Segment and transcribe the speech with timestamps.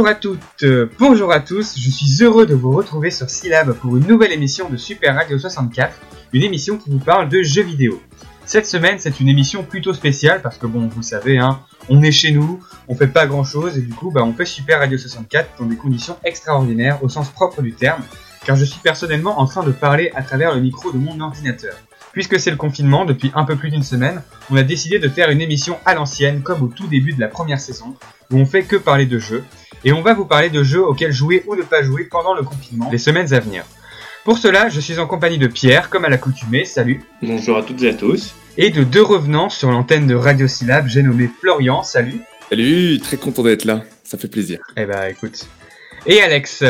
[0.00, 3.74] Bonjour à toutes, euh, bonjour à tous, je suis heureux de vous retrouver sur Syllab
[3.74, 5.94] pour une nouvelle émission de Super Radio 64,
[6.32, 8.00] une émission qui vous parle de jeux vidéo.
[8.46, 11.60] Cette semaine, c'est une émission plutôt spéciale parce que bon, vous savez, hein,
[11.90, 14.46] on est chez nous, on fait pas grand chose et du coup, bah, on fait
[14.46, 18.00] Super Radio 64 dans des conditions extraordinaires au sens propre du terme,
[18.46, 21.74] car je suis personnellement en train de parler à travers le micro de mon ordinateur.
[22.14, 25.28] Puisque c'est le confinement depuis un peu plus d'une semaine, on a décidé de faire
[25.28, 27.94] une émission à l'ancienne comme au tout début de la première saison,
[28.32, 29.44] où on fait que parler de jeux,
[29.84, 32.42] et on va vous parler de jeux auxquels jouer ou ne pas jouer pendant le
[32.42, 33.64] confinement, les semaines à venir.
[34.24, 37.02] Pour cela, je suis en compagnie de Pierre, comme à l'accoutumée, salut.
[37.22, 38.34] Bonjour à toutes et à tous.
[38.58, 42.20] Et de deux revenants sur l'antenne de Radio Syllab, j'ai nommé Florian, salut.
[42.50, 44.60] Salut, très content d'être là, ça fait plaisir.
[44.76, 45.46] Eh bah écoute.
[46.06, 46.64] Et Alex.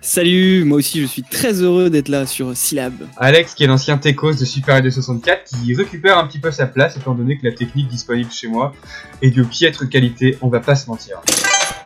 [0.00, 2.94] Salut, moi aussi je suis très heureux d'être là sur Syllab.
[3.18, 6.66] Alex qui est l'ancien techos de Super Radio 64 qui récupère un petit peu sa
[6.66, 8.74] place étant donné que la technique disponible chez moi
[9.20, 11.20] est de piètre qualité, on va pas se mentir.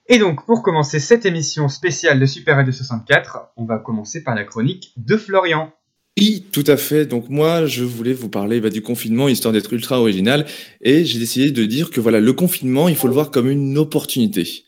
[0.08, 4.36] Et donc pour commencer cette émission spéciale de Super Radio 64, on va commencer par
[4.36, 5.72] la chronique de Florian.
[6.18, 7.06] Oui, tout à fait.
[7.06, 10.46] Donc moi, je voulais vous parler bah, du confinement, histoire d'être ultra original,
[10.80, 13.76] et j'ai décidé de dire que voilà, le confinement, il faut le voir comme une
[13.76, 14.64] opportunité.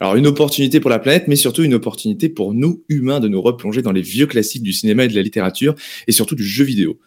[0.00, 3.42] Alors une opportunité pour la planète, mais surtout une opportunité pour nous, humains, de nous
[3.42, 5.74] replonger dans les vieux classiques du cinéma et de la littérature,
[6.06, 6.98] et surtout du jeu vidéo.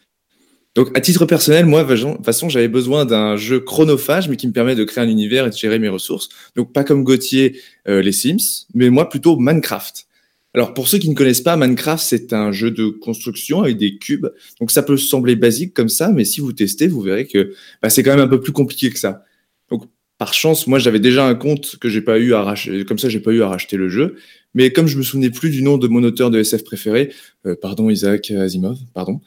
[0.75, 4.47] Donc à titre personnel, moi, de toute façon, j'avais besoin d'un jeu chronophage, mais qui
[4.47, 6.29] me permet de créer un univers et de gérer mes ressources.
[6.55, 10.07] Donc pas comme Gauthier, euh, les Sims, mais moi plutôt Minecraft.
[10.55, 13.97] Alors pour ceux qui ne connaissent pas, Minecraft, c'est un jeu de construction avec des
[13.97, 14.27] cubes.
[14.59, 17.89] Donc ça peut sembler basique comme ça, mais si vous testez, vous verrez que bah,
[17.89, 19.23] c'est quand même un peu plus compliqué que ça.
[19.69, 19.83] Donc
[20.17, 23.09] par chance, moi j'avais déjà un compte que j'ai pas eu à racheter, comme ça
[23.09, 24.15] j'ai pas eu à racheter le jeu.
[24.55, 27.11] Mais comme je me souvenais plus du nom de mon auteur de SF préféré,
[27.47, 29.21] euh, pardon Isaac Asimov, pardon,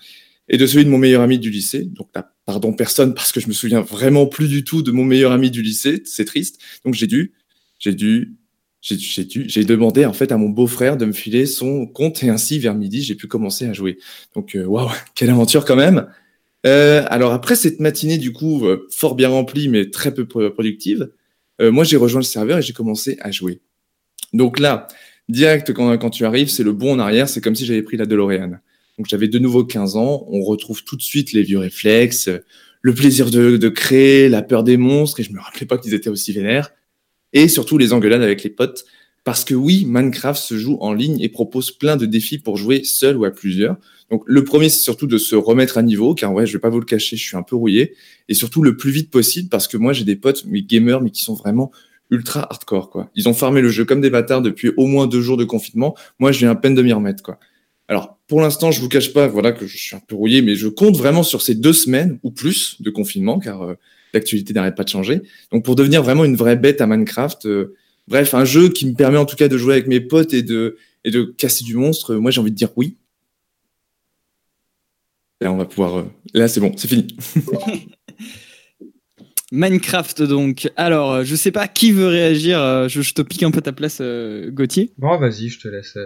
[0.48, 2.08] et de celui de mon meilleur ami du lycée, donc
[2.44, 5.50] pardon personne parce que je me souviens vraiment plus du tout de mon meilleur ami
[5.50, 6.60] du lycée, c'est triste.
[6.84, 7.32] Donc j'ai dû,
[7.78, 8.36] j'ai dû,
[8.80, 12.28] j'ai dû, j'ai demandé en fait à mon beau-frère de me filer son compte et
[12.28, 13.98] ainsi vers midi j'ai pu commencer à jouer.
[14.34, 16.06] Donc euh, waouh, quelle aventure quand même.
[16.64, 21.10] Euh, alors après cette matinée du coup euh, fort bien remplie mais très peu productive,
[21.60, 23.60] euh, moi j'ai rejoint le serveur et j'ai commencé à jouer.
[24.32, 24.88] Donc là,
[25.28, 27.96] direct quand, quand tu arrives, c'est le bon en arrière, c'est comme si j'avais pris
[27.96, 28.60] la DeLorean.
[28.98, 32.30] Donc j'avais de nouveau 15 ans, on retrouve tout de suite les vieux réflexes,
[32.82, 35.94] le plaisir de, de créer, la peur des monstres, et je me rappelais pas qu'ils
[35.94, 36.72] étaient aussi vénères,
[37.32, 38.84] et surtout les engueulades avec les potes,
[39.24, 42.84] parce que oui, Minecraft se joue en ligne et propose plein de défis pour jouer
[42.84, 43.76] seul ou à plusieurs.
[44.08, 46.68] Donc le premier, c'est surtout de se remettre à niveau, car ouais, je vais pas
[46.68, 47.94] vous le cacher, je suis un peu rouillé,
[48.28, 51.10] et surtout le plus vite possible, parce que moi j'ai des potes, mes gamers, mais
[51.10, 51.72] qui sont vraiment
[52.10, 53.10] ultra hardcore, quoi.
[53.16, 55.96] Ils ont farmé le jeu comme des bâtards depuis au moins deux jours de confinement.
[56.18, 57.38] Moi, je viens à peine de m'y remettre, quoi.
[57.88, 60.56] Alors, pour l'instant, je vous cache pas, voilà, que je suis un peu rouillé, mais
[60.56, 63.74] je compte vraiment sur ces deux semaines ou plus de confinement, car euh,
[64.12, 65.22] l'actualité n'arrête pas de changer.
[65.52, 67.76] Donc, pour devenir vraiment une vraie bête à Minecraft, euh,
[68.08, 70.42] bref, un jeu qui me permet en tout cas de jouer avec mes potes et
[70.42, 72.16] de et de casser du monstre.
[72.16, 72.96] Moi, j'ai envie de dire oui.
[75.40, 75.98] Là, on va pouvoir.
[75.98, 76.04] Euh...
[76.34, 77.06] Là, c'est bon, c'est fini.
[79.52, 80.68] Minecraft donc.
[80.74, 82.88] Alors, je sais pas qui veut réagir.
[82.88, 84.90] Je, je te pique un peu ta place, euh, Gauthier.
[84.98, 85.96] Bon, vas-y, je te laisse.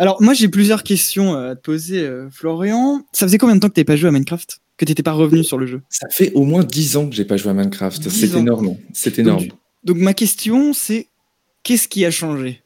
[0.00, 0.02] Euh.
[0.02, 3.04] Alors, moi j'ai plusieurs questions à te poser, euh, Florian.
[3.12, 4.58] Ça faisait combien de temps que t'avais pas joué à Minecraft?
[4.76, 5.82] Que t'étais pas revenu sur le jeu?
[5.90, 8.00] Ça fait au moins 10 ans que j'ai pas joué à Minecraft.
[8.02, 8.76] 10 C'est énorme.
[8.94, 9.44] C'est énorme.
[9.46, 11.06] Donc, donc ma question c'est
[11.62, 12.62] qu'est-ce qui a changé?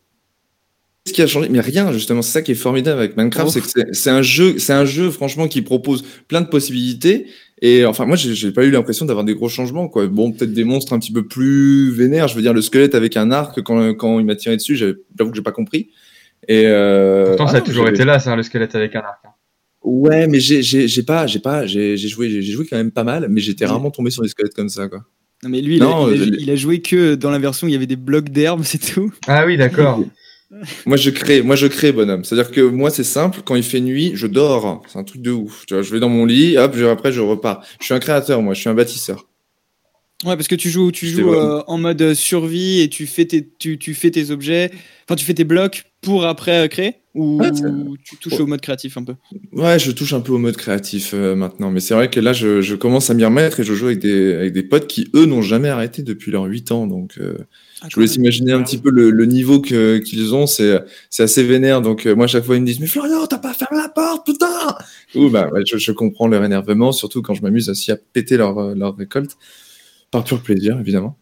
[1.07, 3.51] Ce qui a changé, mais rien justement, c'est ça qui est formidable avec Minecraft, Oh.
[3.53, 7.27] c'est que c'est- un jeu, c'est un jeu franchement qui propose plein de possibilités.
[7.61, 10.07] Et enfin, moi, j'ai pas eu l'impression d'avoir des gros changements, quoi.
[10.07, 12.29] Bon, peut-être des monstres un petit peu plus vénères.
[12.29, 15.31] Je veux dire, le squelette avec un arc, quand, quand il m'a tiré dessus, j'avoue
[15.31, 15.89] que j'ai pas compris.
[16.49, 18.95] Et euh, Pourtant, ah ça a non, toujours été là, c'est un le squelette avec
[18.97, 19.21] un arc.
[19.25, 19.31] hein.
[19.83, 22.77] Ouais, mais j'ai j'ai j'ai pas, j'ai pas, j'ai j'ai joué, j'ai j'ai joué quand
[22.77, 25.05] même pas mal, mais j'étais rarement tombé sur des squelettes comme ça, quoi.
[25.43, 27.39] Non mais lui il, Non, a, il, a, euh, il a joué que dans la
[27.39, 29.13] version où il y avait des blocs d'herbe, c'est tout.
[29.27, 30.01] Ah oui, d'accord.
[30.87, 32.23] Moi, je crée, moi, je crée, bonhomme.
[32.25, 33.41] C'est-à-dire que moi, c'est simple.
[33.45, 34.83] Quand il fait nuit, je dors.
[34.87, 35.67] C'est un truc de ouf.
[35.67, 37.65] Tu vois, je vais dans mon lit, hop, je- après, je repars.
[37.81, 38.55] Je suis un créateur, moi.
[38.55, 39.27] Je suis un bâtisseur.
[40.25, 43.47] Ouais, parce que tu joues, tu joues euh, en mode survie et tu fais tes,
[43.59, 44.71] tu, tu fais tes objets,
[45.07, 47.51] enfin tu fais tes blocs pour après euh, créer ou Ouais,
[48.05, 49.15] tu touches au mode créatif un peu?
[49.53, 51.71] Ouais, je touche un peu au mode créatif euh, maintenant.
[51.71, 54.01] Mais c'est vrai que là, je, je commence à m'y remettre et je joue avec
[54.01, 56.87] des, avec des potes qui, eux, n'ont jamais arrêté depuis leurs 8 ans.
[56.89, 57.39] Donc, euh,
[57.83, 60.47] Ah, je vous laisse imaginer un petit peu le, le niveau que, qu'ils ont.
[60.49, 61.83] C'est, c'est assez vénère.
[61.83, 63.89] Donc, euh, moi, à chaque fois, ils me disent, mais Florian, t'as pas fermé la
[63.89, 64.77] porte, putain!
[65.15, 68.37] Ouh, bah, ouais, je, je comprends leur énervement, surtout quand je m'amuse aussi à péter
[68.37, 69.37] leur, leur récolte.
[70.11, 71.17] Par pur plaisir, évidemment.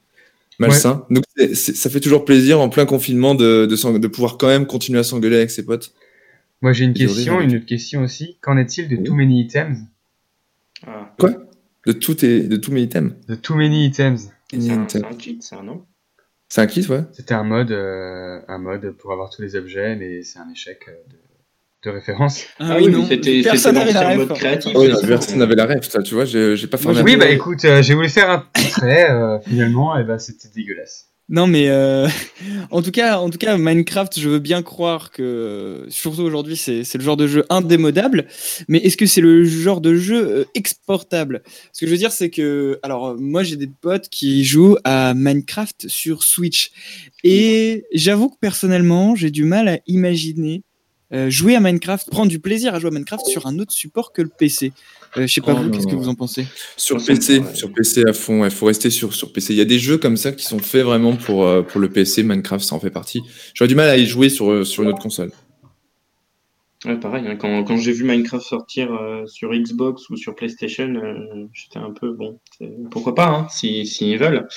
[0.58, 1.06] Malsain.
[1.10, 4.66] Donc, c'est- c'est- ça fait toujours plaisir en plein confinement de, de, pouvoir quand même
[4.66, 5.92] continuer à s'engueuler avec ses potes.
[6.60, 8.38] Moi, j'ai une question, une autre question aussi.
[8.40, 9.02] Qu'en est-il de Oui.
[9.02, 9.78] Too Many Items?
[10.86, 11.32] Ah, Quoi?
[11.86, 13.12] De tout et de tous mes items?
[13.26, 15.84] De Too Many Items c'est un, c'est un cheat, ça, non
[16.48, 17.04] C'est un kit, ouais.
[17.12, 20.84] C'était un mode, euh, un mode pour avoir tous les objets, mais c'est un échec
[20.88, 21.16] euh, de,
[21.84, 22.44] de référence.
[22.60, 24.28] Ah, oui, mais c'était Personne n'avait la ref.
[24.34, 24.72] créatif.
[24.74, 25.06] Ah oui, ça.
[25.06, 27.02] personne n'avait la ref, ça, tu vois, j'ai pas formé.
[27.02, 31.08] Oui, bah écoute, euh, j'ai voulu faire un portrait, euh, finalement, et bah c'était dégueulasse.
[31.28, 32.06] Non, mais euh,
[32.70, 36.84] en tout cas, en tout cas, Minecraft, je veux bien croire que, surtout aujourd'hui, c'est
[36.84, 38.26] c'est le genre de jeu indémodable.
[38.68, 41.42] Mais est-ce que c'est le genre de jeu exportable?
[41.72, 45.14] Ce que je veux dire, c'est que, alors, moi, j'ai des potes qui jouent à
[45.14, 46.70] Minecraft sur Switch,
[47.24, 50.62] et j'avoue que personnellement, j'ai du mal à imaginer
[51.12, 54.12] euh, jouer à Minecraft, prendre du plaisir à jouer à Minecraft sur un autre support
[54.12, 54.72] que le PC.
[55.18, 56.46] Euh, je sais pas Oh vous, qu'est-ce que vous en pensez?
[56.76, 59.52] Sur PC, sur PC à fond, il faut rester sur, sur PC.
[59.52, 61.90] Il y a des jeux comme ça qui sont faits vraiment pour, euh, pour le
[61.90, 63.20] PC, Minecraft, ça en fait partie.
[63.54, 65.30] J'aurais du mal à y jouer sur, euh, sur une autre console.
[66.84, 70.88] Ouais, pareil, hein, quand, quand j'ai vu Minecraft sortir euh, sur Xbox ou sur PlayStation,
[70.96, 72.40] euh, j'étais un peu bon.
[72.90, 74.48] Pourquoi pas, hein, si, si ils veulent.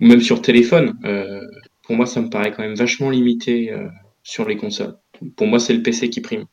[0.00, 0.94] Ou même sur téléphone.
[1.04, 1.40] euh,
[1.84, 3.86] pour moi, ça me paraît quand même vachement limité euh,
[4.22, 4.96] sur les consoles.
[5.36, 6.44] Pour moi, c'est le PC qui prime.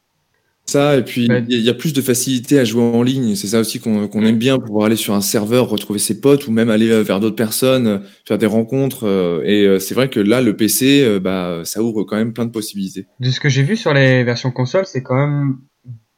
[0.66, 3.36] Ça, et puis il y, a- plus de facilité à jouer en ligne.
[3.36, 6.52] C'est ça aussi qu'on aime bien, pouvoir aller sur un serveur, retrouver ses potes ou
[6.52, 9.06] même aller euh, vers d'autres personnes, euh, faire des rencontres.
[9.06, 12.52] euh, Et c'est vrai que là, le PC, bah, ça ouvre quand même plein de
[12.52, 13.06] possibilités.
[13.22, 15.56] De ce que j'ai vu sur les versions console, c'est quand même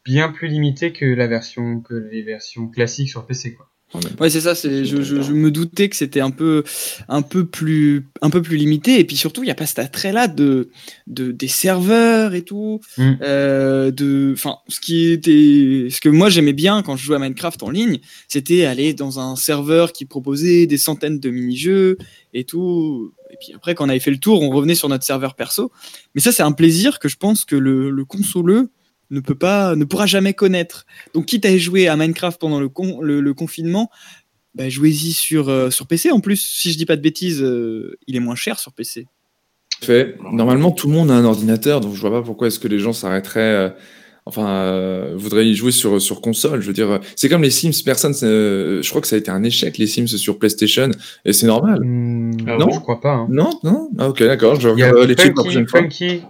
[0.03, 3.68] bien plus limité que la version que les versions classiques sur PC quoi.
[4.19, 4.53] Ouais, c'est ça.
[4.53, 6.63] C'est, je, je, je me doutais que c'était un peu,
[7.07, 8.99] un peu plus, un peu plus limité.
[8.99, 10.69] Et puis surtout, il y a pas cet attrait-là de,
[11.07, 12.81] de des serveurs et tout.
[12.97, 13.11] Mm.
[13.21, 17.19] Euh, de, enfin, ce qui était, ce que moi j'aimais bien quand je jouais à
[17.19, 21.97] Minecraft en ligne, c'était aller dans un serveur qui proposait des centaines de mini-jeux
[22.33, 23.11] et tout.
[23.31, 25.71] Et puis après, quand on avait fait le tour, on revenait sur notre serveur perso.
[26.13, 28.69] Mais ça, c'est un plaisir que je pense que le, le consoleux
[29.11, 30.85] ne peut pas, ne pourra jamais connaître.
[31.13, 33.89] Donc, quitte à jouer à Minecraft pendant le, con- le, le confinement,
[34.55, 36.11] bah, jouez-y sur, euh, sur PC.
[36.11, 39.07] En plus, si je dis pas de bêtises, euh, il est moins cher sur PC.
[39.81, 40.17] Fait.
[40.31, 42.79] Normalement, tout le monde a un ordinateur, donc je vois pas pourquoi est-ce que les
[42.79, 43.39] gens s'arrêteraient.
[43.39, 43.69] euh,
[44.25, 46.61] Enfin, euh, voudraient y jouer sur, sur console.
[46.61, 47.71] Je veux dire, c'est comme les Sims.
[47.83, 50.91] Personne, euh, je crois que ça a été un échec les Sims sur PlayStation,
[51.25, 51.79] et c'est normal.
[51.83, 53.13] Hmm, Ah non, bon je crois pas.
[53.13, 53.27] Hein.
[53.31, 53.89] Non, non.
[53.97, 54.59] Ah, ok, d'accord.
[54.59, 56.29] Je Il y a regarde les checker la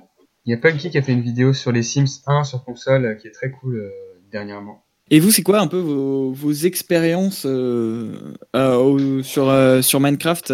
[0.49, 3.05] Il y a Punky qui a fait une vidéo sur les Sims 1 sur console
[3.05, 3.89] euh, qui est très cool euh,
[4.31, 4.83] dernièrement.
[5.11, 10.51] Et vous, c'est quoi un peu vos, vos expériences euh, euh, sur, euh, sur Minecraft,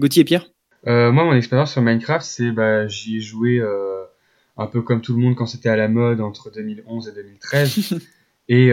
[0.00, 0.50] Gauthier et Pierre?
[0.84, 3.62] Moi, mon expérience sur Minecraft, c'est bah, j'y ai joué
[4.56, 8.00] un peu comme tout le monde quand c'était à la mode entre 2011 et 2013.
[8.48, 8.72] et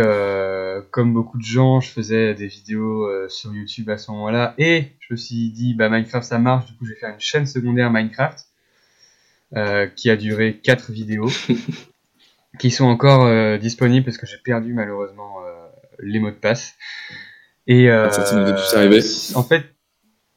[0.89, 4.56] comme beaucoup de gens, je faisais des vidéos sur YouTube à ce moment-là.
[4.57, 7.19] Et je me suis dit, bah Minecraft ça marche, du coup je vais faire une
[7.19, 8.46] chaîne secondaire Minecraft
[9.95, 11.29] qui a duré quatre vidéos,
[12.59, 15.67] qui sont encore euh, disponibles parce que j'ai perdu malheureusement euh,
[15.99, 16.75] les mots de passe.
[17.67, 19.65] Et euh, Ah, ça, en fait,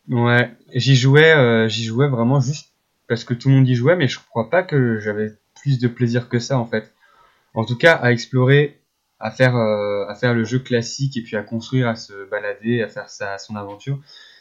[0.08, 2.72] ouais, j'y jouais, euh, j'y jouais vraiment juste
[3.08, 5.88] parce que tout le monde y jouait, mais je crois pas que j'avais plus de
[5.88, 6.92] plaisir que ça en fait.
[7.54, 8.80] En tout cas, à explorer,
[9.18, 12.82] à faire, euh, à faire le jeu classique et puis à construire, à se balader,
[12.82, 13.98] à faire sa, son aventure.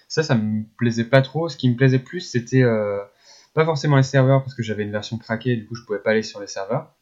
[0.07, 1.49] Ça, ça me plaisait pas trop.
[1.49, 2.99] Ce qui me plaisait plus, c'était euh,
[3.59, 6.11] pas forcément les serveurs parce que j'avais une version craquée, du coup je pouvais pas
[6.11, 6.93] aller sur les serveurs.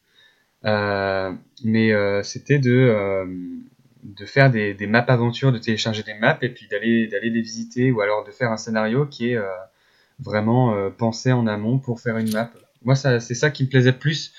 [0.64, 1.32] Euh,
[1.62, 6.66] mais euh, c'était de euh, faire des, maps aventures, de télécharger des maps et puis
[6.66, 9.38] d'aller d'aller les visiter ou alors de faire un scénario qui est
[10.18, 12.50] vraiment pensé en amont pour faire une map.
[12.82, 14.32] Moi, ça, c'est ça qui me plaisait plus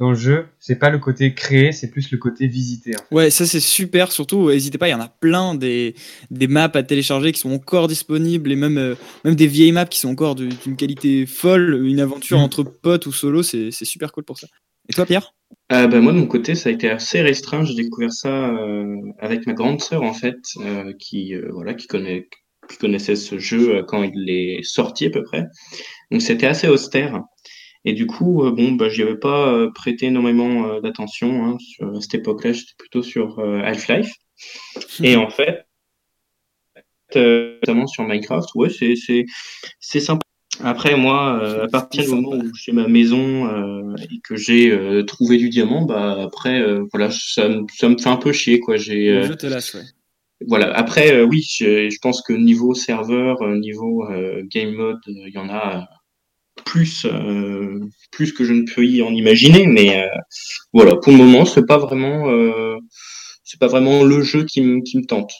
[0.00, 0.46] dans le jeu.
[0.58, 2.92] C'est pas le côté créer, c'est plus le côté visiter.
[3.12, 4.10] Ouais, ça c'est super.
[4.10, 5.94] Surtout, euh, n'hésitez pas, il y en a plein des,
[6.30, 9.84] des maps à télécharger qui sont encore disponibles et même, euh, même des vieilles maps
[9.84, 11.86] qui sont encore d'une qualité folle.
[11.86, 12.42] Une aventure Mm.
[12.42, 14.46] entre potes ou solo, c'est c'est super cool pour ça.
[14.88, 15.34] Et toi, Pierre?
[15.72, 17.64] Euh, bah, moi, de mon côté, ça a été assez restreint.
[17.64, 21.86] J'ai découvert ça euh, avec ma grande sœur, en fait, euh, qui, euh, voilà, qui,
[21.86, 22.28] connaît,
[22.68, 25.44] qui connaissait ce jeu euh, quand il est sorti à peu près.
[26.10, 27.20] Donc, c'était assez austère.
[27.84, 31.44] Et du coup, euh, bon, bah, j'y avais pas euh, prêté énormément euh, d'attention.
[31.46, 34.12] Hein, sur, à cette époque-là, j'étais plutôt sur euh, Half-Life.
[35.02, 35.66] Et en fait,
[37.16, 39.24] euh, notamment sur Minecraft, ouais, c'est c'est
[39.80, 40.22] c'est sympa.
[40.62, 44.70] Après, moi, euh, à partir du moment où j'ai ma maison euh, et que j'ai
[44.70, 48.32] euh, trouvé du diamant, bah après, euh, voilà, ça, me- ça me fait un peu
[48.32, 48.76] chier, quoi.
[48.76, 49.82] J'ai euh, jeu te lasse, ouais.
[50.46, 50.72] voilà.
[50.76, 55.38] Après, euh, oui, je, je pense que niveau serveur, niveau euh, game mode, il y
[55.38, 55.88] en a
[56.70, 57.80] plus, euh,
[58.12, 59.66] plus que je ne peux y en imaginer.
[59.66, 60.08] Mais euh,
[60.72, 62.76] voilà, pour le moment, c'est pas vraiment, euh,
[63.44, 65.32] c'est pas vraiment le jeu qui me qui me tente.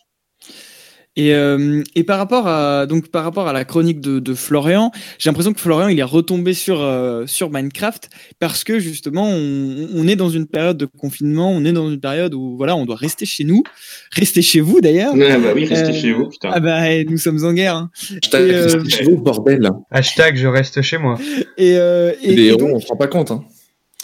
[1.16, 4.92] Et, euh, et par rapport à donc par rapport à la chronique de, de Florian,
[5.18, 9.88] j'ai l'impression que Florian il est retombé sur euh, sur Minecraft parce que justement on,
[9.92, 12.86] on, est dans une période de confinement, on est dans une période où voilà on
[12.86, 13.64] doit rester chez nous,
[14.12, 15.12] rester chez vous d'ailleurs.
[15.20, 16.28] Ah bah oui, rester chez vous.
[16.28, 16.50] Putain.
[16.52, 17.74] Ah bah nous sommes en guerre.
[17.74, 17.90] Hein.
[18.22, 19.68] Hashtag et, euh, chez vous bordel.
[19.90, 21.18] Hashtag je reste chez moi.
[21.58, 23.32] Et, euh, et les héros, donc, on se rend pas compte.
[23.32, 23.44] Hein.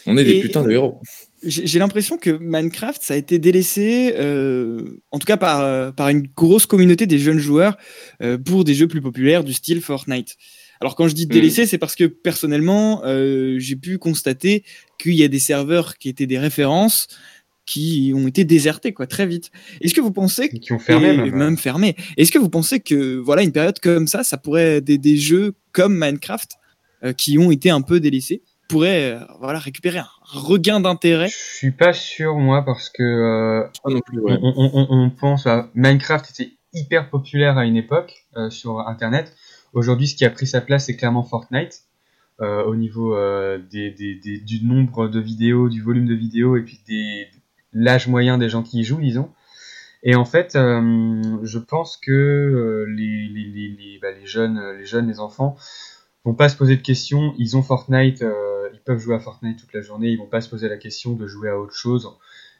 [0.07, 1.01] On est des putains de héros
[1.47, 6.09] j'ai l'impression que Minecraft, ça a été délaissé, euh, en tout cas par, euh, par
[6.09, 7.77] une grosse communauté des jeunes joueurs
[8.23, 10.37] euh, pour des jeux plus populaires du style Fortnite.
[10.81, 11.67] Alors quand je dis délaissé, mmh.
[11.67, 14.65] c'est parce que personnellement, euh, j'ai pu constater
[14.99, 17.09] qu'il y a des serveurs qui étaient des références
[17.65, 19.51] qui ont été désertés quoi très vite.
[19.81, 22.81] Est-ce que vous pensez qui ont fermé et, même, même fermé Est-ce que vous pensez
[22.81, 26.53] que voilà une période comme ça, ça pourrait des, des jeux comme Minecraft
[27.05, 28.43] euh, qui ont été un peu délaissés?
[28.69, 31.29] Pourrait euh, voilà récupérer un regain d'intérêt.
[31.29, 34.39] Je suis pas sûr moi parce que euh, non plus, ouais.
[34.43, 39.35] on, on, on, pense à Minecraft était hyper populaire à une époque euh, sur internet.
[39.73, 41.83] Aujourd'hui, ce qui a pris sa place, c'est clairement Fortnite
[42.41, 46.57] euh, au niveau euh, des, des, des, du nombre de vidéos, du volume de vidéos
[46.57, 47.29] et puis des
[47.73, 49.31] l'âge moyen des gens qui y jouent, disons.
[50.03, 55.09] Et en fait, je pense que les, les, les, les, bah, les jeunes, les jeunes,
[55.09, 55.57] les enfants
[56.27, 57.35] vont pas se poser de questions.
[57.39, 58.56] Ils ont Fortnite, euh,
[58.87, 60.09] peuvent jouer à Fortnite toute la journée.
[60.09, 62.11] Ils vont pas se poser la question de jouer à autre chose.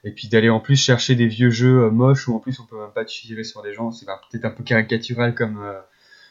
[0.05, 2.65] Et puis d'aller en plus chercher des vieux jeux euh, moches où en plus on
[2.65, 3.91] peut même pas tirer sur des gens.
[3.93, 5.81] C'est peut-être un peu caricatural comme euh,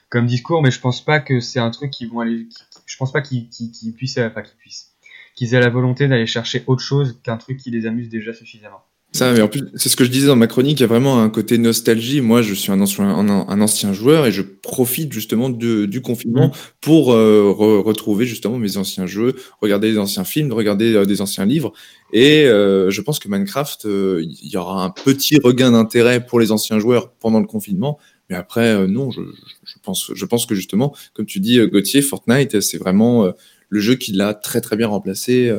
[0.09, 2.47] comme discours, mais je pense pas que c'est un truc qui vont aller.
[2.47, 4.95] Qui, je pense pas qu'ils qu qu puissent, qu'ils puissent,
[5.33, 8.83] qu'ils aient la volonté d'aller chercher autre chose qu'un truc qui les amuse déjà suffisamment.
[9.15, 10.87] Ça, mais en plus, c'est ce que je disais dans ma chronique, il y a
[10.87, 12.19] vraiment un côté nostalgie.
[12.19, 16.01] Moi, je suis un ancien, un, un ancien joueur et je profite justement de, du
[16.01, 21.05] confinement pour euh, re retrouver justement mes anciens jeux, regarder des anciens films, regarder euh,
[21.05, 21.71] des anciens livres.
[22.11, 26.51] Et euh, je pense que Minecraft, il y aura un petit regain d'intérêt pour les
[26.51, 27.97] anciens joueurs pendant le confinement.
[28.29, 29.21] Mais après, non, je,
[29.63, 33.31] je, pense, je pense que justement, comme tu dis, Gauthier, Fortnite, c'est vraiment
[33.69, 35.55] le jeu qui l'a très très bien remplacé,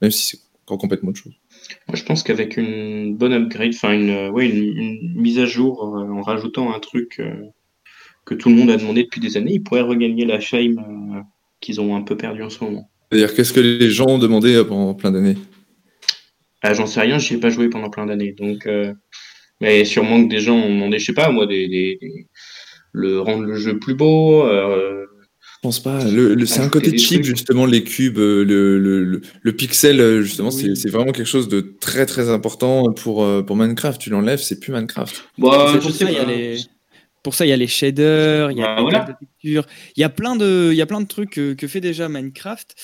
[0.00, 1.32] même si c'est encore complètement autre chose.
[1.88, 5.84] Moi, je pense qu'avec une bonne upgrade, enfin une, ouais, une, une, mise à jour
[5.84, 7.32] euh, en rajoutant un truc euh,
[8.24, 11.20] que tout le monde a demandé depuis des années, ils pourraient regagner la euh,
[11.60, 12.90] qu'ils ont un peu perdu en ce moment.
[13.10, 15.36] C'est-à-dire, qu'est-ce que les gens ont demandé pendant plein d'années?
[16.62, 18.32] Ah, J'en sais rien, j'y ai pas joué pendant plein d'années.
[18.32, 18.92] Donc, euh,
[19.60, 22.26] mais sûrement que des gens ont demandé, je sais pas, moi, des, des, des
[22.92, 24.44] le rendre le jeu plus beau.
[25.58, 26.04] Euh, je pense pas.
[26.04, 30.76] Le, le, c'est un côté cheap, justement, les cubes, le, le, le pixel, justement, oui.
[30.76, 34.00] c'est vraiment quelque chose de très très important pour, pour Minecraft.
[34.00, 35.24] Tu l'enlèves, c'est plus Minecraft.
[35.38, 36.58] Bah, pour, ça, il y a les...
[37.22, 39.00] pour ça, il y a les shaders, il y a bah, voilà.
[39.00, 41.66] de textures, il y a plein de, il y a plein de trucs que, que
[41.66, 42.74] fait déjà Minecraft.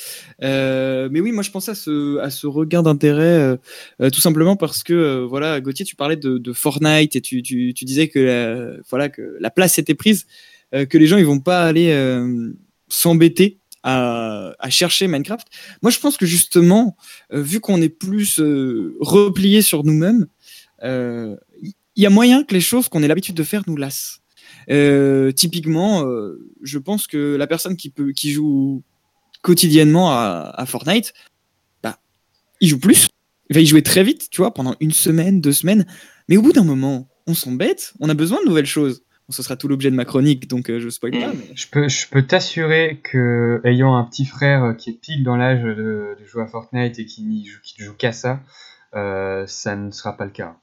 [0.43, 3.57] Euh, mais oui, moi je pensais à ce, à ce regain d'intérêt,
[4.03, 7.43] euh, tout simplement parce que, euh, voilà, Gauthier, tu parlais de, de Fortnite et tu,
[7.43, 10.27] tu, tu disais que la, voilà, que la place était prise,
[10.75, 12.53] euh, que les gens ils vont pas aller euh,
[12.95, 15.47] s'embêter à, chercher Minecraft.
[15.83, 16.97] Moi, je pense que justement,
[17.33, 20.27] euh, vu qu'on est plus euh, replié sur nous-mêmes,
[20.83, 21.37] il euh,
[21.97, 24.21] y a moyen que les choses qu'on ait l'habitude de faire nous lassent.
[25.37, 26.05] typiquement,
[26.63, 28.83] je pense que la personne qui joue
[29.43, 31.13] quotidiennement à, à Fortnite,
[31.83, 31.99] bah,
[32.61, 33.09] il joue plus,
[33.51, 35.87] il va y jouer très vite, tu vois, pendant une semaine, deux semaines.
[36.29, 39.03] Mais au bout d'un moment, on s'embête, on a besoin de nouvelles choses.
[39.31, 41.33] Ce sera tout l'objet de ma chronique, donc euh, je spoil pas.
[41.33, 41.55] Mais...
[41.55, 45.63] Je peux, je peux t'assurer que, ayant un petit frère qui est pile dans l'âge
[45.63, 48.41] de, de, jouer à Fortnite et qui ne joue, qu'à ça,
[48.95, 50.57] euh, ça ne sera pas le cas.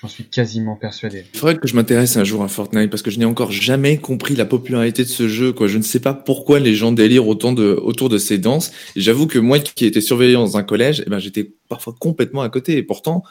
[0.00, 1.24] J'en suis quasiment persuadé.
[1.34, 3.98] Il faudrait que je m'intéresse un jour à Fortnite parce que je n'ai encore jamais
[3.98, 5.52] compris la popularité de ce jeu.
[5.52, 5.66] Quoi.
[5.66, 8.72] Je ne sais pas pourquoi les gens délirent autant de, autour de ces danses.
[8.96, 12.48] J'avoue que moi qui étais surveillant dans un collège, eh ben, j'étais parfois complètement à
[12.48, 12.76] côté.
[12.76, 13.22] Et pourtant,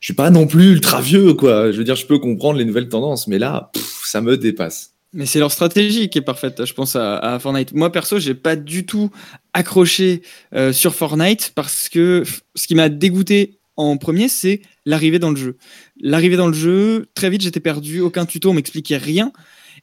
[0.00, 1.72] je suis pas non plus ultra vieux, quoi.
[1.72, 3.70] Je veux dire, je peux comprendre les nouvelles tendances, mais là,
[4.04, 4.94] ça me dépasse.
[5.12, 7.72] Mais c'est leur stratégie qui est parfaite, je pense, à, Fortnite.
[7.72, 9.10] Moi, perso, j'ai pas du tout
[9.54, 10.22] accroché
[10.54, 12.24] euh, sur Fortnite parce que
[12.54, 15.56] ce qui m'a dégoûté en premier, c'est l'arrivée dans le jeu.
[16.00, 19.32] L'arrivée dans le jeu, très vite, j'étais perdu, aucun tuto, on m'expliquait rien.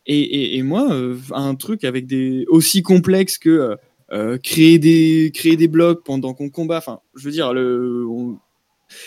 [0.07, 3.75] Et moi, euh, un truc avec des aussi complexe que
[4.11, 6.77] euh, créer des créer des blocs pendant qu'on combat.
[6.77, 8.37] Enfin, je veux dire, le, on,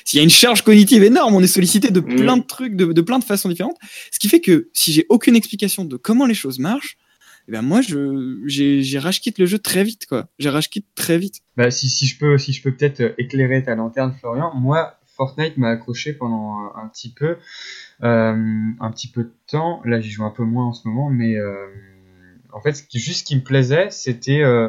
[0.04, 2.86] s'il y a une charge cognitive énorme, on est sollicité de plein de trucs, de,
[2.92, 3.76] de, plein de façons différentes.
[4.10, 6.96] Ce qui fait que si j'ai aucune explication de comment les choses marchent,
[7.48, 10.28] eh ben moi, je, j'ai, rage quitte le jeu très vite, quoi.
[10.38, 11.40] J'ai rage quitte très vite.
[11.56, 14.54] Bah, si, si je peux, si je peux peut-être éclairer ta lanterne, Florian.
[14.54, 17.38] Moi, Fortnite m'a accroché pendant un, un petit peu,
[18.02, 18.36] euh,
[18.80, 19.80] un petit peu de temps.
[19.86, 21.66] Là, j'y joue un peu moins en ce moment, mais euh,
[22.52, 24.68] en fait, juste ce qui me plaisait, c'était euh,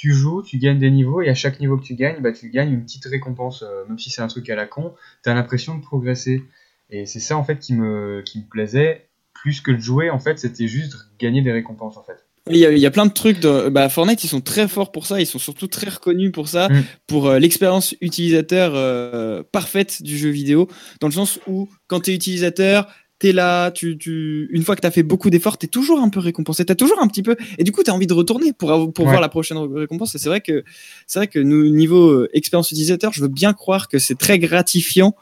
[0.00, 2.48] tu joues, tu gagnes des niveaux, et à chaque niveau que tu gagnes, bah, tu
[2.48, 5.34] gagnes une petite récompense, euh, même si c'est un truc à la con, tu as
[5.34, 6.42] l'impression de progresser.
[6.88, 10.18] Et c'est ça en fait qui me, qui me plaisait, plus que de jouer, en
[10.18, 12.16] fait, c'était juste gagner des récompenses, en fait.
[12.48, 13.40] Il y, a, il y a plein de trucs.
[13.40, 15.20] De, bah, Fortnite, ils sont très forts pour ça.
[15.20, 16.82] Ils sont surtout très reconnus pour ça, Mm.
[17.06, 20.66] pour euh, l'expérience utilisateur euh, parfaite du jeu vidéo.
[21.00, 22.88] Dans le sens où, quand tu es utilisateur,
[23.20, 25.68] tu es là, tu, tu, une fois que tu as fait beaucoup d'efforts, tu es
[25.68, 26.64] toujours un peu récompensé.
[26.64, 27.36] Tu as toujours un petit peu.
[27.58, 29.10] Et du coup, tu as envie de retourner pour, pour Ouais.
[29.10, 30.14] voir la prochaine récompense.
[30.14, 30.64] Et c'est vrai que,
[31.06, 34.38] c'est vrai que nous, niveau euh, expérience utilisateur, je veux bien croire que c'est très
[34.38, 35.14] gratifiant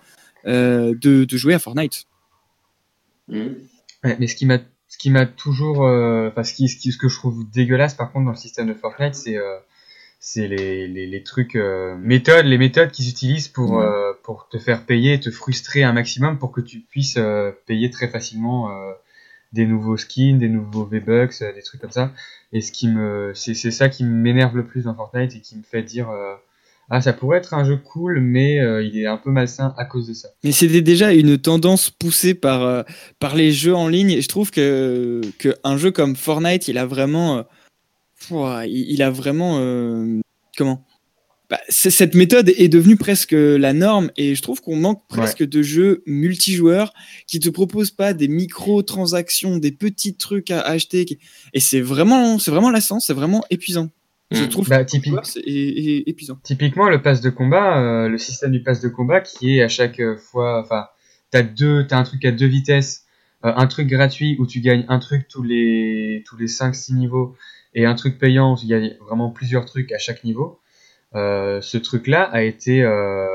[0.46, 2.04] euh, de, de jouer à Fortnite.
[3.30, 4.58] Ouais, mais ce qui m'a
[4.90, 7.92] ce qui m'a toujours euh, enfin ce qui, ce qui ce que je trouve dégueulasse
[7.94, 9.58] par contre dans le système de Fortnite c'est euh,
[10.20, 13.84] c'est les, les, les trucs euh, méthodes les méthodes qu'ils utilisent pour Ouais.
[13.86, 17.90] euh, pour te faire payer te frustrer un maximum pour que tu puisses euh, payer
[17.90, 18.92] très facilement euh,
[19.52, 22.12] des nouveaux skins des nouveaux V-Bucks euh, des trucs comme ça
[22.52, 25.56] et ce qui me c'est c'est ça qui m'énerve le plus dans Fortnite et qui
[25.56, 26.34] me fait dire euh,
[26.90, 29.84] ah ça pourrait être un jeu cool mais euh, il est un peu malsain à
[29.84, 32.82] cause de ça Mais c'était déjà une tendance poussée par, euh,
[33.20, 34.10] par les jeux en ligne.
[34.10, 37.44] Et je trouve que, que un jeu comme Fortnite, il a vraiment.
[38.26, 39.58] Pouah, il, il a vraiment.
[39.60, 40.18] euh,
[40.56, 40.84] comment?
[41.50, 44.10] Bah, Cette méthode est devenue presque la norme.
[44.18, 46.92] Et je trouve qu'on manque presque de jeux multijoueurs
[47.26, 51.04] qui te proposent pas des micro-transactions, des petits trucs à acheter.
[51.06, 51.18] qui-
[51.54, 53.88] Et c'est vraiment, c'est vraiment lassant, c'est vraiment épuisant.
[54.30, 54.48] Je Mm.
[54.50, 55.14] trouve Bah, que typique.
[55.24, 56.38] c'est épuisant.
[56.42, 59.68] Typiquement, le pass de combat, euh, le système du pass de combat qui est à
[59.68, 60.86] chaque fois, enfin,
[61.30, 63.04] t'as deux, t'as un truc à deux vitesses,
[63.46, 67.36] euh, un truc gratuit où tu gagnes un truc tous les tous les 5-6 niveaux
[67.74, 70.60] et un truc payant où tu gagnes vraiment plusieurs trucs à chaque niveau.
[71.14, 73.26] Euh, ce truc-là a été euh,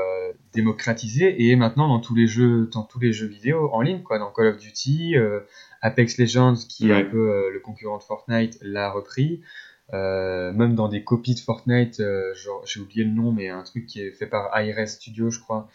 [0.52, 4.02] démocratisé et est maintenant dans tous les jeux, dans tous les jeux vidéo en ligne,
[4.02, 5.40] quoi, dans Call of Duty, euh,
[5.82, 9.42] Apex Legends qui est un peu le concurrent de Fortnite l'a repris.
[9.92, 12.02] Même dans des copies de Fortnite,
[12.64, 15.68] j'ai oublié le nom, mais un truc qui est fait par IRS Studio, je crois,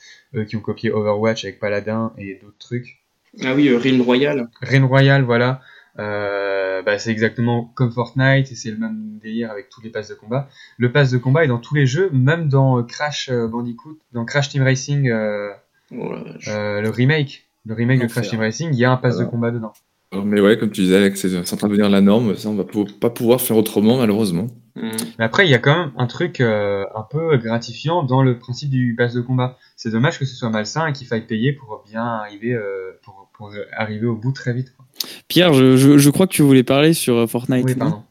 [0.48, 3.04] qui ont copié Overwatch avec Paladin et d'autres trucs.
[3.44, 4.50] Ah oui, Realm Royal.
[4.62, 5.62] Reign Royal, voilà,
[6.00, 10.10] euh, bah, c'est exactement comme Fortnite et c'est le même délire avec tous les passes
[10.10, 10.48] de combat.
[10.78, 14.00] Le pass de combat est dans tous les jeux, même dans euh, Crash euh, Bandicoot,
[14.14, 15.52] dans Crash Team Racing, euh,
[15.92, 16.12] Oh
[16.48, 18.08] euh, le remake, le remake de.
[18.08, 19.74] Crash Team Racing, il y a un pass de combat dedans.
[20.12, 22.36] Alors, Mais ouais, comme tu disais, c'est en train de devenir la norme.
[22.36, 22.66] Ça, on va
[23.00, 24.48] pas pouvoir faire autrement, malheureusement.
[24.76, 24.92] Mhm.
[25.18, 28.38] Mais après, il y a quand même un truc euh, un peu gratifiant dans le
[28.40, 29.58] principe du pass de combat.
[29.76, 33.30] C'est dommage que ce soit malsain et qu'il faille payer pour bien arriver, euh, pour,
[33.34, 34.74] pour arriver au bout très vite.
[35.28, 37.66] Pierre, je, je, je crois que tu voulais parler sur euh, Fortnite.
[37.66, 38.04] Oui, pardon.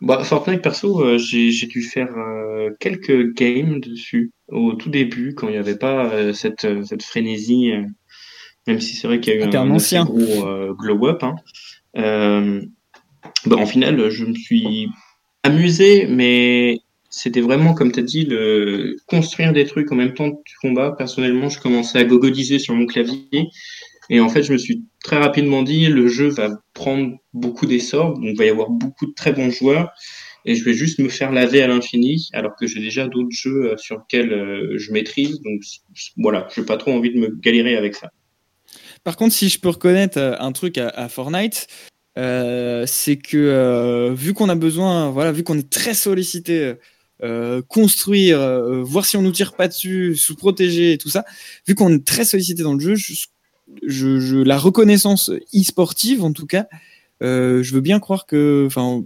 [0.00, 5.34] Bah, Fortnite, perso, euh, j'ai j'ai dû faire euh, quelques games dessus au tout début,
[5.34, 7.82] quand il n'y avait pas euh, cette, euh, cette frénésie, euh,
[8.66, 10.04] même si c'est vrai qu'il y a eu Ah, un ancien.
[10.04, 11.22] gros euh, glow-up.
[11.22, 11.36] Hein.
[11.96, 12.60] Euh,
[13.46, 14.88] bah, en final, je me suis
[15.42, 20.28] amusé, mais c'était vraiment, comme tu as dit, le construire des trucs en même temps
[20.28, 20.92] du combat.
[20.92, 23.48] Personnellement, je commençais à gogodiser sur mon clavier.
[24.10, 28.14] Et en fait, je me suis très rapidement dit, le jeu va prendre beaucoup d'essor,
[28.14, 29.92] donc il va y avoir beaucoup de très bons joueurs,
[30.46, 33.72] et je vais juste me faire laver à l'infini, alors que j'ai déjà d'autres jeux
[33.72, 35.60] euh, sur lesquels euh, je maîtrise, donc
[36.16, 38.10] voilà, j'ai pas trop envie de me galérer avec ça.
[39.04, 41.66] Par contre, si je peux reconnaître euh, un truc à, Fortnite,
[42.16, 46.74] c'est que vu qu'on a besoin, voilà, vu qu'on est très sollicité,
[47.68, 48.38] construire,
[48.84, 51.24] voir si on nous tire pas dessus, se protéger et tout ça,
[51.66, 53.26] vu qu'on est très sollicité dans le jeu, je,
[53.86, 56.66] je, je- la reconnaissance e-sportive en tout cas,
[57.22, 59.02] euh, je veux bien croire que, enfin,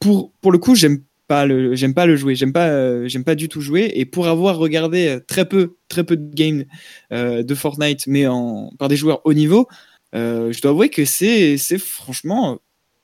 [0.00, 3.24] pour pour le coup, j'aime pas le j'aime pas le jouer, j'aime pas euh, j'aime
[3.24, 6.64] pas du tout jouer et pour avoir regardé euh, très peu très peu de games
[7.12, 9.68] euh, de Fortnite mais en par des joueurs haut niveau,
[10.14, 12.58] euh, je dois avouer que c'est c'est franchement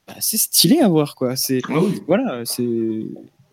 [0.09, 1.37] bah, c'est stylé à voir quoi.
[1.37, 2.01] C'est Ah oui.
[2.07, 2.66] voilà, c'est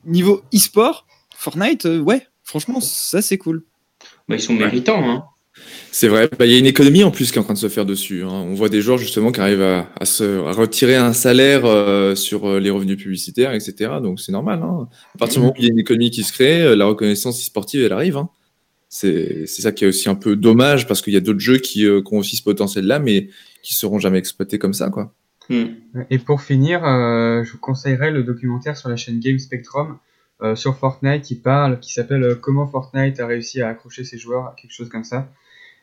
[0.05, 3.63] niveau e-sport, Fortnite, euh, ouais, franchement ça c'est cool.
[4.29, 5.25] Bah, ils sont méritants, hein.
[5.91, 7.59] C'est vrai, bah, il y a une économie en plus qui est en train de
[7.59, 8.23] se faire dessus.
[8.23, 8.29] hein.
[8.29, 12.15] On voit des joueurs justement qui arrivent à, à se à retirer un salaire euh,
[12.15, 13.93] sur euh, les revenus publicitaires, etc.
[14.01, 14.61] Donc c'est normal.
[14.63, 14.87] Hein.
[15.15, 16.85] À partir du moment où il y a une économie qui se crée, euh, la
[16.85, 18.17] reconnaissance sportive, elle arrive.
[18.17, 18.29] Hein.
[18.93, 21.85] C'est ça qui est aussi un peu dommage parce qu'il y a d'autres jeux qui,
[21.85, 23.29] euh, qui ont aussi ce potentiel-là, mais
[23.63, 25.13] qui seront jamais exploités comme ça, quoi.
[25.49, 25.65] Hmm.
[26.09, 29.97] Et pour finir, euh, je vous conseillerais le documentaire sur la chaîne Game Spectrum
[30.41, 34.17] euh, sur Fortnite qui parle, qui s'appelle euh, Comment Fortnite a réussi à accrocher ses
[34.17, 35.29] joueurs, quelque chose comme ça,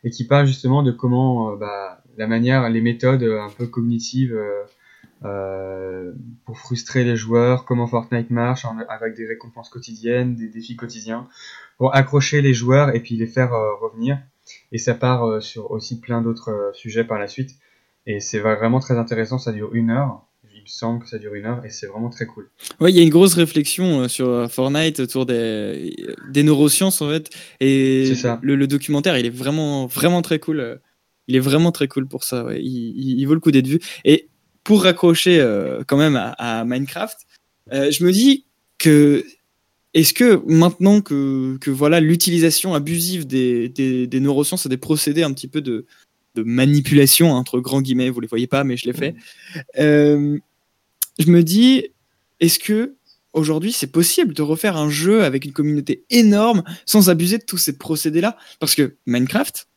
[0.03, 3.67] et qui parle justement de comment euh, bah, la manière, les méthodes euh, un peu
[3.67, 4.37] cognitives
[5.25, 6.13] euh,
[6.45, 11.27] pour frustrer les joueurs, comment Fortnite marche avec des récompenses quotidiennes, des défis quotidiens,
[11.77, 14.19] pour accrocher les joueurs et puis les faire revenir.
[14.71, 17.51] Et ça part sur aussi plein d'autres sujets par la suite.
[18.05, 20.25] Et c'est vraiment très intéressant, ça dure une heure.
[20.71, 22.49] Semble que ça dure une heure et c'est vraiment très cool.
[22.79, 25.95] Ouais, il y a une grosse réflexion euh, sur euh, Fortnite autour des,
[26.29, 27.29] des neurosciences en fait.
[27.59, 28.39] Et ça.
[28.43, 30.59] Le, le documentaire, il est vraiment, vraiment très cool.
[30.59, 30.75] euh.
[31.27, 32.45] il est vraiment très cool pour ça.
[32.45, 32.61] Ouais.
[32.61, 33.79] Il, il, vaut le coup d'être vu.
[34.05, 34.29] Et
[34.63, 37.17] pour raccrocher euh, quand même à, à Minecraft,
[37.73, 38.45] euh, je me dis
[38.77, 39.25] que
[39.95, 45.23] est-ce que maintenant que, que voilà l'utilisation abusive des, des, des, neurosciences et des procédés
[45.23, 45.87] un petit peu de,
[46.35, 49.15] de manipulation entre grands guillemets, vous les voyez pas, mais je l'ai fait.
[49.79, 50.37] Euh,
[51.19, 51.87] je me dis,
[52.39, 52.95] est-ce que
[53.33, 57.57] aujourd'hui c'est possible de refaire un jeu avec une communauté énorme sans abuser de tous
[57.57, 58.37] ces procédés-là?
[58.59, 59.67] Parce que Minecraft,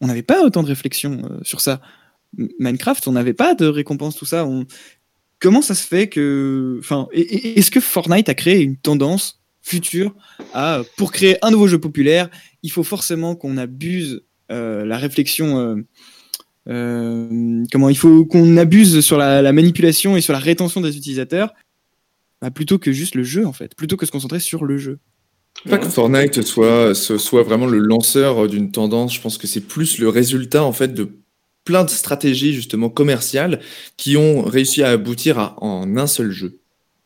[0.00, 1.80] on n'avait pas autant de réflexion euh, sur ça.
[2.58, 4.46] Minecraft, on n'avait pas de récompense, tout ça.
[4.46, 4.66] On...
[5.40, 10.14] Comment ça se fait que, enfin, est-ce que Fortnite a créé une tendance futur
[10.54, 12.30] à, pour créer un nouveau jeu populaire,
[12.62, 14.22] il faut forcément qu'on abuse
[14.52, 15.58] euh, la réflexion.
[15.58, 15.76] Euh,
[16.66, 21.54] comment il faut qu'on abuse sur la, la, manipulation et sur la rétention des utilisateurs
[22.40, 24.98] bah, plutôt que juste le jeu en fait, plutôt que se concentrer sur le jeu.
[25.68, 26.92] Pas que Fortnite soit,
[27.42, 31.08] vraiment le lanceur d'une tendance, je pense que c'est plus le résultat en fait de
[31.64, 33.60] plein de stratégies justement commerciales
[33.96, 36.60] qui ont réussi à aboutir en un seul jeu.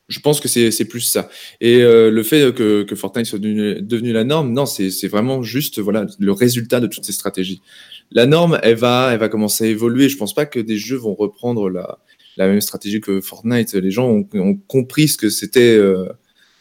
[0.09, 1.31] Je pense que c'est plus ça.
[1.61, 5.42] Et euh, le fait que, que Fortnite soit devenu, devenu la norme, non, c'est vraiment
[5.42, 7.62] juste voilà le résultat de toutes ces stratégies.
[8.12, 10.09] La norme, elle va, elle va commencer à évoluer.
[10.09, 11.99] Je pense pas que des jeux vont reprendre la,
[12.37, 13.75] la même stratégie que Fortnite.
[13.75, 16.09] Les gens ont, ont compris ce que c'était euh,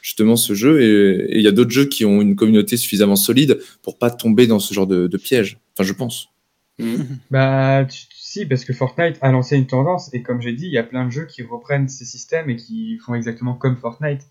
[0.02, 3.60] justement ce jeu, et il y a d'autres jeux qui ont une communauté suffisamment solide
[3.82, 5.60] pour pas tomber dans ce genre de, de piège.
[5.74, 6.30] Enfin, je pense.
[6.78, 6.96] Mmh.
[7.32, 10.72] Bah, tu, si, parce que Fortnite a lancé une tendance, et comme j'ai dit, il
[10.72, 14.22] y a plein de jeux qui reprennent ces systèmes et qui font exactement comme Fortnite.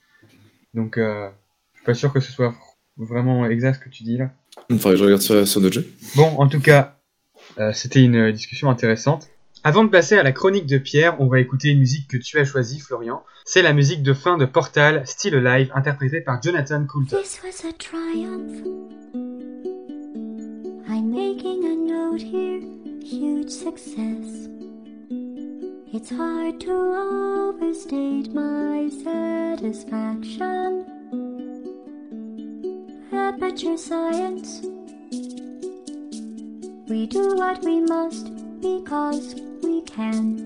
[0.72, 1.28] Donc, euh,
[1.72, 2.54] je suis pas sûr que ce soit
[2.96, 4.30] vraiment exact ce que tu dis là.
[4.70, 5.88] Il faudrait que je regarde sur, sur d'autres jeux.
[6.14, 6.97] Bon, en tout cas,
[7.58, 9.28] euh, c'était une discussion intéressante.
[9.64, 12.38] Avant de passer à la chronique de Pierre, on va écouter une musique que tu
[12.38, 13.24] as choisie, Florian.
[13.44, 17.16] C'est la musique de fin de Portal, Still Alive, interprétée par Jonathan Coulton.
[17.16, 18.62] This was a triumph.
[20.88, 22.78] I'm making a note here.
[23.08, 24.48] huge success.
[25.90, 30.84] It's hard to overstate my satisfaction.
[36.88, 40.38] We do what we must because we can.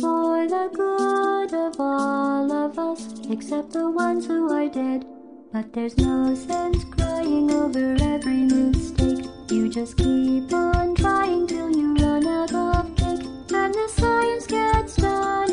[0.00, 5.06] For the good of all of us, except the ones who are dead.
[5.52, 9.26] But there's no sense crying over every mistake.
[9.48, 13.28] You just keep on trying till you run out of cake.
[13.52, 15.43] And the science gets done,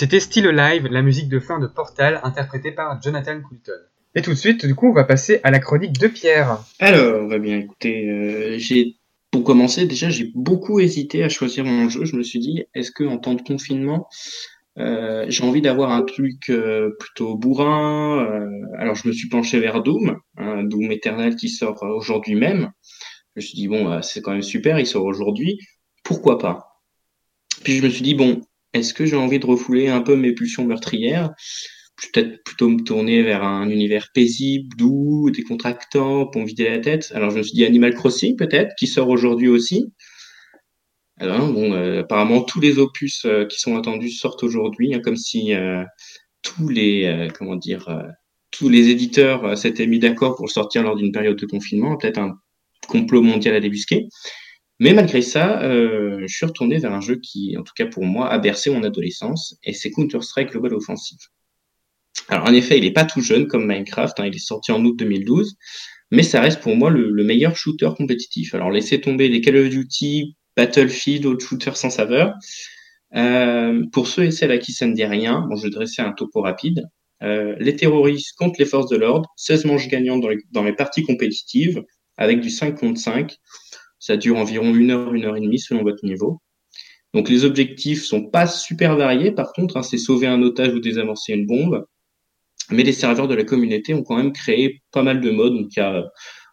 [0.00, 3.74] C'était Still Alive, la musique de fin de Portal, interprétée par Jonathan Coulton.
[4.14, 6.56] Et tout de suite, du coup, on va passer à la chronique de Pierre.
[6.78, 8.08] Alors, va bien écouter.
[8.08, 8.96] euh, J'ai
[9.30, 12.06] pour commencer, déjà, j'ai beaucoup hésité à choisir mon jeu.
[12.06, 14.08] Je me suis dit, est-ce que en temps de confinement,
[14.78, 18.26] euh, j'ai envie d'avoir un truc euh, plutôt bourrin.
[18.26, 22.70] euh, alors je me suis penché vers Doom, hein, Doom Eternal qui sort aujourd'hui même.
[23.36, 25.58] Je me suis dit bon, c'est quand même super, il sort aujourd'hui.
[26.04, 26.68] Pourquoi pas?
[27.64, 28.40] Puis je me suis dit bon,
[28.72, 31.30] est-ce que j'ai envie de refouler un peu mes pulsions meurtrières?
[32.12, 37.12] Peut-être plutôt me tourner vers un univers paisible, doux, décontractant, pour me vider la tête.
[37.14, 39.92] Alors je me suis dit Animal Crossing peut-être, qui sort aujourd'hui aussi.
[41.18, 45.16] Alors, bon, euh, apparemment tous les opus euh, qui sont attendus sortent aujourd'hui, hein, comme
[45.16, 45.84] si euh,
[46.40, 48.02] tous les euh, comment dire euh,
[48.50, 52.38] tous les éditeurs s'étaient mis d'accord pour sortir lors d'une période de confinement, peut-être un
[52.88, 54.08] complot mondial à débusquer.
[54.80, 58.04] Mais malgré ça, euh, je suis retourné vers un jeu qui, en tout cas pour
[58.04, 61.18] moi, a bercé mon adolescence, et c'est Counter-Strike Global Offensive.
[62.28, 64.84] Alors en effet, il n'est pas tout jeune comme Minecraft, hein, il est sorti en
[64.84, 65.56] août 2012,
[66.10, 68.54] mais ça reste pour moi le, le meilleur shooter compétitif.
[68.54, 72.34] Alors laissez tomber les Call of Duty, Battlefield, autres shooters sans saveur.
[73.14, 76.02] Euh, pour ceux et celles à qui ça ne dit rien, bon, je vais dresser
[76.02, 76.88] un topo rapide.
[77.22, 80.72] Euh, les terroristes contre les forces de l'ordre, 16 manches gagnantes dans les, dans les
[80.72, 81.82] parties compétitives,
[82.16, 83.36] avec du 5 contre 5.
[84.10, 86.42] Ça dure environ une heure, une heure et demie selon votre niveau.
[87.14, 90.80] Donc les objectifs sont pas super variés, par contre, hein, c'est sauver un otage ou
[90.80, 91.86] désamorcer une bombe.
[92.70, 95.54] Mais les serveurs de la communauté ont quand même créé pas mal de modes.
[95.54, 96.02] Donc il y a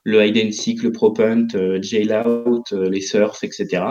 [0.04, 3.86] le hide and seek, le pro punt, euh, jail-out, euh, les surfs, etc.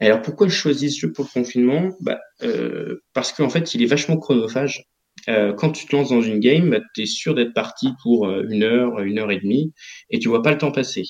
[0.00, 1.90] Et alors pourquoi je choisis ce jeu pour le confinement?
[2.00, 4.86] Bah, euh, Parce qu'en fait, il est vachement chronophage.
[5.28, 8.26] Euh, quand tu te lances dans une game, bah, tu es sûr d'être parti pour
[8.26, 9.74] euh, une heure, une heure et demie,
[10.08, 11.04] et tu vois pas le temps passer.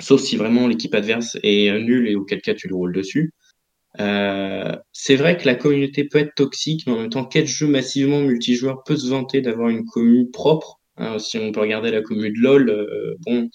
[0.00, 3.32] Sauf si vraiment l'équipe adverse est nulle et auquel cas tu le roules dessus.
[4.00, 7.66] Euh, c'est vrai que la communauté peut être toxique, mais en même temps, quel jeu
[7.66, 12.02] massivement multijoueur peut se vanter d'avoir une commu propre hein, Si on peut regarder la
[12.02, 13.48] commu de LoL, euh, bon,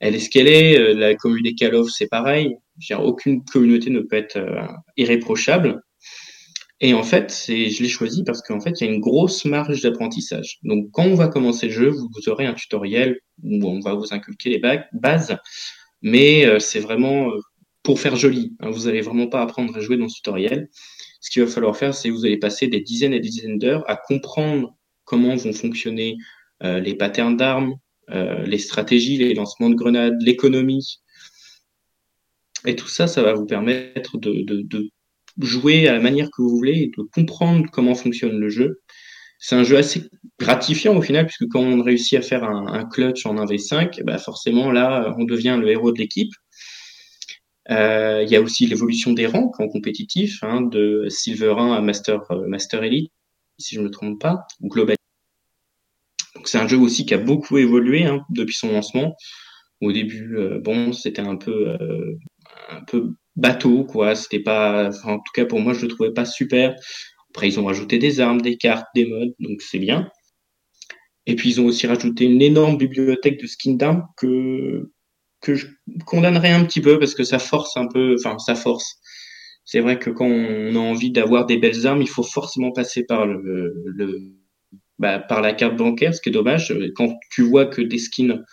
[0.00, 0.78] elle est ce qu'elle est.
[0.80, 2.56] euh, La commu des Call of, c'est pareil.
[2.80, 4.38] Je veux dire, aucune communauté ne peut être
[4.96, 5.80] irréprochable.
[6.84, 9.82] Et en fait, je l'ai choisi parce qu'en fait, il y a une grosse marge
[9.82, 10.58] d'apprentissage.
[10.64, 14.12] Donc, quand on va commencer le jeu, vous, aurez un tutoriel où on va vous
[14.12, 15.36] inculquer les ba- bases,
[16.02, 17.38] mais euh, c'est vraiment euh,
[17.84, 18.56] pour faire joli.
[18.58, 18.70] hein.
[18.70, 20.68] vous allez vraiment pas apprendre à jouer dans ce tutoriel.
[21.20, 23.60] Ce qu'il va falloir faire, c'est que vous allez passer des dizaines et des dizaines
[23.60, 26.16] d'heures à comprendre comment vont fonctionner
[26.64, 27.76] euh, les patterns d'armes,
[28.44, 31.00] les stratégies, les lancements de grenades, l'économie.
[32.66, 34.44] Et tout ça, ça va vous permettre de
[35.38, 38.80] jouer à la manière que vous voulez et de comprendre comment fonctionne le jeu.
[39.38, 43.26] C'est un jeu assez gratifiant au final, puisque quand on réussit à faire un, clutch
[43.26, 46.32] en 1v5, bah forcément là, on devient le héros de l'équipe.
[47.70, 51.80] Euh, Il y a aussi l'évolution des rangs en compétitif, hein, de Silver 1 à
[51.80, 53.12] Master, euh, Master Elite,
[53.58, 54.96] si je ne me trompe pas, ou Global.
[56.36, 59.16] Donc c'est un jeu aussi qui a beaucoup évolué hein, depuis son lancement.
[59.80, 61.76] Au début, euh, bon, c'était un peu,
[62.68, 64.14] un peu bateau, quoi.
[64.14, 66.74] C'était pas, enfin, en tout cas pour moi, je le trouvais pas super.
[67.30, 70.10] Après, ils ont rajouté des armes, des cartes, des modes, donc c'est bien.
[71.26, 74.90] Et puis ils ont aussi rajouté une énorme bibliothèque de skins d'armes que
[75.40, 75.66] que je
[76.06, 78.96] condamnerais un petit peu parce que ça force un peu, enfin ça force.
[79.64, 83.04] C'est vrai que quand on a envie d'avoir des belles armes, il faut forcément passer
[83.06, 84.20] par le, le
[84.98, 86.74] bah, par la carte bancaire, ce qui est dommage.
[86.96, 88.44] Quand tu vois que des skins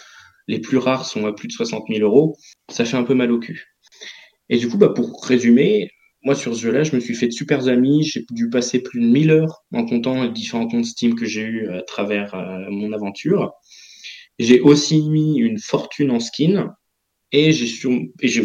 [0.47, 2.35] les plus rares sont à plus de 60 000 euros,
[2.69, 3.65] ça fait un peu mal au cul.
[4.49, 5.91] Et du coup, bah, pour résumer,
[6.23, 8.99] moi sur ce jeu-là, je me suis fait de super amis, j'ai dû passer plus
[8.99, 12.69] de 1000 heures en comptant les différents comptes Steam que j'ai eu à travers euh,
[12.69, 13.53] mon aventure.
[14.37, 16.73] J'ai aussi mis une fortune en skin
[17.31, 17.91] et j'ai sur...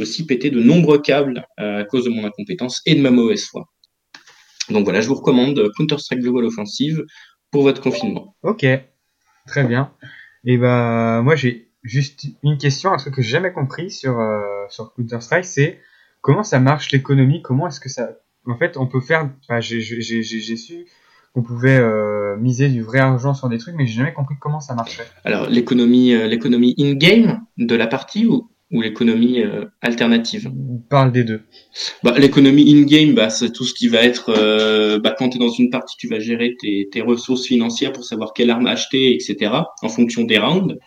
[0.01, 3.45] aussi pété de nombreux câbles euh, à cause de mon incompétence et de ma mauvaise
[3.45, 3.67] foi.
[4.71, 7.05] Donc voilà, je vous recommande Counter-Strike Global Offensive
[7.51, 8.37] pour votre confinement.
[8.43, 8.67] Ok,
[9.47, 9.93] très bien.
[10.45, 14.41] Et bah moi j'ai juste une question, un truc que j'ai jamais compris sur euh,
[14.71, 15.81] sur Counter Strike, c'est
[16.25, 18.09] comment ça marche l'économie, comment est-ce que ça,
[18.47, 20.87] en fait, on peut faire, enfin, j'ai su
[21.35, 24.61] qu'on pouvait euh, miser du vrai argent sur des trucs, mais j'ai jamais compris comment
[24.61, 25.03] ça marchait.
[25.25, 30.51] Alors l'économie euh, l'économie in-game de la partie ou, ou l'économie euh, alternative?
[30.71, 31.43] On parle des deux.
[32.05, 34.31] bah, L'économie in-game, bah, c'est tout ce qui va être,
[35.03, 38.05] bah, quand tu es dans une partie, tu vas gérer tes, tes ressources financières pour
[38.05, 39.51] savoir quelle arme acheter, etc.,
[39.83, 40.79] en fonction des rounds.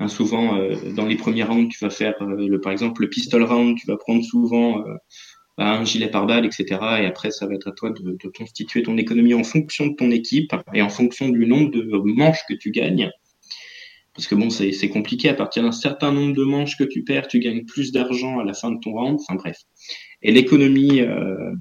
[0.00, 3.08] Hein, souvent, euh, dans les premiers rounds, tu vas faire, euh, le, par exemple, le
[3.08, 4.94] pistol round, tu vas prendre souvent euh,
[5.58, 6.66] un gilet pare-balles, etc.,
[7.00, 9.94] et après, ça va être à toi de, de constituer ton économie en fonction de
[9.94, 13.10] ton équipe et en fonction du nombre de manches que tu gagnes.
[14.18, 15.28] Parce que bon, c'est c'est compliqué.
[15.28, 18.44] À partir d'un certain nombre de manches que tu perds, tu gagnes plus d'argent à
[18.44, 19.20] la fin de ton round.
[19.20, 19.58] Enfin bref.
[20.22, 21.52] Et l'économie euh,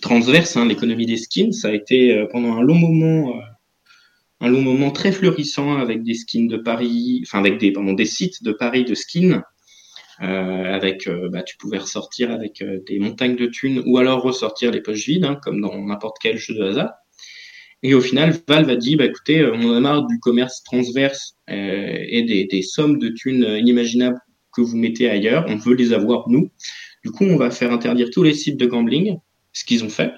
[0.00, 3.40] transverse, hein, l'économie des skins, ça a été euh, pendant un long moment, euh,
[4.42, 8.04] un long moment très fleurissant avec des skins de Paris, enfin avec des, pardon, des
[8.04, 9.40] sites de Paris de skins
[10.20, 14.20] euh, avec, euh, bah, tu pouvais ressortir avec euh, des montagnes de thunes ou alors
[14.20, 16.90] ressortir les poches vides, hein, comme dans n'importe quel jeu de hasard.
[17.84, 22.46] Et au final, Valve a dit, bah, écoutez, on a marre du commerce transverse et
[22.48, 24.18] des, sommes de thunes inimaginables
[24.52, 25.44] que vous mettez ailleurs.
[25.48, 26.50] On veut les avoir, nous.
[27.04, 29.16] Du coup, on va faire interdire tous les sites de gambling,
[29.52, 30.12] ce qu'ils ont fait.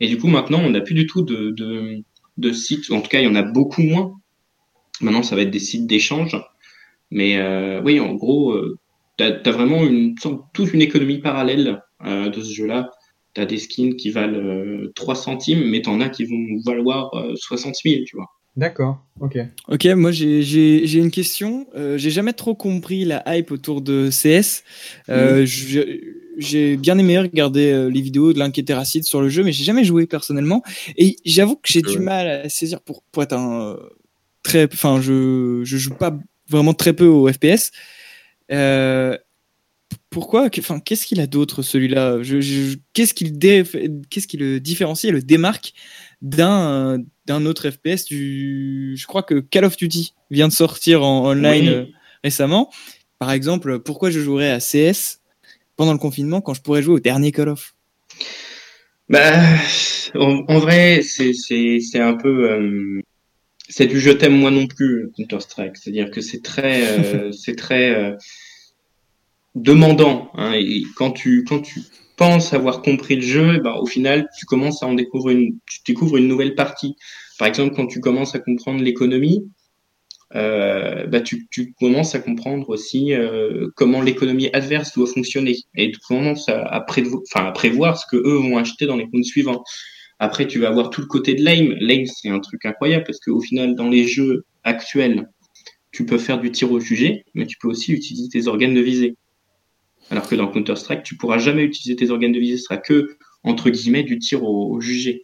[0.00, 2.04] Et du coup, maintenant, on n'a plus du tout de,
[2.38, 4.12] de sites, en tout cas, il y en a beaucoup moins.
[5.00, 6.36] Maintenant, ça va être des sites d'échange.
[7.10, 8.78] Mais euh, oui, en gros, euh,
[9.16, 10.14] t'as as vraiment une,
[10.54, 12.90] toute une économie parallèle euh, de ce jeu-là.
[13.34, 17.34] T'as des skins qui valent euh, 3 centimes, mais t'en as qui vont valoir euh,
[17.36, 18.26] 60 000, tu vois.
[18.56, 19.38] D'accord, ok.
[19.68, 21.66] Ok, moi j'ai- j'ai j'ai une question.
[21.74, 24.62] Euh, j'ai jamais trop compris la hype autour de CS.
[25.08, 25.80] Euh, je-
[26.38, 29.84] J'ai bien aimé regarder euh, les vidéos de l'Inquiétéracide sur le jeu, mais j'ai jamais
[29.84, 30.62] joué personnellement.
[30.96, 33.76] Et j'avoue que j'ai du mal à saisir pour, pour être un euh,
[34.42, 34.64] très.
[34.72, 36.16] Enfin, je, je joue pas
[36.48, 37.70] vraiment très peu au FPS.
[38.50, 39.16] Euh,
[40.10, 42.18] pourquoi Enfin, qu'est-ce qu'il a d'autre celui-là?
[42.92, 43.62] Qu'est-ce qu'il dé-
[44.10, 45.72] qu'est-ce qui le différencie et le démarque
[46.22, 48.94] d'un d'un autre FPS du...
[48.96, 51.94] Je crois que Call of Duty vient de sortir en online Oui.
[52.24, 52.68] récemment.
[53.20, 55.20] Par exemple, pourquoi je jouerais à CS
[55.76, 57.74] pendant le confinement quand je pourrais jouer au dernier Call of
[59.08, 59.32] Bah,
[60.14, 63.00] en, en vrai, c'est un peu euh,
[63.68, 65.76] c'est du je t'aime moi non plus Counter Strike.
[65.76, 68.16] C'est-à-dire que c'est très euh, c'est très euh,
[69.54, 70.30] demandant.
[70.34, 71.80] Hein, et quand tu quand tu
[72.16, 75.80] penses avoir compris le jeu, bah, au final, tu commences à en découvrir une tu
[75.86, 76.96] découvres une nouvelle partie.
[77.38, 79.50] Par exemple, quand tu commences à comprendre l'économie,
[80.34, 81.46] euh, bah, tu,
[81.78, 87.98] commences à comprendre aussi euh, comment l'économie adverse doit fonctionner et tu commences à, prévoir
[87.98, 89.62] ce que eux vont acheter dans les rounds suivants.
[90.18, 91.74] Après, tu vas avoir tout le côté de l'aim.
[91.80, 95.28] L'aim, c'est un truc incroyable parce qu'au final, dans les jeux actuels,
[95.90, 98.80] tu peux faire du tir au jugé, mais tu peux aussi utiliser tes organes de
[98.80, 99.16] visée.
[100.10, 103.16] Alors que dans Counter-Strike, tu pourras jamais utiliser tes organes de visée, ce sera que,
[103.42, 105.22] entre guillemets, du tir au, au jugé.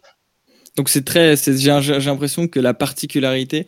[0.75, 3.67] Donc c'est très, j'ai l'impression que la particularité,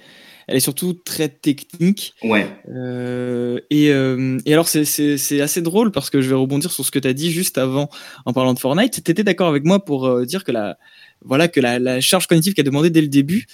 [0.52, 2.14] elle est surtout très technique.
[2.24, 2.46] Ouais.
[2.70, 6.92] Euh, et, euh, et alors c'est- assez drôle parce que je vais rebondir sur ce
[6.92, 7.90] que tu as dit juste avant
[8.26, 9.04] en parlant de Fortnite.
[9.04, 10.78] Tu étais d'accord avec moi pour euh, dire que la,
[11.24, 13.46] voilà, que la, la charge cognitive qu'a demandé dès le début,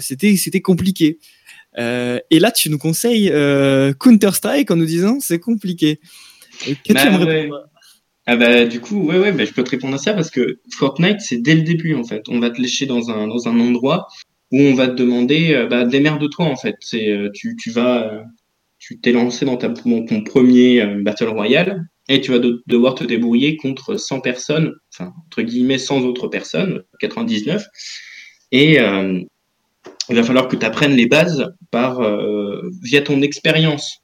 [0.00, 1.18] c'était compliqué.
[1.78, 3.32] Et là, tu nous conseilles
[3.98, 6.00] Counter-Strike en nous disant c'est compliqué.
[6.66, 7.48] Et que Bah, tu aimerais.
[8.24, 10.60] Ah bah du coup ouais ouais bah, je peux te répondre à ça parce que
[10.78, 13.58] Fortnite c'est dès le début en fait on va te lécher dans un dans un
[13.58, 14.06] endroit
[14.52, 16.76] où on va te demander euh, bah démerde-toi en fait.
[16.80, 18.22] C'est euh, tu tu vas euh,
[18.78, 23.04] tu t'es lancé dans ta ton premier battle royale et tu vas de- devoir te
[23.04, 27.64] débrouiller contre 100 personnes enfin entre guillemets 100 autres personnes 99
[28.50, 32.00] et il va falloir que tu apprennes les bases par
[32.82, 34.00] via ton expérience.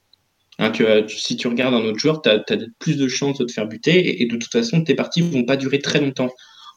[0.61, 0.73] Hein,
[1.09, 2.43] si tu regardes un autre joueur, tu as,
[2.79, 5.45] plus de chances de te faire buter et, et de toute façon, tes parties vont
[5.45, 6.31] pas durer très longtemps.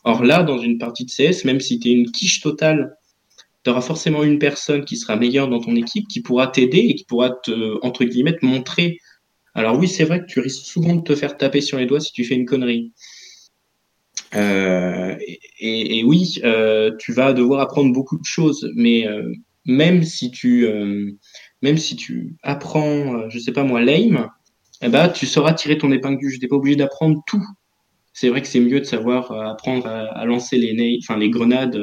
[0.04, 2.96] Or là, dans une partie de CS, même si tu es une quiche totale,
[3.64, 6.96] tu auras forcément une personne qui sera meilleure dans ton équipe, qui pourra t'aider et
[6.96, 8.98] qui pourra te, entre guillemets, te montrer.
[9.54, 12.00] Alors oui, c'est vrai que tu risques souvent de te faire taper sur les doigts
[12.00, 12.94] si tu fais une connerie.
[14.36, 15.16] Euh,
[15.60, 19.30] et, oui, euh, tu vas devoir apprendre beaucoup de choses, mais euh,
[19.66, 20.68] même si tu
[21.62, 24.30] même si tu apprends, je sais pas moi, l'aim,
[24.82, 26.40] eh ben, tu sauras tirer ton épingle du jeu.
[26.40, 27.44] T'es pas obligé d'apprendre tout.
[28.14, 31.80] C'est vrai que c'est mieux de savoir apprendre à, lancer les, grenades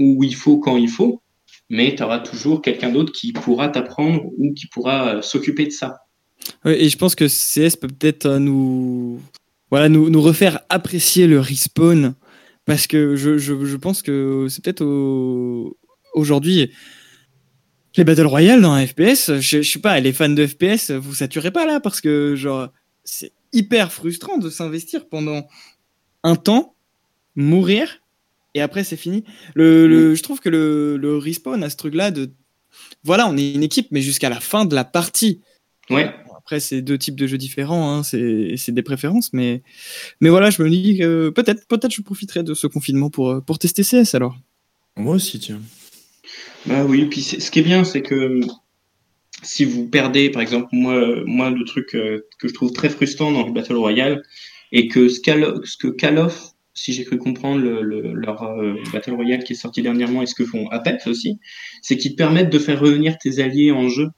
[0.00, 1.22] où il faut, quand il faut,
[1.68, 5.70] mais tu auras toujours quelqu'un d'autre qui pourra t'apprendre ou qui pourra euh, s'occuper de
[5.70, 5.98] ça.
[6.64, 9.20] Et je pense que CS peut peut-être euh, nous,
[9.70, 12.14] voilà, nous, nous refaire apprécier le respawn
[12.64, 15.76] parce que je, je, je pense que c'est peut-être au-
[16.14, 16.70] aujourd'hui
[17.96, 19.38] les Battle Royale dans un FPS.
[19.40, 22.68] Je, je sais pas, les fans de FPS, vous saturez pas là parce que genre
[23.04, 25.46] c'est hyper frustrant de s'investir pendant
[26.22, 26.74] un temps,
[27.34, 27.99] mourir
[28.54, 29.24] et après c'est fini.
[29.54, 32.30] Le, le- je trouve que le, le respawn a ce truc-là de
[33.02, 35.40] voilà, on est une équipe, mais jusqu'à la fin de la partie.
[35.88, 36.14] Ouais.
[36.26, 39.62] Bon, Après, c'est deux types de jeux différents, hein, c'est des préférences, mais,
[40.20, 43.58] mais voilà, je me dis que peut-être peut je profiterai de ce confinement pour, pour
[43.58, 44.36] tester CS alors.
[44.96, 45.60] Moi aussi, tiens.
[46.66, 48.40] Bah oui, puis ce qui est bien, c'est que
[49.42, 53.32] si vous perdez, par exemple, moi, moi le truc euh, que je trouve très frustrant
[53.32, 54.22] dans le Battle Royale,
[54.72, 59.12] et que ce, que Call of, si j'ai cru comprendre le, le- leur euh, Battle
[59.12, 61.38] Royale qui est sorti dernièrement, et ce que font Apex aussi,
[61.82, 64.08] c'est qu'ils te permettent de faire revenir tes alliés en jeu.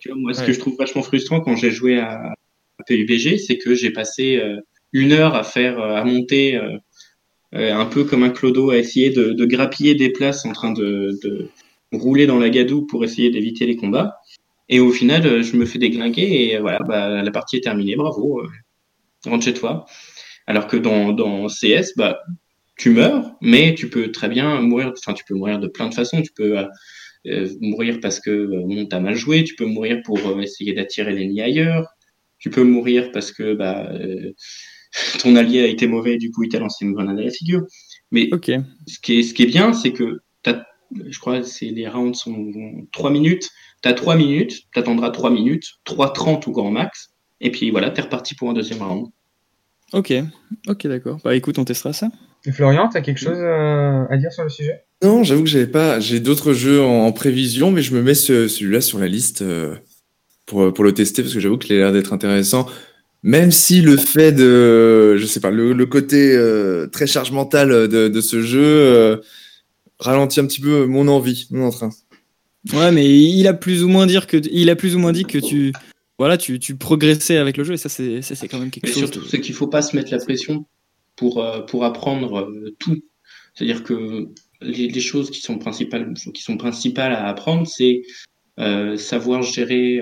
[0.00, 0.46] Tu vois, moi, ce Ouais.
[0.46, 2.32] que je trouve vachement frustrant quand j'ai joué à,
[2.78, 4.56] à PUBG, c'est que j'ai passé euh,
[4.92, 6.78] une heure à faire, euh, à monter euh,
[7.52, 11.18] un peu comme un clodo, à essayer de, de grappiller des places en train de,
[11.22, 11.48] de
[11.92, 14.16] rouler dans la gadoue pour essayer d'éviter les combats.
[14.70, 17.96] Et au final, je me fais déglinguer et voilà, bah, la partie est terminée.
[17.96, 18.48] Bravo, euh,
[19.26, 19.86] rentre chez toi.
[20.48, 22.20] Alors que dans, dans CS, bah,
[22.78, 24.92] tu meurs, mais tu peux très bien mourir.
[24.98, 26.22] Enfin, tu peux mourir de plein de façons.
[26.22, 26.64] Tu peux euh,
[27.26, 29.44] euh, mourir parce que euh, bon, t'as mal joué.
[29.44, 31.86] Tu peux mourir pour euh, essayer d'attirer l'ennemi ailleurs.
[32.38, 34.32] Tu peux mourir parce que bah, euh,
[35.22, 37.30] ton allié a été mauvais et du coup il t'a lancé une grenade à la
[37.30, 37.62] figure.
[38.10, 38.50] Mais Ok.
[38.86, 42.18] ce qui est, ce qui est bien, c'est que t'as, je crois, c'est les rounds
[42.18, 43.50] sont 3 minutes.
[43.82, 47.10] T'as 3 minutes, t'attendras 3 minutes, 3.30 au grand max.
[47.40, 49.08] Et puis voilà, t'es reparti pour un deuxième round.
[49.92, 50.12] Ok.
[50.66, 51.18] Ok, d'accord.
[51.24, 52.08] Bah écoute, on testera ça.
[52.44, 54.84] Et Florian, t'as quelque chose euh, à dire sur le sujet?
[55.02, 56.00] Non, j'avoue que j'avais pas.
[56.00, 59.42] J'ai d'autres jeux en, en prévision, mais je me mets ce- celui-là sur la liste
[59.42, 59.76] euh,
[60.46, 62.66] pour, pour le tester parce que j'avoue qu'il a l'air d'être intéressant.
[63.22, 67.88] Même si le fait de, je sais pas, le, le côté euh, très charge mentale
[67.88, 69.16] de, de ce jeu euh,
[69.98, 71.90] ralentit un petit peu mon envie, mon entrain.
[72.72, 75.24] Ouais, mais il a plus ou moins dire que il a plus ou moins dit
[75.24, 75.72] que tu
[76.18, 78.86] voilà, tu, tu progressais avec le jeu et ça c'est ça c'est quand même quelque
[78.86, 79.02] Mais chose.
[79.04, 80.66] surtout, de- c'est qu'il faut pas se mettre la pression
[81.16, 82.96] pour, euh, pour apprendre euh, tout.
[83.54, 84.28] C'est-à-dire que
[84.60, 88.02] les, les choses qui sont principales, qui sont principales à apprendre, c'est
[88.58, 90.00] euh, savoir gérer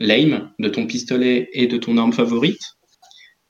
[0.00, 2.60] l'aim de ton pistolet et de ton arme favorite.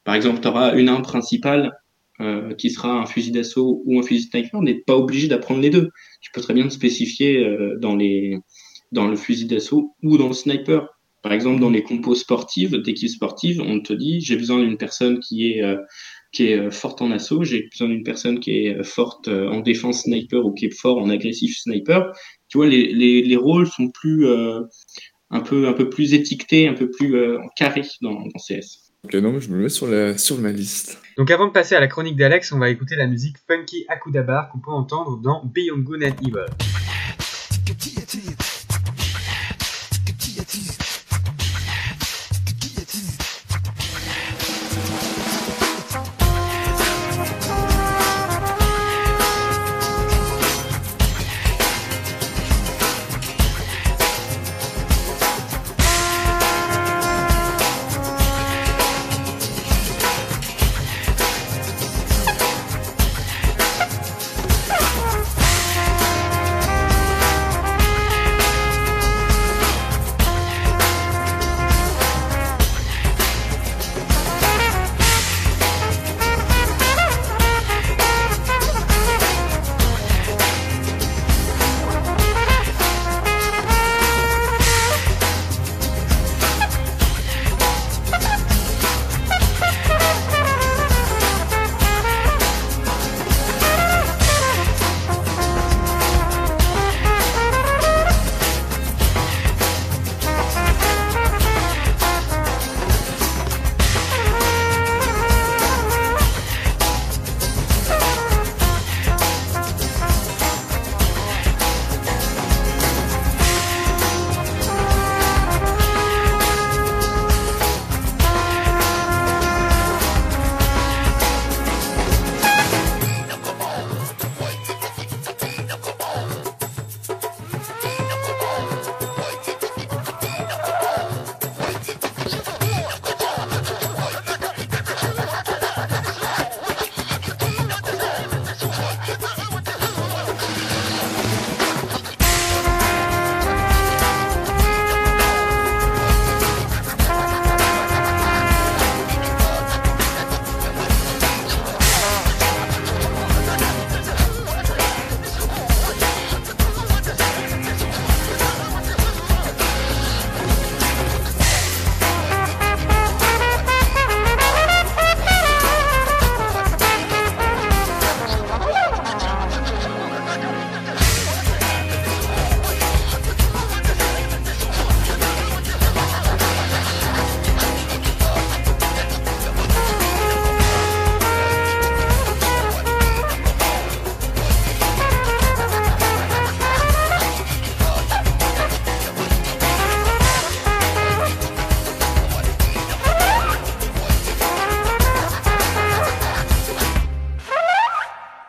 [0.05, 1.73] Par exemple, tu auras une arme principale
[2.21, 5.71] euh, qui sera un fusil d'assaut ou un fusil sniper, n'est pas obligé d'apprendre les
[5.71, 5.91] deux.
[6.21, 8.39] Tu peux très bien te spécifier euh, dans, les,
[8.93, 10.89] dans le fusil d'assaut ou dans le sniper.
[11.27, 15.19] Par exemple, dans les compos sportives, d'équipes sportives, on te dit j'ai besoin d'une personne
[15.19, 15.77] qui est euh,
[16.31, 19.49] qui est euh, forte en assaut, j'ai besoin d'une personne qui est euh, forte euh,
[19.49, 22.13] en défense sniper ou qui est fort en agressif sniper.
[22.47, 24.61] Tu vois, les, les, les rôles sont plus euh,
[25.31, 28.93] un peu un peu plus étiquetés, un peu plus euh, carrés dans, dans CS.
[29.03, 31.03] Ok, non, mais je me mets sur, la, sur ma liste.
[31.19, 34.49] Donc avant de passer à la chronique d'Alex, on va écouter la musique Funky Akudabar
[34.53, 36.47] qu'on peut entendre dans Beyond Good and Evil.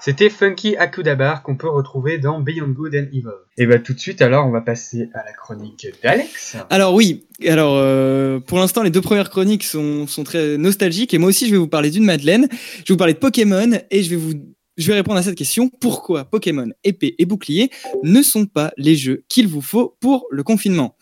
[0.07, 3.27] C'était Funky Akudabar qu'on peut retrouver dans Beyond Good and Evil.
[3.57, 6.55] Et bah tout de suite alors on va passer à la chronique d'Alex.
[6.69, 11.17] Alors oui, alors euh, pour l'instant les deux premières chroniques sont, sont très nostalgiques et
[11.17, 14.01] moi aussi je vais vous parler d'une Madeleine, je vais vous parler de Pokémon et
[14.01, 14.31] je vais vous
[14.77, 17.69] je vais répondre à cette question pourquoi Pokémon épée et bouclier
[18.03, 20.95] ne sont pas les jeux qu'il vous faut pour le confinement?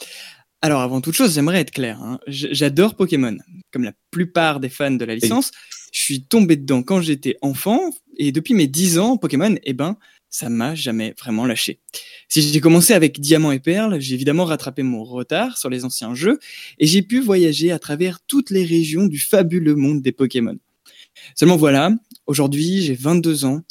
[0.65, 2.01] Alors, avant toute chose, j'aimerais être clair.
[2.01, 2.17] hein.
[2.25, 3.37] J'adore Pokémon.
[3.71, 5.51] Comme la plupart des fans de la licence,
[5.95, 7.79] je suis tombé dedans quand j'étais enfant.
[8.17, 9.97] Et depuis mes 10 ans, Pokémon, eh ben,
[10.29, 11.79] ça m'a jamais vraiment lâché.
[12.27, 16.13] Si j'ai commencé avec Diamant et Perle, j'ai évidemment rattrapé mon retard sur les anciens
[16.13, 16.37] jeux.
[16.79, 20.57] Et j'ai pu voyager à travers toutes les régions du fabuleux monde des Pokémon.
[21.33, 21.91] Seulement voilà,
[22.27, 23.61] aujourd'hui j'ai 22 ans.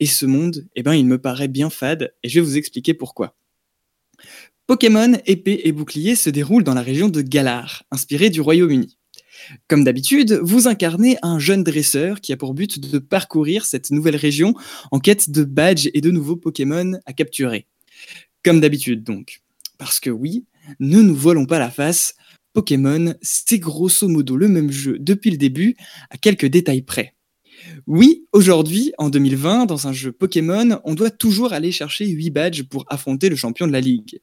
[0.00, 2.14] Et ce monde, eh ben, il me paraît bien fade.
[2.22, 3.36] Et je vais vous expliquer pourquoi.
[4.66, 8.96] Pokémon épée et bouclier se déroule dans la région de Galar, inspirée du Royaume-Uni.
[9.68, 14.16] Comme d'habitude, vous incarnez un jeune dresseur qui a pour but de parcourir cette nouvelle
[14.16, 14.54] région
[14.90, 17.66] en quête de badges et de nouveaux Pokémon à capturer.
[18.44, 19.42] Comme d'habitude donc.
[19.78, 20.44] Parce que oui,
[20.80, 22.14] ne nous voilons pas la face,
[22.52, 25.76] Pokémon, c'est grosso modo le même jeu depuis le début,
[26.10, 27.14] à quelques détails près.
[27.86, 32.62] Oui, aujourd'hui, en 2020, dans un jeu Pokémon, on doit toujours aller chercher 8 badges
[32.64, 34.20] pour affronter le champion de la ligue.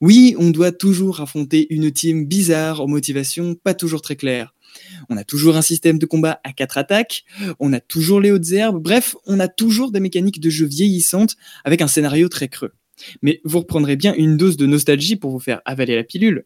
[0.00, 4.54] Oui, on doit toujours affronter une team bizarre aux motivations pas toujours très claires.
[5.08, 7.24] On a toujours un système de combat à 4 attaques,
[7.58, 11.36] on a toujours les hautes herbes, bref, on a toujours des mécaniques de jeu vieillissantes
[11.64, 12.72] avec un scénario très creux.
[13.22, 16.44] Mais vous reprendrez bien une dose de nostalgie pour vous faire avaler la pilule.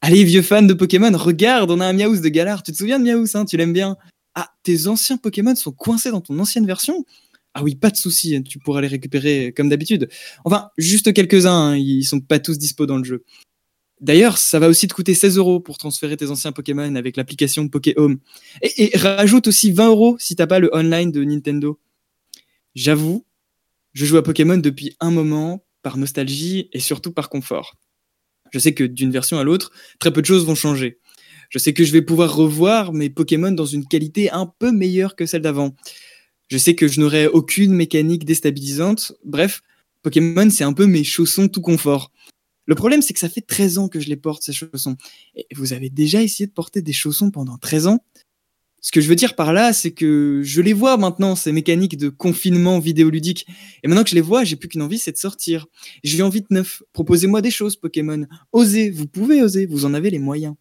[0.00, 2.62] Allez, vieux fan de Pokémon, regarde, on a un Miaous de Galar.
[2.62, 3.44] Tu te souviens de Miaous, hein?
[3.44, 3.96] Tu l'aimes bien?
[4.34, 7.04] Ah, tes anciens Pokémon sont coincés dans ton ancienne version?
[7.58, 10.08] Ah oui, pas de souci, hein, tu pourras les récupérer comme d'habitude.
[10.44, 13.24] Enfin, juste quelques-uns, hein, ils sont pas tous dispo dans le jeu.
[14.00, 17.68] D'ailleurs, ça va aussi te coûter 16 euros pour transférer tes anciens Pokémon avec l'application
[17.68, 18.18] Pokéhome.
[18.62, 21.80] Et, et rajoute aussi 20 euros si t'as pas le online de Nintendo.
[22.76, 23.26] J'avoue,
[23.92, 27.74] je joue à Pokémon depuis un moment, par nostalgie et surtout par confort.
[28.52, 31.00] Je sais que d'une version à l'autre, très peu de choses vont changer.
[31.50, 35.16] Je sais que je vais pouvoir revoir mes Pokémon dans une qualité un peu meilleure
[35.16, 35.74] que celle d'avant.
[36.48, 39.12] Je sais que je n'aurai aucune mécanique déstabilisante.
[39.24, 39.62] Bref,
[40.02, 42.10] Pokémon, c'est un peu mes chaussons tout confort.
[42.64, 44.96] Le problème, c'est que ça fait 13 ans que je les porte, ces chaussons.
[45.34, 48.04] Et vous avez déjà essayé de porter des chaussons pendant 13 ans?
[48.80, 51.96] Ce que je veux dire par là, c'est que je les vois maintenant, ces mécaniques
[51.96, 53.46] de confinement vidéoludique.
[53.82, 55.66] Et maintenant que je les vois, j'ai plus qu'une envie, c'est de sortir.
[56.04, 56.82] J'ai envie de neuf.
[56.92, 58.26] Proposez-moi des choses, Pokémon.
[58.52, 60.54] Osez, vous pouvez oser, vous en avez les moyens.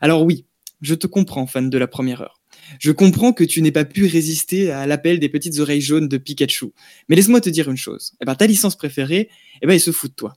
[0.00, 0.44] Alors oui,
[0.82, 2.37] je te comprends, fan de la première heure.
[2.78, 6.18] Je comprends que tu n'aies pas pu résister à l'appel des petites oreilles jaunes de
[6.18, 6.66] Pikachu.
[7.08, 8.12] Mais laisse-moi te dire une chose.
[8.20, 9.28] Eh ben, ta licence préférée,
[9.62, 10.36] eh ben, il se fout de toi.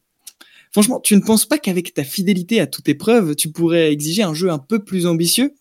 [0.72, 4.34] Franchement, tu ne penses pas qu'avec ta fidélité à toute épreuve, tu pourrais exiger un
[4.34, 5.54] jeu un peu plus ambitieux?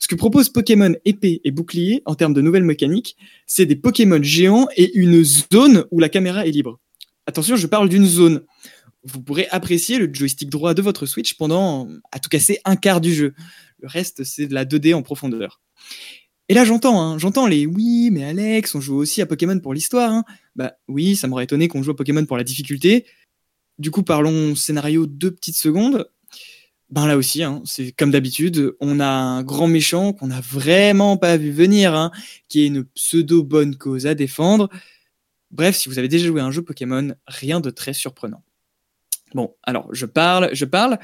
[0.00, 3.16] Ce que propose Pokémon épée et bouclier en termes de nouvelles mécaniques,
[3.46, 6.78] c'est des Pokémon géants et une zone où la caméra est libre.
[7.26, 8.42] Attention, je parle d'une zone.
[9.04, 13.00] Vous pourrez apprécier le joystick droit de votre Switch pendant, à tout casser, un quart
[13.00, 13.34] du jeu.
[13.80, 15.60] Le reste, c'est de la 2D en profondeur.
[16.48, 19.74] Et là, j'entends, hein, j'entends les oui, mais Alex, on joue aussi à Pokémon pour
[19.74, 20.10] l'histoire.
[20.10, 20.24] Hein.
[20.56, 23.06] Bah oui, ça m'aurait étonné qu'on joue à Pokémon pour la difficulté.
[23.78, 26.10] Du coup, parlons scénario deux petites secondes.
[26.90, 31.18] Ben là aussi, hein, c'est comme d'habitude, on a un grand méchant qu'on n'a vraiment
[31.18, 32.10] pas vu venir, hein,
[32.48, 34.70] qui est une pseudo bonne cause à défendre.
[35.50, 38.42] Bref, si vous avez déjà joué à un jeu Pokémon, rien de très surprenant.
[39.34, 40.98] Bon, alors je parle, je parle,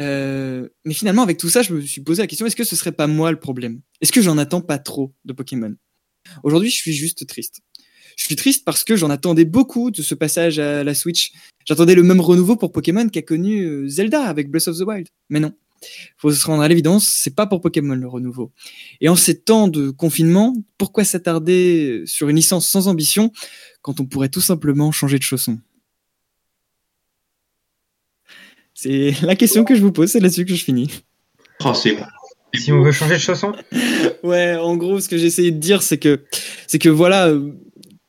[0.00, 2.76] euh, mais finalement avec tout ça, je me suis posé la question est-ce que ce
[2.76, 3.80] serait pas moi le problème?
[4.00, 5.74] Est-ce que j'en attends pas trop de Pokémon?
[6.42, 7.60] Aujourd'hui, je suis juste triste.
[8.16, 11.32] Je suis triste parce que j'en attendais beaucoup de ce passage à la Switch.
[11.64, 15.08] J'attendais le même renouveau pour Pokémon qu'a connu euh, Zelda avec Breath of the Wild.
[15.30, 15.52] Mais non.
[16.16, 18.52] Faut se rendre à l'évidence, c'est pas pour Pokémon le renouveau.
[19.00, 23.30] Et en ces temps de confinement, pourquoi s'attarder sur une licence sans ambition
[23.82, 25.58] quand on pourrait tout simplement changer de chausson
[28.80, 31.02] C'est la question que je vous pose, c'est là-dessus que je finis.
[31.64, 31.96] Oh, c'est
[32.54, 33.52] Si on veut changer de chanson,
[34.22, 36.20] Ouais, en gros, ce que j'ai essayé de dire, c'est que,
[36.68, 37.50] c'est que voilà, euh,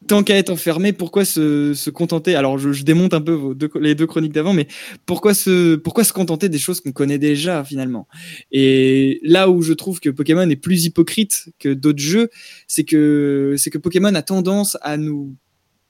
[0.08, 2.36] tant qu'à être enfermé, pourquoi se, se contenter?
[2.36, 4.68] Alors, je, je démonte un peu vos deux- les deux chroniques d'avant, mais
[5.08, 8.08] pourquoi se, pourquoi se contenter des choses qu'on connaît déjà finalement?
[8.52, 12.30] Et là où je trouve que Pokémon est plus hypocrite que d'autres jeux,
[12.68, 15.34] c'est que, c'est que Pokémon a tendance à nous,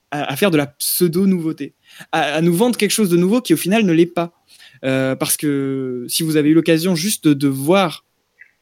[0.09, 1.73] à, à faire de la pseudo nouveauté,
[2.13, 4.31] à, à nous vendre quelque chose de nouveau qui au final ne l'est pas.
[4.85, 8.05] Euh, parce que si vous avez eu l'occasion juste de, voir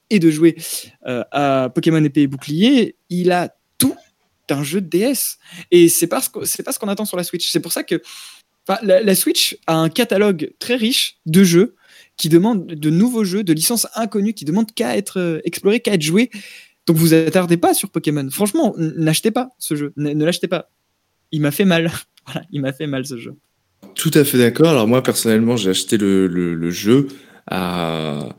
[0.09, 0.55] et de jouer
[1.05, 3.95] euh, à Pokémon épée et bouclier, il a tout
[4.49, 5.37] un jeu de DS.
[5.71, 6.29] Et c'est pas ce
[6.79, 7.51] qu'on attend sur la Switch.
[7.51, 8.01] C'est pour ça que
[8.81, 11.75] la, Switch a un catalogue très riche de jeux
[12.17, 15.93] qui demandent de nouveaux jeux, de licences inconnues, qui demandent qu'à être euh, explorés, qu'à
[15.93, 16.31] être joués.
[16.87, 18.27] Donc vous attardez pas sur Pokémon.
[18.31, 19.93] Franchement, n'achetez pas ce jeu.
[19.97, 20.71] Ne l'achetez pas.
[21.31, 21.91] Il m'a fait mal.
[22.25, 23.35] voilà, il m'a fait mal ce jeu.
[23.95, 24.69] Tout à fait d'accord.
[24.69, 27.07] Alors moi personnellement, j'ai acheté le, le, le jeu
[27.47, 28.29] à,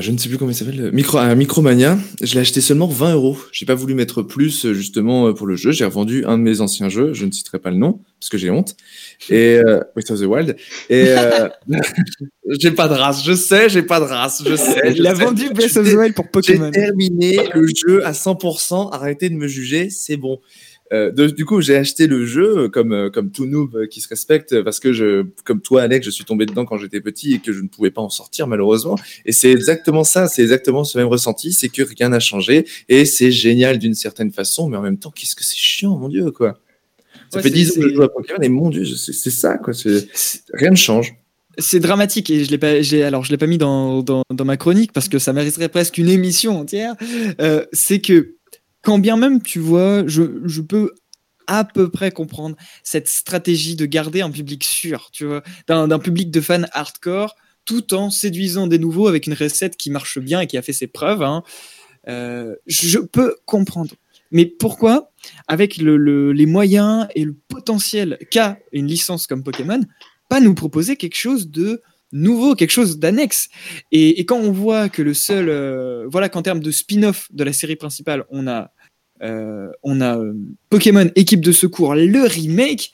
[0.00, 0.90] je ne sais plus comment il s'appelle.
[0.92, 1.96] Micro, un Micromania.
[2.20, 3.38] Je l'ai acheté seulement 20 euros.
[3.52, 5.70] J'ai pas voulu mettre plus euh, justement euh, pour le jeu.
[5.72, 7.14] J'ai revendu un de mes anciens jeux.
[7.14, 8.76] Je ne citerai pas le nom parce que j'ai honte.
[9.30, 10.56] Et euh, Breath of the Wild.
[10.90, 11.48] Et euh,
[12.60, 13.24] j'ai pas de race.
[13.24, 14.42] Je sais, j'ai pas de race.
[14.46, 14.80] Je sais.
[14.92, 16.70] je Il a vendu Breath of the J'ai- Wild pour J'ai Pokémon.
[16.70, 18.90] terminé le jeu à 100%.
[18.92, 20.40] Arrêtez de me juger, c'est bon.
[20.92, 24.00] Euh, de- du coup, j'ai acheté le jeu euh, comme euh, comme tout noob qui
[24.00, 27.34] se respecte parce que je, comme toi, Alex, je suis tombé dedans quand j'étais petit
[27.34, 28.96] et que je ne pouvais pas en sortir malheureusement.
[29.24, 33.04] Et c'est exactement ça, c'est exactement ce même ressenti, c'est que rien n'a changé et
[33.04, 36.30] c'est génial d'une certaine façon, mais en même temps, qu'est-ce que c'est chiant, mon dieu,
[36.32, 36.58] quoi.
[37.30, 39.30] Ça Ouais, fait c'est- 10 ans que je joue à Pokémon et mon dieu, c'est
[39.30, 39.72] ça, quoi.
[40.54, 41.14] Rien ne change.
[41.58, 44.44] C'est dramatique et je l'ai pas, j'ai, alors je l'ai pas mis dans, dans, dans
[44.44, 46.94] ma chronique parce que ça mériterait presque une émission entière.
[47.40, 48.34] Euh, c'est que
[48.82, 50.94] quand bien même tu vois, je, je peux
[51.46, 56.30] à peu près comprendre cette stratégie de garder un public sûr, tu vois, d'un, public
[56.30, 60.46] de fans hardcore, tout en séduisant des nouveaux avec une recette qui marche bien et
[60.46, 61.22] qui a fait ses preuves.
[61.22, 61.42] hein.
[62.08, 63.94] Euh, je peux comprendre.
[64.30, 65.10] Mais pourquoi,
[65.48, 69.80] avec le, le- les moyens et le potentiel qu'a une licence comme Pokémon,
[70.28, 71.82] pas nous proposer quelque chose de
[72.12, 73.48] nouveau, quelque chose d'annexe
[73.92, 77.52] et, quand on voit que le seul, euh, voilà qu'en termes de spin-off de la
[77.52, 78.72] série principale, on a,
[79.22, 80.34] euh, on a euh,
[80.68, 82.92] Pokémon équipe de secours, le remake.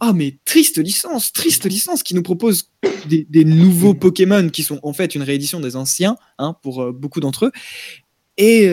[0.00, 2.72] Ah mais triste licence, triste licence qui nous propose
[3.06, 7.46] des, nouveaux Pokémon qui sont en fait une réédition des anciens, hein, pour beaucoup d'entre
[7.46, 7.52] eux.
[8.36, 8.68] Et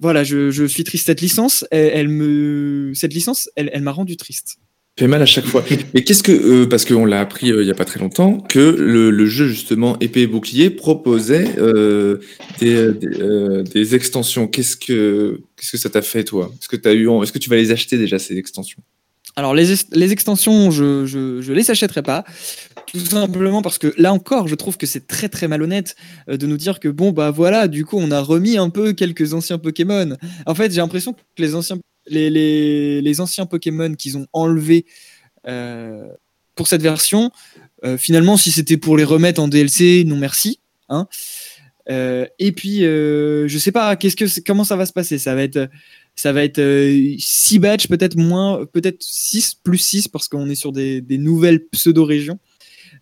[0.00, 1.06] voilà, je, suis triste.
[1.06, 4.56] Cette licence, elle me, cette licence, elle, elle m'a rendu triste.
[4.98, 5.64] Fait mal à chaque fois.
[5.94, 8.38] Et qu'est-ce que, euh, parce qu'on l'a appris euh, il y a pas très longtemps,
[8.38, 12.18] que le, le jeu justement épée et bouclier proposait euh,
[12.60, 14.46] des, des, euh, des extensions.
[14.46, 16.52] Qu'est-ce que, qu'est-ce que ça t'a fait toi?
[16.60, 18.82] Est-ce que t'as eu, est-ce que tu vas les acheter déjà ces extensions?
[19.34, 22.24] Alors les, es- les extensions, je, je, je les achèterai pas,
[22.86, 25.96] tout simplement parce que là encore, je trouve que c'est très très malhonnête
[26.28, 29.32] de nous dire que bon bah voilà, du coup on a remis un peu quelques
[29.32, 30.18] anciens Pokémon.
[30.44, 34.86] En fait, j'ai l'impression que les anciens les, anciens Pokémon qu'ils ont enlevés
[35.46, 36.06] euh,
[36.54, 37.30] pour cette version,
[37.84, 40.60] euh, finalement si c'était pour les remettre en DLC, non merci.
[40.88, 41.06] Hein.
[41.90, 45.18] Euh, et puis je sais pas, qu'est-ce que comment ça va se passer?
[45.18, 45.68] Ça va être
[46.14, 46.60] ça va être
[47.18, 51.66] 6 badges, peut-être moins, peut-être 6, plus 6, parce qu'on est sur des, des nouvelles
[51.68, 52.38] pseudo-régions.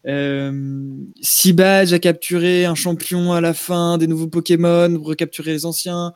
[0.05, 6.13] 6 badges à capturer, un champion à la fin, des nouveaux Pokémon, recapturer les anciens.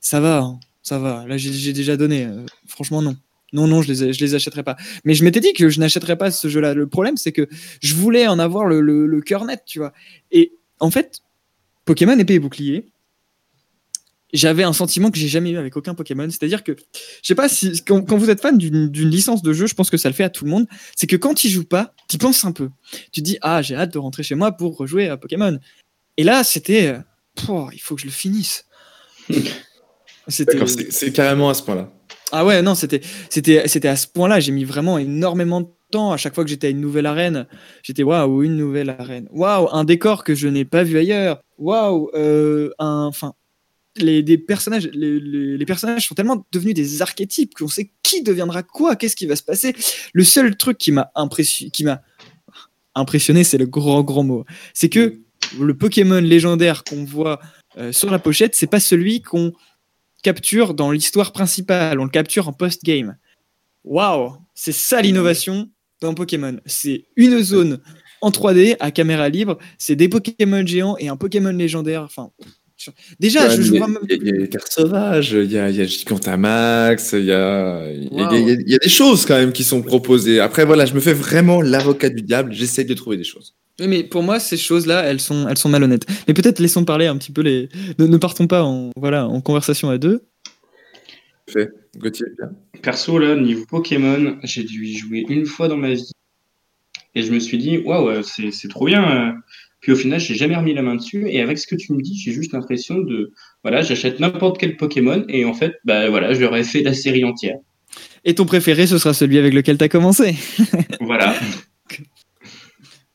[0.00, 1.26] Ça va, hein, ça va.
[1.26, 2.24] Là, j'ai déjà donné.
[2.24, 3.16] euh, franchement, non.
[3.52, 4.76] Non, non, je les, les achèterai pas.
[5.04, 6.74] Mais je m'étais dit que je n'achèterais pas ce jeu-là.
[6.74, 7.48] Le problème, c'est que
[7.80, 9.92] je voulais en avoir le, cœur net, tu vois.
[10.30, 11.20] Et en fait,
[11.84, 12.86] Pokémon épée et bouclier,
[14.32, 16.30] j'avais un sentiment que j'ai jamais eu avec aucun Pokémon.
[16.30, 19.74] C'est-à-dire que, je sais pas si, quand, vous êtes fan d'une licence de jeu, je
[19.74, 21.92] pense que ça le fait à tout le monde, c'est que quand tu joues pas,
[22.08, 22.70] tu penses un peu.
[23.10, 25.58] Tu dis, ah, j'ai hâte de rentrer chez moi pour rejouer à Pokémon.
[26.16, 28.66] Et là, c'était, euh, il faut que je le finisse.
[30.30, 31.90] C'est carrément à ce point-là.
[32.32, 34.38] Ah ouais, non, c'était, c'était, c'était à ce point-là.
[34.40, 36.12] J'ai mis vraiment énormément de temps.
[36.12, 37.46] À chaque fois que j'étais à une nouvelle arène,
[37.82, 39.26] j'étais waouh, une nouvelle arène.
[39.32, 41.40] Waouh, un décor que je n'ai pas vu ailleurs.
[41.58, 43.32] Waouh, euh, un, enfin,
[43.96, 48.22] les des personnages, les, les- les personnages sont tellement devenus des archétypes qu'on sait qui
[48.22, 49.74] deviendra quoi, qu'est-ce qui va se passer.
[50.12, 52.00] Le seul truc qui m'a impressionné, qui m'a
[52.94, 54.44] impressionné, c'est le grand grand mot.
[54.74, 55.18] C'est que
[55.58, 57.40] le Pokémon légendaire qu'on voit
[57.78, 59.52] euh, sur la pochette, c'est pas celui qu'on
[60.22, 63.16] capture dans l'histoire principale, on le capture en post-game.
[63.84, 65.70] Waouh, c'est ça l'innovation
[66.02, 66.58] dans Pokémon.
[66.66, 67.80] C'est une zone
[68.22, 72.02] en 3D à caméra libre, c'est des Pokémon géants et un Pokémon légendaire.
[72.02, 72.30] Enfin,
[73.18, 73.98] déjà, je a, même.
[74.10, 77.32] il y a- les terres sauvages, il y a, il y a Gigantamax, il y
[77.32, 78.34] a, Wow.
[78.34, 80.40] y a des choses quand même qui sont proposées.
[80.40, 83.54] Après, voilà, je me fais vraiment l'avocat du diable, j'essaie de trouver des choses.
[83.80, 86.06] Oui, mais pour moi, ces choses-là, elles sont, elles sont malhonnêtes.
[86.28, 87.68] Mais peut-être laissons parler un petit peu les.
[87.98, 90.22] Ne, ne partons pas en, voilà, en conversation à deux.
[91.48, 91.70] Fait.
[91.96, 92.50] Gauthier, bien.
[92.82, 96.12] Perso, là, niveau Pokémon, j'ai dû y jouer une fois dans ma vie.
[97.14, 99.28] Et je me suis dit, waouh, euh, c'est c'est trop bien.
[99.28, 99.32] euh.
[99.80, 101.26] Puis au final, j'ai jamais remis la main dessus.
[101.28, 103.32] Et avec ce que tu me dis, j'ai juste l'impression de,
[103.64, 105.24] voilà, j'achète n'importe quel Pokémon.
[105.28, 107.56] Et en fait, bah voilà, je leur ai fait la série entière.
[108.24, 110.36] Et ton préféré, ce sera celui avec lequel tu as commencé.
[111.00, 111.34] Voilà.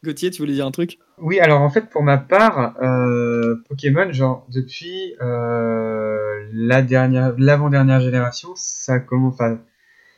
[0.06, 0.99] Gauthier, tu voulais dire un truc?
[1.18, 7.99] Oui, alors en fait, pour ma part, euh, Pokémon, genre depuis euh, la dernière, l'avant-dernière
[7.99, 9.60] génération, ça commence, enfin,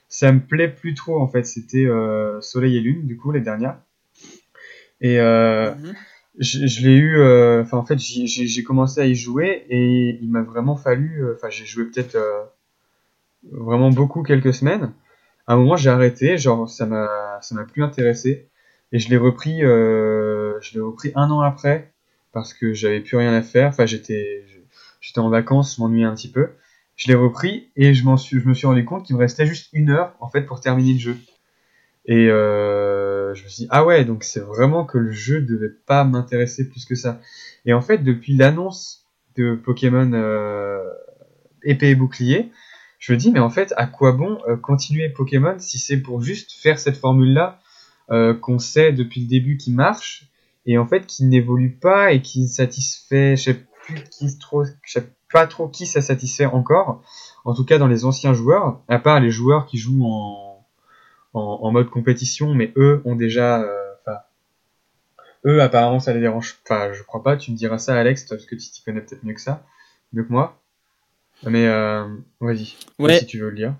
[0.09, 1.43] ça me plaît plus trop en fait.
[1.45, 3.79] C'était euh, Soleil et Lune, du coup, les dernières.
[5.01, 5.71] Et euh,
[6.39, 7.21] je, je l'ai eu,
[7.61, 11.65] enfin en fait, j'ai commencé à y jouer et il m'a vraiment fallu, enfin j'ai
[11.65, 12.17] joué peut-être
[13.51, 14.93] vraiment beaucoup quelques semaines.
[15.45, 18.49] À un moment, j'ai arrêté, genre ça m'a, ça m'a plus intéressé
[18.91, 21.91] et je l'ai repris, euh, je l'ai repris un an après
[22.31, 23.69] parce que j'avais plus rien à faire.
[23.69, 24.45] Enfin, j'étais
[25.01, 26.49] j'étais en vacances, je m'ennuyais un petit peu.
[26.95, 29.45] Je l'ai repris et je, m'en suis, je me suis rendu compte qu'il me restait
[29.45, 31.17] juste une heure en fait pour terminer le jeu.
[32.05, 35.73] Et euh, je me suis dit, ah ouais, donc c'est vraiment que le jeu devait
[35.85, 37.19] pas m'intéresser plus que ça.
[37.65, 40.81] Et en fait, depuis l'annonce de Pokémon euh,
[41.63, 42.49] épée et bouclier,
[42.97, 46.21] je me dis, mais en fait, à quoi bon euh, continuer Pokémon si c'est pour
[46.21, 47.59] juste faire cette formule-là
[48.11, 50.27] euh, qu'on sait depuis le début qui marche
[50.65, 53.53] et en fait qui n'évolue pas et qui satisfait, je sais
[53.83, 57.03] plus qui trop, je sais pas trop qui ça satisfait encore.
[57.45, 60.65] En tout cas, dans les anciens joueurs, à part les joueurs qui jouent en,
[61.33, 64.17] en, en mode compétition, mais eux ont déjà, euh, enfin,
[65.45, 66.91] eux apparemment ça les dérange pas.
[66.93, 67.37] Je crois pas.
[67.37, 69.65] Tu me diras ça, Alex, parce que tu t'y connais peut-être mieux que ça,
[70.13, 70.61] mieux que moi.
[71.45, 72.05] Mais euh,
[72.41, 73.19] vas-y, Ouais.
[73.19, 73.75] si tu veux le lire.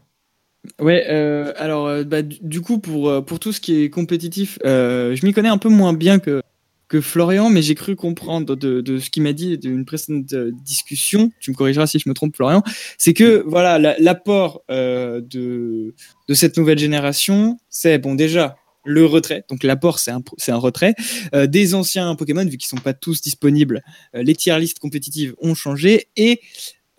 [0.80, 4.60] Ouais, euh, alors euh, bah, du, coup pour euh, pour tout ce qui est compétitif,
[4.64, 6.42] je m'y connais un peu moins bien que
[6.88, 11.32] que Florian, mais j'ai cru comprendre de, de ce qu'il m'a dit d'une précédente discussion.
[11.42, 12.64] Tu me corrigeras si je me trompe, Florian.
[12.98, 15.94] C'est que voilà la- l'apport de
[16.30, 18.56] de cette nouvelle génération, c'est bon déjà
[18.86, 19.44] le retrait.
[19.50, 20.94] Donc l'apport c'est un un retrait
[21.34, 23.82] des anciens Pokémon vu qu'ils sont pas tous disponibles.
[24.14, 26.40] les tier listes compétitives ont changé et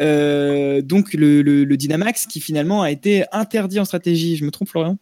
[0.01, 4.36] donc le, le, le Dynamax qui finalement a été interdit en stratégie.
[4.36, 4.99] Je me trompe, Florian?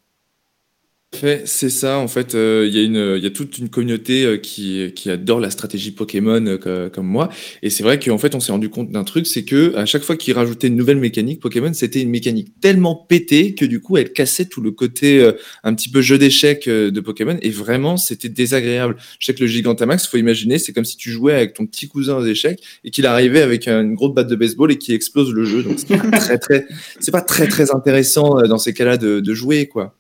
[1.45, 4.25] C'est ça, en fait, euh, il y a une, il y a toute une communauté
[4.25, 7.29] euh, qui, adore la stratégie Pokémon euh, co- comme moi.
[7.63, 10.03] Et c'est vrai qu'en fait, on s'est rendu compte d'un truc, c'est que à chaque
[10.03, 13.97] fois qu'ils rajoutaient une nouvelle mécanique Pokémon, c'était une mécanique tellement pétée que du coup,
[13.97, 15.33] elle cassait tout le côté euh,
[15.65, 17.37] un petit peu jeu d'échecs euh, de Pokémon.
[17.43, 18.97] Et vraiment, c'était désagréable.
[19.19, 21.89] Je sais que le Gigantamax, faut imaginer, c'est comme si tu jouais avec ton petit
[21.89, 25.33] cousin aux échecs et qu'il arrivait avec une grosse batte de baseball et qui explose
[25.33, 25.63] le jeu.
[25.63, 26.67] Donc, c'est pas très, très,
[27.13, 29.95] pas très, intéressant euh, dans ces cas-là de jouer, quoi.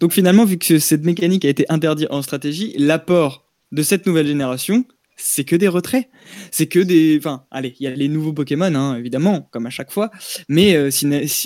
[0.00, 4.26] Donc finalement, vu que cette mécanique a été interdite en stratégie, l'apport de cette nouvelle
[4.26, 4.84] génération,
[5.16, 6.08] c'est que des retraits.
[6.50, 7.16] C'est que des...
[7.18, 10.10] Enfin, allez, il y a les nouveaux Pokémon, hein, évidemment, comme à chaque fois,
[10.48, 10.90] mais euh,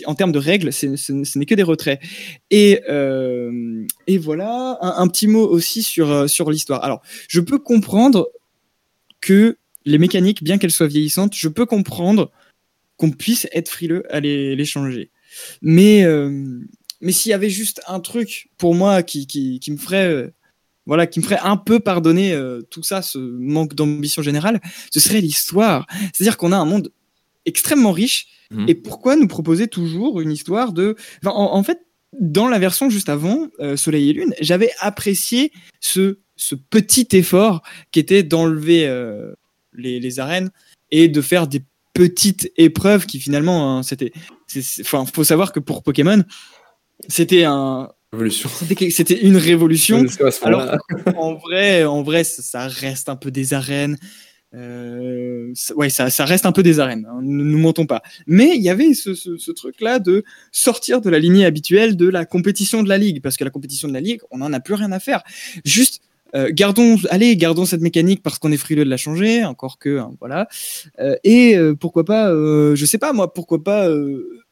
[0.06, 2.00] en termes de règles, ce n'est que des retraits.
[2.50, 3.86] Et, euh,
[4.20, 6.82] voilà, un, petit mot aussi sur, euh, sur l'histoire.
[6.84, 8.28] Alors, je peux comprendre
[9.20, 12.30] que les mécaniques, bien qu'elles soient vieillissantes, je peux comprendre
[12.96, 15.10] qu'on puisse être frileux à les, changer.
[15.60, 16.04] Mais,
[17.00, 20.32] mais s'il y avait juste un truc pour moi qui, qui, qui me ferait, euh,
[20.86, 25.00] voilà, qui me ferait un peu pardonner euh, tout ça, ce manque d'ambition générale, ce
[25.00, 25.86] serait l'histoire.
[26.12, 26.92] C'est-à-dire qu'on a un monde
[27.44, 28.28] extrêmement riche.
[28.50, 28.68] Mhm.
[28.68, 31.80] Et pourquoi nous proposer toujours une histoire de, enfin, en, en fait,
[32.18, 37.62] dans la version juste avant, euh, Soleil et Lune, j'avais apprécié ce, ce petit effort
[37.90, 39.34] qui était d'enlever euh,
[39.72, 40.50] les, les arènes
[40.90, 44.12] et de faire des petites épreuves qui finalement, hein, c'était,
[44.80, 46.22] enfin, faut savoir que pour Pokémon,
[47.08, 47.90] c'était un,
[48.90, 49.98] c'était une révolution.
[50.56, 50.78] Moment-là.
[51.16, 53.96] en vrai, en vrai, ça, reste un peu des arènes.
[54.54, 57.06] Euh, ça- ouais, ça, ça reste un peu des arènes.
[57.10, 58.02] hein, ne nous mentons pas.
[58.26, 62.08] Mais il y avait ce, ce, ce truc-là de sortir de la lignée habituelle de
[62.08, 64.60] la compétition de la ligue, parce que la compétition de la ligue, on n'en a
[64.60, 65.22] plus rien à faire.
[65.64, 66.00] Juste.
[66.34, 69.98] euh, gardons, allez, gardons cette mécanique parce qu'on est frileux de la changer, encore que,
[69.98, 70.48] hein, voilà.
[71.00, 73.88] Euh, et pourquoi pas, je sais pas moi, pourquoi pas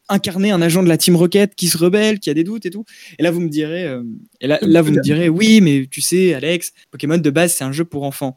[0.09, 2.70] incarner un agent de la Team Rocket qui se rebelle, qui a des doutes et
[2.70, 2.84] tout.
[3.18, 4.02] Et là, vous me direz, euh,
[4.40, 7.64] et là, là, vous me direz, oui, mais tu sais, Alex, Pokémon de base, c'est
[7.64, 8.36] un jeu pour enfants.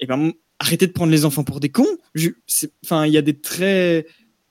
[0.00, 1.98] Et ben, m- arrêtez de prendre les enfants pour des cons.
[2.84, 4.06] Enfin, il y a des très,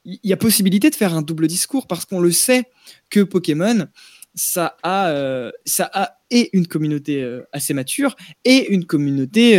[0.06, 2.66] il y a possibilité de faire un double discours parce qu'on le sait
[3.10, 3.88] que Pokémon,
[4.36, 9.58] ça a, euh, ça a et une communauté euh, assez mature et une communauté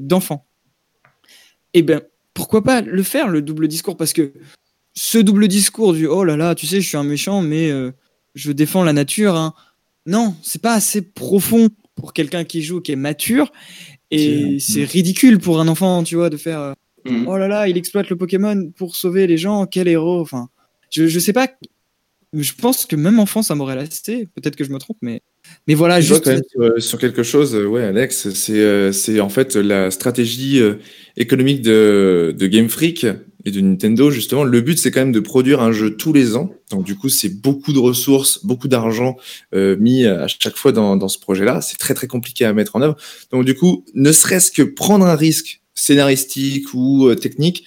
[0.00, 0.46] d'enfants.
[1.74, 2.02] Et ben,
[2.34, 3.96] pourquoi pas le faire le double discours?
[3.96, 4.32] Parce que
[4.94, 7.92] ce double discours du oh là là, tu sais, je suis un méchant, mais euh,
[8.34, 9.34] je défends la nature.
[9.36, 9.54] hein.
[10.06, 13.52] Non, c'est pas assez profond pour quelqu'un qui joue, qui est mature.
[14.10, 16.72] Et c'est ridicule pour un enfant, tu vois, de faire euh,
[17.04, 17.26] Mhm.
[17.26, 20.20] oh là là, il exploite le Pokémon pour sauver les gens, quel héros.
[20.20, 20.48] Enfin,
[20.90, 21.48] je, je sais pas.
[22.32, 24.28] Je pense que même enfant, ça m'aurait lassé.
[24.36, 25.20] Peut-être que je me trompe, mais,
[25.66, 26.24] mais voilà, Je vois juste.
[26.24, 29.56] quand même sur, euh, sur quelque chose, euh, ouais, Alex, c'est euh, c'est en fait
[29.56, 30.76] la stratégie euh,
[31.16, 33.04] économique de, de Game Freak
[33.44, 34.44] et de Nintendo, justement.
[34.44, 36.52] Le but, c'est quand même de produire un jeu tous les ans.
[36.70, 39.16] Donc, du coup, c'est beaucoup de ressources, beaucoup d'argent
[39.54, 41.60] euh, mis à chaque fois dans, dans ce projet-là.
[41.60, 42.96] C'est très, très compliqué à mettre en œuvre.
[43.30, 47.64] Donc, du coup, ne serait-ce que prendre un risque scénaristique ou euh, technique,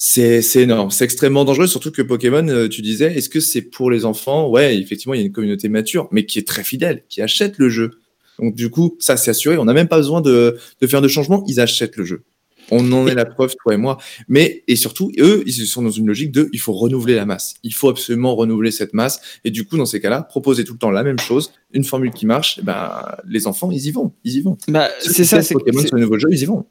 [0.00, 3.90] c'est énorme, c'est extrêmement dangereux, surtout que Pokémon, euh, tu disais, est-ce que c'est pour
[3.90, 4.48] les enfants?
[4.48, 7.58] Ouais, effectivement, il y a une communauté mature, mais qui est très fidèle, qui achète
[7.58, 7.90] le jeu.
[8.38, 11.08] Donc du coup, ça c'est assuré, on n'a même pas besoin de, de faire de
[11.08, 12.22] changements, ils achètent le jeu.
[12.70, 13.98] On en est la preuve, toi et moi.
[14.28, 17.54] Mais, et surtout, eux, ils sont dans une logique de, il faut renouveler la masse.
[17.62, 19.20] Il faut absolument renouveler cette masse.
[19.44, 22.10] Et du coup, dans ces cas-là, proposer tout le temps la même chose, une formule
[22.12, 22.90] qui marche, eh ben,
[23.26, 24.56] les enfants, ils y vont, ils y vont.
[24.68, 26.66] Bah, c'est ça, c'est Pokémon c'est- sur les nouveaux jeux, ils y vont.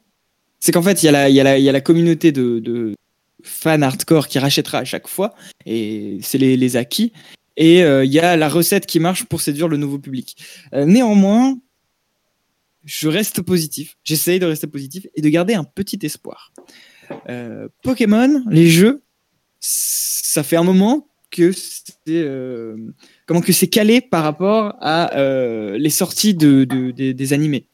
[0.60, 2.32] c'est qu'en fait, il y, a la- y, a la- il y a la communauté
[2.32, 2.94] de, de
[3.42, 5.34] fans hardcore qui rachètera à chaque fois,
[5.66, 7.12] et c'est les, les acquis.
[7.56, 10.36] Et euh, il y a la recette qui marche pour séduire le nouveau public.
[10.74, 11.58] Euh, néanmoins,
[12.88, 13.96] je reste positif.
[14.02, 16.52] J'essaye de rester positif et de garder un petit espoir.
[17.28, 19.02] Euh, Pokémon, les jeux,
[19.60, 22.76] ça fait un moment que c'est euh,
[23.26, 27.68] comment que c'est calé par rapport à euh, les sorties de, de- des- animés.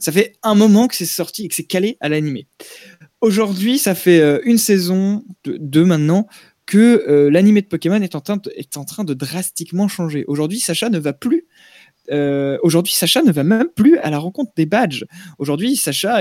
[0.00, 2.48] Ça fait un moment que c'est sorti et que c'est calé à l'animé.
[3.20, 6.26] Aujourd'hui, ça fait une saison, de, deux maintenant,
[6.66, 10.24] que l'animé de Pokémon est en, train est en train de drastiquement changer.
[10.26, 11.46] Aujourd'hui, Sacha ne va plus.
[12.10, 15.04] Euh, aujourd'hui, Sacha ne va même plus à la rencontre des badges.
[15.38, 16.20] Aujourd'hui, Sacha,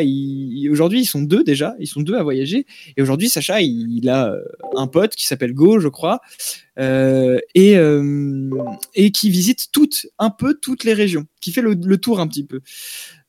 [0.70, 2.66] aujourd'hui, ils sont deux déjà, ils sont deux à voyager.
[2.98, 4.42] Et aujourd'hui, Sacha, il, a euh,
[4.76, 6.22] un pote qui s'appelle Go, je crois,
[6.80, 12.28] euh, et, qui visite toutes, un peu toutes les régions, qui fait le, tour un
[12.28, 12.62] petit peu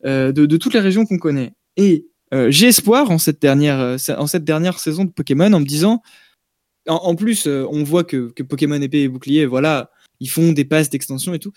[0.04, 1.52] de, toutes les régions qu'on connaît.
[1.76, 2.06] Et
[2.48, 6.02] j'ai espoir en cette, dernière, en cette dernière saison de Pokémon en me disant,
[6.88, 9.90] en, plus, on voit que, que Pokémon épée et bouclier, voilà,
[10.20, 11.52] ils font des passes d'extension et tout.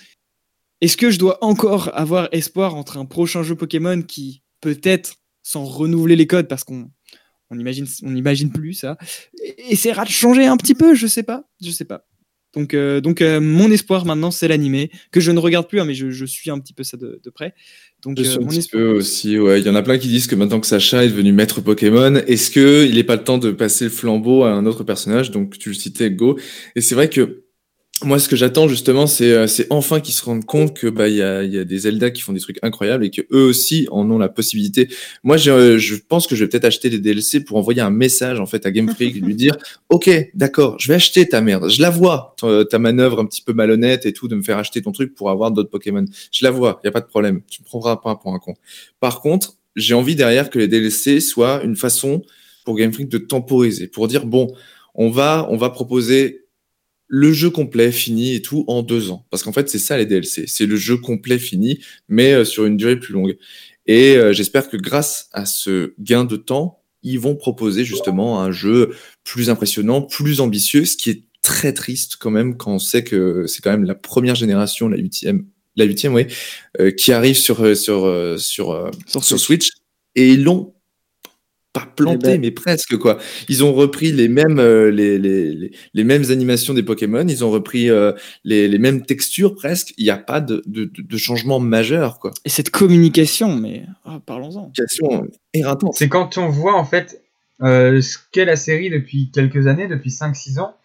[0.82, 5.64] Est-ce que je dois encore avoir espoir entre un prochain jeu Pokémon qui peut-être, sans
[5.64, 6.90] renouveler les codes, parce qu'on
[7.50, 8.98] on imagine, on imagine plus ça,
[9.70, 12.06] essaiera de changer un petit peu, je sais pas, je sais pas.
[12.56, 15.86] Donc, euh, donc euh, mon espoir maintenant, c'est l'animé, que je ne regarde plus, hein,
[15.86, 17.54] mais je, je suis un petit peu ça de, de près.
[18.02, 18.84] Donc, euh, un petit espoir.
[18.84, 19.60] peu aussi, ouais.
[19.62, 22.16] Il y en a plein qui disent que maintenant que Sacha est devenu maître Pokémon,
[22.16, 25.30] est-ce que il n'est pas le temps de passer le flambeau à un autre personnage?
[25.32, 26.40] Donc, tu le citais, Go.
[26.76, 27.44] Et c'est vrai que
[28.04, 31.10] moi, ce que j'attends justement, c'est euh, c'est enfin qu'ils se rendent compte que bah
[31.10, 33.44] il y a, y a des Zelda qui font des trucs incroyables et que eux
[33.44, 34.90] aussi en ont la possibilité.
[35.24, 37.90] Moi, je, euh, je pense que je vais peut-être acheter des DLC pour envoyer un
[37.90, 39.58] message en fait à Game Freak, lui dire
[39.90, 41.70] OK, d'accord, je vais acheter ta merde.
[41.70, 44.58] Je la vois, ta, ta manœuvre un petit peu malhonnête et tout de me faire
[44.58, 46.06] acheter ton truc pour avoir d'autres Pokémon.
[46.32, 47.42] Je la vois, il y a pas de problème.
[47.50, 48.54] Tu me prendras pas pour un con.
[49.00, 52.22] Par contre, j'ai envie derrière que les DLC soient une façon
[52.66, 54.54] pour Game Freak de temporiser, pour dire bon,
[54.96, 56.46] on va, on va proposer
[57.10, 59.26] le jeu complet fini et tout en deux ans.
[59.30, 60.46] Parce qu'en fait, c'est ça les DLC.
[60.48, 63.38] C'est le jeu complet fini, mais euh, sur une durée plus longue.
[63.86, 68.52] Et euh, j'espère que grâce à ce gain de temps, ils vont proposer justement un
[68.52, 73.04] jeu plus impressionnant, plus ambitieux, ce qui est très triste quand même quand on sait
[73.04, 75.46] que c'est quand même la première génération, la huitième,
[75.76, 76.28] la huitième, oui,
[76.80, 79.68] euh, qui arrive sur euh, sur euh, sur Sur sur Switch.
[79.68, 79.72] Switch
[80.16, 80.74] et ils l'ont
[81.74, 82.42] pas planté, Eh ben.
[82.42, 83.20] mais presque quoi.
[83.48, 87.44] Ils ont repris les mêmes euh, les, les, les, les mêmes animations des Pokémon, ils
[87.46, 88.12] ont repris euh,
[88.44, 89.94] les, les mêmes textures presque.
[89.98, 92.32] Il n'y a pas de, de, de- changement majeur quoi.
[92.46, 94.72] Et cette communication, mais ah, parlons-en.
[95.54, 95.94] Éreintante.
[95.96, 97.22] C'est quand on voit en fait
[97.62, 100.76] euh, ce qu'est la série depuis quelques années, depuis 5-6 ans.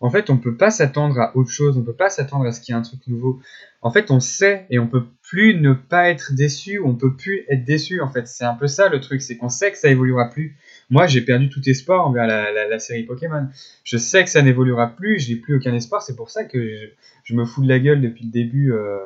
[0.00, 2.60] En fait, on peut pas s'attendre à autre chose, on peut pas s'attendre à ce
[2.60, 3.40] qu'il y ait un truc nouveau.
[3.80, 7.44] En fait, on sait et on peut plus ne pas être déçu, on peut plus
[7.48, 8.00] être déçu.
[8.00, 10.56] En fait, c'est un peu ça le truc, c'est qu'on sait que ça évoluera plus.
[10.90, 13.48] Moi, j'ai perdu tout espoir envers la, série Pokémon.
[13.82, 16.02] Je sais que ça n'évoluera plus, j'ai plus aucun espoir.
[16.02, 16.86] C'est pour ça que je,
[17.24, 18.98] je me fous de la gueule depuis le début euh,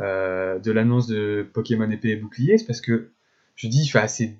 [0.00, 2.58] euh, de l'annonce de Pokémon épée et bouclier.
[2.58, 3.12] C'est parce que
[3.54, 4.34] je dis, enfin, c'est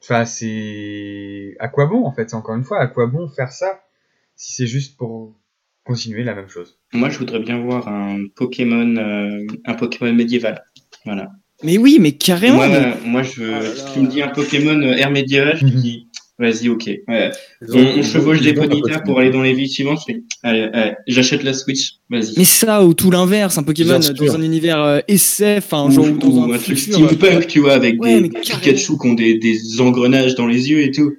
[0.00, 1.56] Enfin, c'est.
[1.58, 3.80] À quoi bon, en fait Encore une fois, à quoi bon faire ça
[4.36, 5.34] si c'est juste pour
[5.84, 10.62] continuer la même chose Moi, je voudrais bien voir un Pokémon, euh, un Pokémon médiéval.
[11.04, 11.28] Voilà.
[11.62, 12.56] Mais oui, mais carrément.
[12.56, 13.90] moi, mais- moi, je veux, là si là.
[13.94, 15.80] tu me dis un Pokémon euh, ère médiéval, je te Mhm.
[15.80, 16.08] dis,
[16.38, 16.90] vas-y, ok.
[17.08, 17.30] Ouais.
[17.72, 19.00] On, chevauche des ils ont un Ponyta Pokémon.
[19.04, 20.00] pour aller dans les villes suivantes.
[20.08, 22.32] Je fais, allez, allez, j'achète la Switch, vas-y.
[22.36, 26.16] Mais ça, ou tout l'inverse, un Pokémon dans un univers euh, SF, un genre ou
[26.18, 29.06] dans ou un, un truc futur, euh, steampunk, tu vois, avec Ouais, des Pikachu qui
[29.06, 31.12] ont des, des engrenages dans les yeux et tout.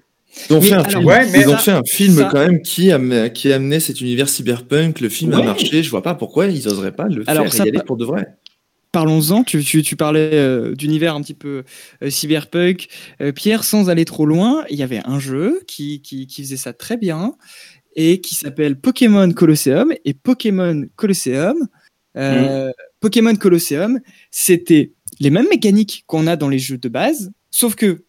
[0.49, 1.05] Ils ont Mais fait un alors, film.
[1.05, 3.55] ouais, mais ils ont ça- fait un film ça- quand même qui a, qui a
[3.55, 4.99] amené cet univers cyberpunk.
[4.99, 5.81] Le film a marché.
[5.83, 7.83] Je vois pas pourquoi ils oseraient pas le Alors, faire ça et y aller pa-
[7.85, 8.27] pour de vrai.
[8.91, 11.63] Parlons-en, tu, tu, tu parlais euh, d'univers un petit peu
[12.01, 12.87] euh, cyberpunk.
[13.21, 16.55] Euh, Pierre, sans aller trop loin, il y avait un jeu qui, qui, qui faisait
[16.57, 17.33] ça très bien
[17.97, 19.91] et qui s'appelle Pokémon Colosseum.
[20.05, 21.57] Et Pokémon Colosseum,
[22.15, 22.71] euh,
[23.01, 23.99] Pokémon Colosseum,
[24.31, 28.04] c'était les mêmes mécaniques qu'on a dans les jeux de base, sauf que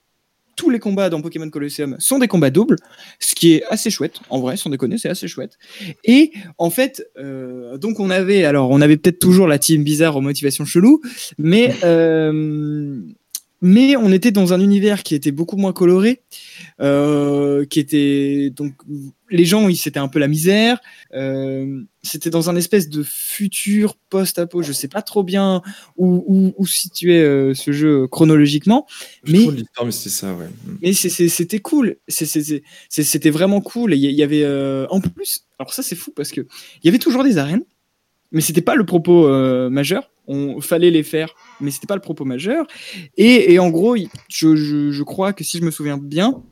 [0.56, 2.76] tous les combats dans Pokémon Colosseum sont des combats doubles,
[3.20, 4.20] ce qui est assez chouette.
[4.30, 5.58] En vrai, sans déconner, c'est assez chouette.
[6.04, 10.16] Et en fait, euh, donc on avait, alors on avait peut-être toujours la team bizarre
[10.16, 11.00] aux motivations cheloues,
[11.38, 13.00] mais euh,
[13.62, 16.22] mais on était dans un univers qui était beaucoup moins coloré,
[16.80, 18.74] euh, qui était donc
[19.30, 20.78] les gens, ils c'était un peu la misère.
[21.14, 25.62] euh, c'était dans un espèce de futur post-apo, je sais pas trop bien
[25.96, 28.86] où, où, où situer euh, ce jeu chronologiquement,
[29.24, 30.46] Je Mais- c'est ça, ouais.
[30.82, 31.96] mais c'est- c'est- c'était cool.
[32.08, 33.94] C'était vraiment cool.
[33.94, 34.46] Et il y, y avait
[34.90, 37.64] en plus, alors ça c'est fou parce que il y avait toujours des arènes,
[38.32, 39.28] mais c'était pas le propos
[39.70, 40.10] majeur.
[40.26, 42.66] On fallait les faire, mais c'était pas le propos majeur.
[43.16, 46.42] Et, et en gros, je, je, je crois que si je me souviens bien,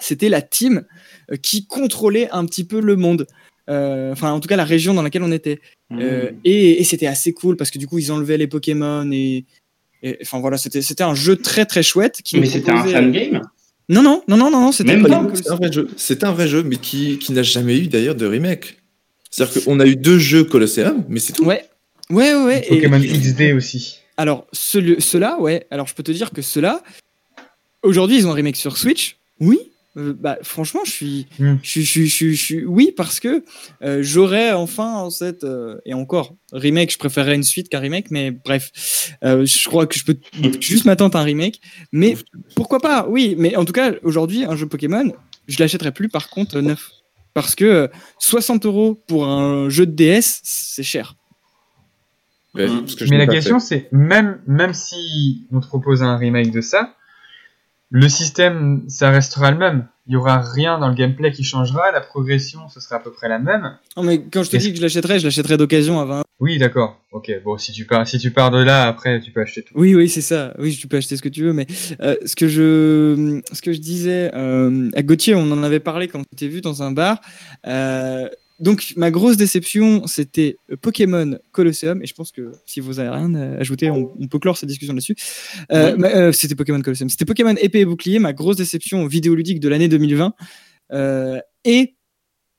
[0.00, 0.84] c'était la team
[1.30, 3.26] euh, qui contrôlait un petit peu le monde.
[3.70, 5.60] Euh, Enfin, en tout cas, la région dans laquelle on était.
[5.92, 6.36] Euh, Mmh.
[6.44, 9.44] et et c'était assez cool parce que du coup, ils enlevaient les Pokémon et.
[10.02, 12.22] et- Enfin voilà, c'était c'était un jeu très très chouette.
[12.24, 13.42] Qui Mais c'était un fan game?
[13.90, 15.88] Non, non, non, non, non, non, c'était un vrai jeu.
[15.96, 18.78] C'est un vrai jeu, mais qui, qui n'a jamais eu d'ailleurs de remake.
[19.30, 21.44] C'est-à-dire qu'on a eu deux jeux Colosseum, mais c'est tout.
[21.44, 21.62] Ouais,
[22.12, 22.44] ouais, ouais.
[22.44, 22.64] ouais.
[22.66, 23.98] et- Pokémon XD aussi.
[24.16, 25.66] Alors, ceux-là, ouais.
[25.70, 26.82] Alors, je peux te dire que ceux-là,
[27.82, 29.16] aujourd'hui, ils ont un remake sur Switch.
[29.40, 29.58] Oui.
[29.98, 31.56] Euh, bah, franchement, je suis, Hmm.
[31.62, 33.44] je je oui, parce que
[33.82, 36.90] euh, j'aurais enfin cette euh, et encore remake.
[36.92, 38.70] Je préférerais une suite qu'un remake, mais bref,
[39.22, 40.16] je crois que je peux
[40.60, 41.60] juste m'attendre à un remake.
[41.92, 42.16] Mais
[42.54, 45.12] pourquoi pas Oui, mais en tout cas, aujourd'hui, un jeu Pokémon,
[45.46, 46.90] je l'achèterai plus par contre neuf,
[47.34, 47.88] parce que euh,
[48.18, 51.16] 60 euros pour un jeu de DS, c'est cher.
[52.54, 52.84] Mm.
[52.98, 56.60] que Mais l'ai la question c'est, même, même si on te propose un remake de
[56.60, 56.94] ça,
[57.90, 59.86] le système, ça restera le même.
[60.06, 63.12] Il y aura rien dans le gameplay qui changera, la progression, ce sera à peu
[63.12, 63.76] près la même.
[63.96, 66.58] Non, mais quand je te dis que je l'achèterais, je l'achèterais d'occasion à 20 Oui,
[66.58, 66.98] d'accord.
[67.12, 69.74] Ok, bon, si tu pars, si tu pars de là, après, tu peux acheter tout.
[69.76, 70.54] Oui, oui, c'est ça.
[70.58, 71.66] Oui, tu peux acheter ce que tu veux, mais
[72.00, 76.08] euh, ce que je, ce que je disais euh, à Gauthier, on en avait parlé
[76.08, 77.20] quand on s'était vu dans un bar.
[77.66, 78.28] Euh,
[78.60, 83.34] donc, ma grosse déception, c'était Pokémon Colosseum, et je pense que si vous avez rien
[83.34, 85.16] à ajouter, on, on peut clore cette discussion là-dessus.
[85.72, 89.68] Euh, euh, c'était Pokémon Colosseum, c'était Pokémon épée et bouclier, ma grosse déception vidéoludique de
[89.68, 90.34] l'année 2020.
[90.92, 91.96] Euh, et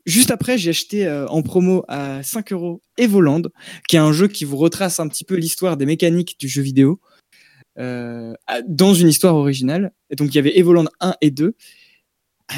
[0.05, 3.43] juste après, j'ai acheté euh, en promo à 5 euros Evoland,
[3.87, 6.61] qui est un jeu qui vous retrace un petit peu l'histoire des mécaniques du jeu
[6.61, 6.99] vidéo
[7.79, 8.33] euh,
[8.67, 9.93] dans une histoire originale.
[10.09, 11.55] Et donc il y avait Evoland 1 et 2.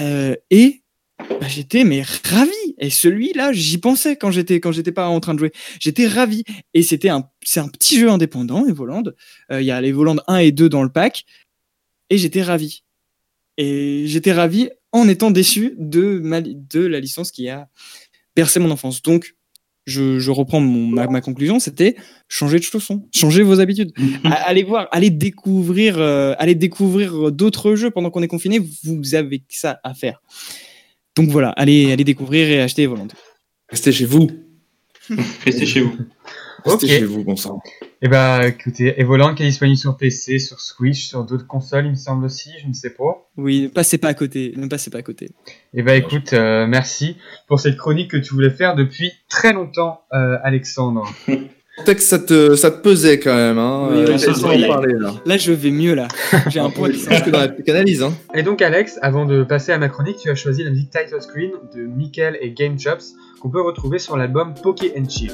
[0.01, 0.81] Euh, et
[1.19, 2.51] bah, j'étais mais ravi.
[2.77, 5.51] Et celui-là, j'y pensais quand j'étais quand j'étais pas en train de jouer.
[5.79, 6.43] J'étais ravi.
[6.73, 9.13] Et c'était un c'est un petit jeu indépendant, Evoland.
[9.51, 11.25] Euh, Il y a les Evoland 1 et 2 dans le pack.
[12.09, 12.83] Et j'étais ravi.
[13.57, 17.69] Et j'étais ravi en étant déçu de ma de la licence qui a
[18.35, 19.01] bercé mon enfance.
[19.01, 19.35] Donc
[19.85, 21.95] je, je reprends mon, ma, ma conclusion, c'était
[22.27, 23.93] changer de chaussons, changer vos habitudes.
[24.23, 28.59] Allez voir, allez découvrir, euh, allez découvrir d'autres jeux pendant qu'on est confiné.
[28.83, 30.21] Vous avez que ça à faire.
[31.15, 33.07] Donc voilà, allez, allez découvrir et acheter Volant.
[33.69, 34.29] Restez chez vous.
[35.45, 35.95] Restez chez vous.
[36.65, 37.61] Restez chez vous, bon sang.
[38.01, 41.91] Et bah, écoutez, Evoland qui est disponible sur PC, sur Switch, sur d'autres consoles, il
[41.91, 43.29] me semble aussi, je ne sais pas.
[43.37, 45.29] Oui, ne passez pas à côté, ne passez pas à côté.
[45.73, 50.01] Et bah, écoute, euh, merci pour cette chronique que tu voulais faire depuis très longtemps,
[50.13, 51.07] euh, Alexandre.
[51.83, 53.57] Peut-être que ça te, ça te pesait quand même.
[53.57, 53.89] Hein.
[53.91, 55.13] Oui, Euh, parler, là.
[55.25, 56.07] Là, je vais mieux là.
[56.49, 58.01] J'ai un point Je pense que dans la psychanalyse.
[58.01, 58.13] Hein.
[58.33, 61.21] Et donc, Alex, avant de passer à ma chronique, tu as choisi la musique Title
[61.21, 65.31] Screen de Mikel et Game Chops qu'on peut retrouver sur l'album Poké and Chill.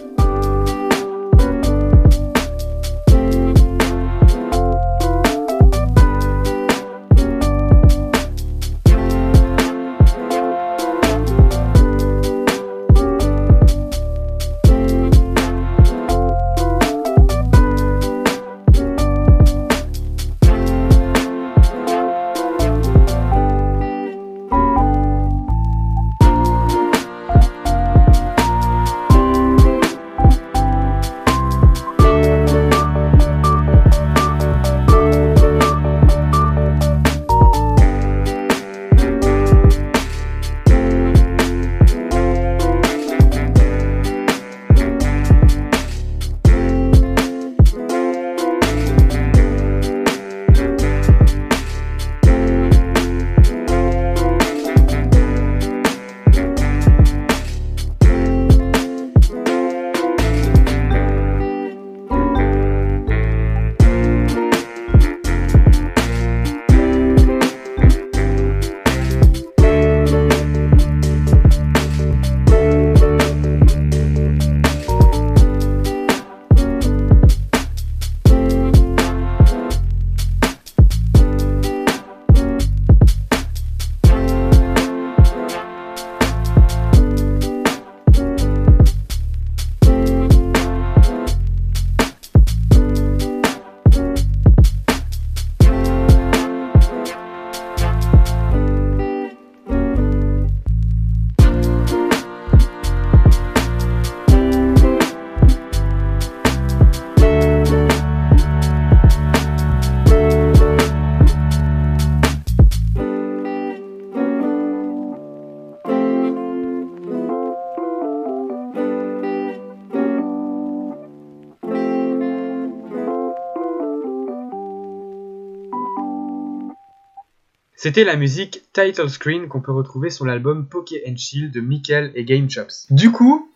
[127.83, 132.11] C'était la musique Title Screen qu'on peut retrouver sur l'album Poké and Shield de Michael
[132.13, 132.85] et Game Chops.
[132.91, 133.51] Du coup,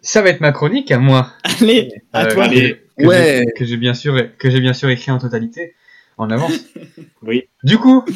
[0.00, 1.32] ça va être ma chronique à moi.
[1.60, 2.44] Allez, à Euh, toi.
[2.44, 2.80] allez.
[2.98, 3.44] que Ouais.
[3.54, 5.74] que j'ai bien sûr que j'ai bien sûr écrit en totalité
[6.16, 6.52] en avance.
[7.22, 7.44] Oui.
[7.62, 8.06] Du coup,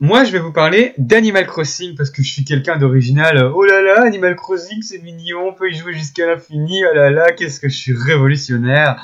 [0.00, 3.42] moi je vais vous parler d'Animal Crossing parce que je suis quelqu'un d'original.
[3.54, 6.82] Oh là là, Animal Crossing c'est mignon, on peut y jouer jusqu'à l'infini.
[6.84, 9.02] Oh là là, qu'est-ce que je suis révolutionnaire.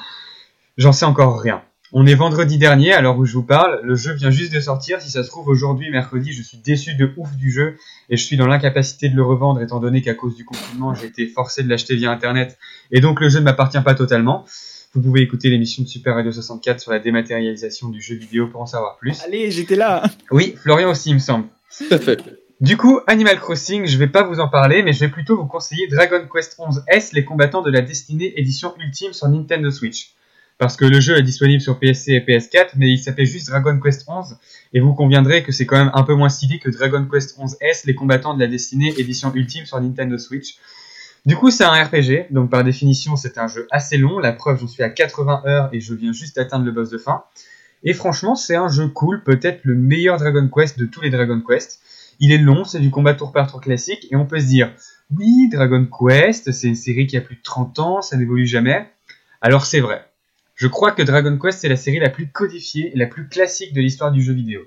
[0.76, 1.62] J'en sais encore rien.
[1.92, 3.80] On est vendredi dernier, à l'heure où je vous parle.
[3.84, 5.00] Le jeu vient juste de sortir.
[5.00, 7.76] Si ça se trouve aujourd'hui, mercredi, je suis déçu de ouf du jeu
[8.10, 11.06] et je suis dans l'incapacité de le revendre étant donné qu'à cause du confinement, j'ai
[11.06, 12.58] été forcé de l'acheter via internet
[12.90, 14.44] et donc le jeu ne m'appartient pas totalement.
[14.94, 18.62] Vous pouvez écouter l'émission de Super Radio 64 sur la dématérialisation du jeu vidéo pour
[18.62, 19.22] en savoir plus.
[19.24, 20.02] Allez, j'étais là.
[20.30, 21.46] Oui, Florian aussi, il me semble.
[21.76, 22.18] Tout à fait.
[22.60, 25.44] Du coup, Animal Crossing, je vais pas vous en parler, mais je vais plutôt vous
[25.44, 30.14] conseiller Dragon Quest 11 S, les combattants de la destinée édition ultime sur Nintendo Switch.
[30.58, 33.78] Parce que le jeu est disponible sur PSC et PS4, mais il s'appelle juste Dragon
[33.78, 34.36] Quest 11,
[34.72, 37.56] et vous conviendrez que c'est quand même un peu moins stylé que Dragon Quest 11
[37.60, 40.56] S, les combattants de la destinée édition ultime sur Nintendo Switch.
[41.26, 44.18] Du coup, c'est un RPG, donc par définition, c'est un jeu assez long.
[44.20, 46.98] La preuve, j'en suis à 80 heures et je viens juste d'atteindre le boss de
[46.98, 47.24] fin.
[47.82, 51.42] Et franchement, c'est un jeu cool, peut-être le meilleur Dragon Quest de tous les Dragon
[51.46, 51.80] Quest.
[52.20, 54.72] Il est long, c'est du combat tour par tour classique, et on peut se dire,
[55.14, 58.88] oui, Dragon Quest, c'est une série qui a plus de 30 ans, ça n'évolue jamais.
[59.40, 60.05] Alors c'est vrai.
[60.56, 63.80] Je crois que Dragon Quest est la série la plus codifiée la plus classique de
[63.82, 64.62] l'histoire du jeu vidéo.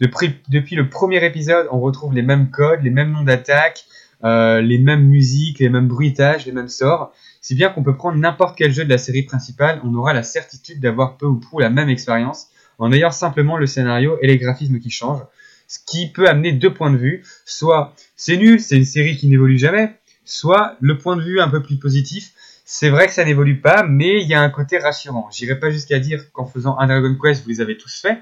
[0.00, 3.84] Depuis, depuis le premier épisode, on retrouve les mêmes codes, les mêmes noms d'attaque,
[4.24, 7.12] euh, les mêmes musiques, les mêmes bruitages, les mêmes sorts.
[7.42, 10.22] Si bien qu'on peut prendre n'importe quel jeu de la série principale, on aura la
[10.22, 14.38] certitude d'avoir peu ou prou la même expérience en ayant simplement le scénario et les
[14.38, 15.26] graphismes qui changent.
[15.68, 17.22] Ce qui peut amener deux points de vue.
[17.44, 19.94] Soit c'est nul, c'est une série qui n'évolue jamais.
[20.24, 22.32] Soit le point de vue un peu plus positif,
[22.64, 25.28] c'est vrai que ça n'évolue pas, mais il y a un côté rassurant.
[25.30, 28.18] J'irai pas jusqu'à dire qu'en faisant un Dragon Quest, vous les avez tous faits.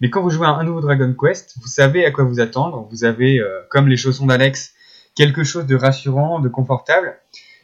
[0.00, 2.86] Mais quand vous jouez à un nouveau Dragon Quest, vous savez à quoi vous attendre.
[2.90, 4.74] Vous avez, euh, comme les chaussons d'Alex,
[5.16, 7.18] quelque chose de rassurant, de confortable.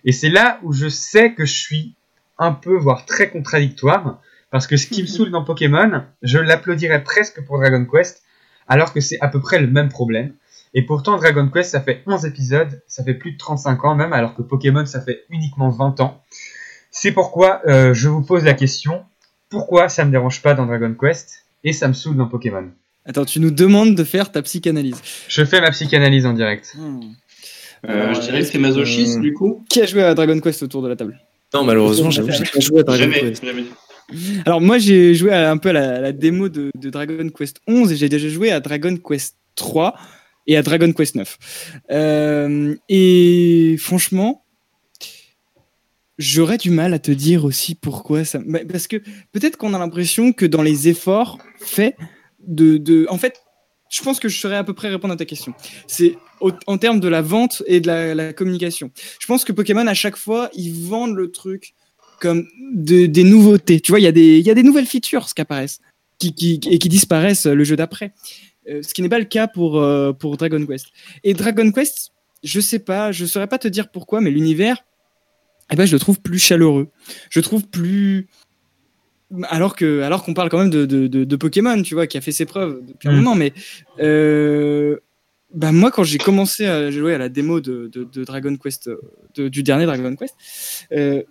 [0.05, 1.95] Et c'est là où je sais que je suis
[2.39, 4.21] un peu, voire très contradictoire.
[4.51, 8.23] Parce que ce qui me saoule dans Pokémon, je l'applaudirais presque pour Dragon Quest,
[8.67, 10.35] alors que c'est à peu près le même problème.
[10.75, 14.13] Et pourtant, Dragon Quest, ça fait 11 épisodes, ça fait plus de 35 ans même,
[14.13, 16.23] alors que Pokémon, ça fait uniquement 20 ans.
[16.91, 19.05] C'est pourquoi euh, je vous pose la question,
[19.49, 22.69] pourquoi ça me dérange pas dans Dragon Quest, et ça me saoule dans Pokémon?
[23.07, 25.01] Attends, tu nous demandes de faire ta psychanalyse.
[25.29, 26.75] Je fais ma psychanalyse en direct.
[26.77, 27.01] Hmm.
[27.89, 29.65] Euh, je dirais que c'est masochiste, Euh, du coup.
[29.69, 31.19] Qui a joué à Dragon Quest autour de la table?
[31.55, 33.45] Non, malheureusement, j'avoue, j'ai pas joué à Dragon Jamais, Quest.
[33.45, 33.65] jamais.
[34.45, 37.29] Alors moi j'ai joué à- un peu à la, à la démo de, de Dragon
[37.29, 39.95] Quest 11 et j'ai déjà joué à Dragon Quest 3
[40.47, 41.39] et à Dragon Quest 9.
[41.91, 44.45] Euh, et franchement,
[46.19, 48.41] j'aurais du mal à te dire aussi pourquoi ça.
[48.71, 48.97] Parce que
[49.33, 51.97] peut-être qu'on a l'impression que dans les efforts faits
[52.47, 53.41] de, de, en fait,
[53.91, 55.55] je pense que je saurais à peu près répondre à ta question.
[55.87, 58.91] C'est en termes de la vente et de la, communication.
[59.21, 61.75] Je pense que Pokémon à chaque fois ils vendent le truc
[62.21, 63.81] comme de- des nouveautés.
[63.81, 65.81] Tu vois, il y, y a des nouvelles features qui apparaissent
[66.19, 68.13] qui, qui- et qui disparaissent le jeu d'après.
[68.69, 70.87] Euh, ce qui n'est pas le cas pour, euh, pour Dragon Quest.
[71.25, 72.11] Et Dragon Quest,
[72.43, 74.85] je sais pas, je saurais pas te dire pourquoi, mais l'univers,
[75.73, 76.89] eh ben, je le trouve plus chaleureux.
[77.31, 78.29] Je le trouve plus.
[79.49, 82.17] Alors que, alors qu'on parle quand même de, de, de- de Pokémon, tu vois, qui
[82.17, 83.17] a fait ses preuves depuis un Mm.
[83.17, 83.53] moment, mais
[84.01, 84.99] euh,
[85.53, 87.91] bah moi, quand j'ai commencé à jouer à la démo de,
[88.25, 89.01] Dragon Quest, euh,
[89.35, 90.35] de- du dernier Dragon Quest,
[90.93, 91.23] euh,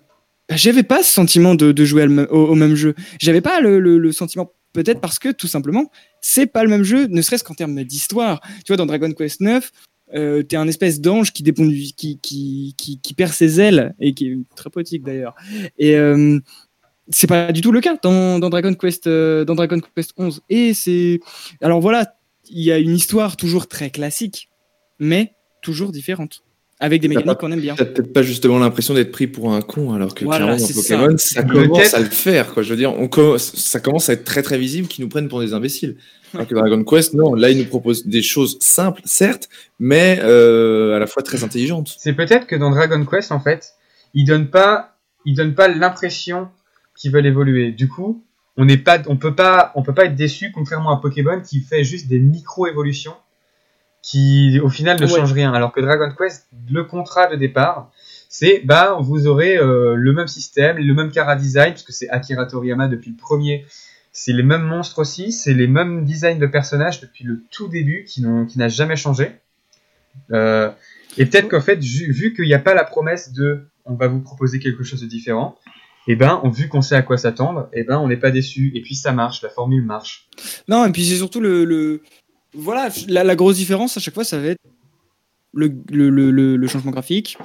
[0.50, 2.96] bah, j'avais pas ce sentiment de, de jouer au, au même jeu.
[3.22, 5.90] J'avais pas le, le- le sentiment, peut-être parce que tout simplement,
[6.22, 8.42] c'est pas le même jeu, ne serait-ce qu'en termes d'histoire.
[8.66, 9.72] Tu vois, dans Dragon Quest 9,
[10.14, 14.38] euh, t'es un espèce d'ange qui, qui, qui, qui, perd ses ailes et qui est
[14.56, 15.36] très poétique d'ailleurs.
[15.80, 16.40] Et euh,
[17.10, 20.42] c'est pas du tout le cas dans, dans Dragon Quest, euh, dans Dragon Quest 11.
[20.50, 21.20] Et c'est,
[21.62, 22.16] alors voilà,
[22.50, 24.50] il y a une histoire toujours très classique,
[25.00, 26.44] mais toujours différente,
[26.80, 27.76] avec des mécaniques qu'on aime bien.
[27.76, 30.68] T'as peut-être pas justement l'impression d'être pris pour un con, alors que Voilà, clairement dans
[30.68, 30.98] ça.
[30.98, 32.54] Pokémon, ça, commence à le faire.
[32.54, 32.64] Quoi.
[32.64, 35.40] Je veux dire, on ça commence à être très très visible qu'ils nous prennent pour
[35.40, 35.96] des imbéciles.
[36.34, 39.48] Alors que Dragon Quest, non, là ils nous proposent des choses simples, certes,
[39.80, 41.96] mais euh, à la fois très intelligentes.
[41.98, 43.76] C'est peut-être que dans Dragon Quest, en fait,
[44.14, 46.50] ils donnent pas, ils donnent pas l'impression
[46.98, 47.72] qu'ils veulent évoluer.
[47.72, 48.22] Du coup,
[48.58, 51.62] on n'est pas, on peut pas, on peut pas être déçu, contrairement à Pokémon qui
[51.62, 53.16] fait juste des micro-évolutions
[54.08, 55.12] qui, au final, ne Ouais.
[55.20, 55.52] changent rien.
[55.52, 57.92] Alors que Dragon Quest, le contrat de départ,
[58.30, 62.08] c'est, bah, vous aurez euh, le même système, le même cara design, parce que c'est
[62.10, 63.66] Akira Toriyama depuis le premier.
[64.12, 68.04] C'est les mêmes monstres aussi, c'est les mêmes designs de personnages depuis le tout début,
[68.08, 69.32] qui n'ont, qui n'a jamais changé.
[70.32, 70.70] Euh,
[71.18, 74.20] et peut-être qu'en fait, vu qu'il n'y a pas la promesse de on va vous
[74.22, 75.58] proposer quelque chose de différent,
[76.08, 78.72] et ben, on- vu qu'on sait à quoi s'attendre, et ben, on n'est pas déçu.
[78.76, 80.28] Et puis ça marche, la formule marche.
[80.68, 82.02] Non, et puis c'est surtout le, le-
[82.56, 84.62] voilà, la, grosse différence à chaque fois, ça va être
[85.54, 87.38] le, le, le, changement graphique.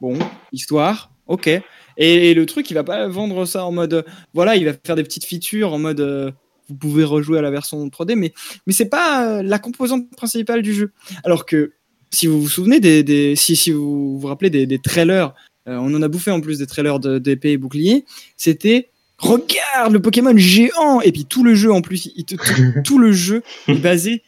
[0.00, 0.18] Bon,
[0.52, 1.50] histoire, ok.
[1.96, 4.04] Et, le truc, il va pas vendre ça en mode.
[4.34, 6.00] Voilà, il va faire des petites features en mode.
[6.00, 6.30] euh,
[6.68, 8.32] vous pouvez rejouer à la version 3D, mais,
[8.66, 10.92] mais c'est pas euh, la composante principale du jeu.
[11.24, 11.72] Alors que
[12.10, 15.34] si vous vous souvenez des, si, si vous vous rappelez des, trailers,
[15.68, 18.04] euh, on en a bouffé en plus des trailers de- d'épée et bouclier,
[18.36, 22.36] c'était regarde le Pokémon géant et puis tout le jeu en plus, tout,
[22.84, 24.22] tout le jeu est basé,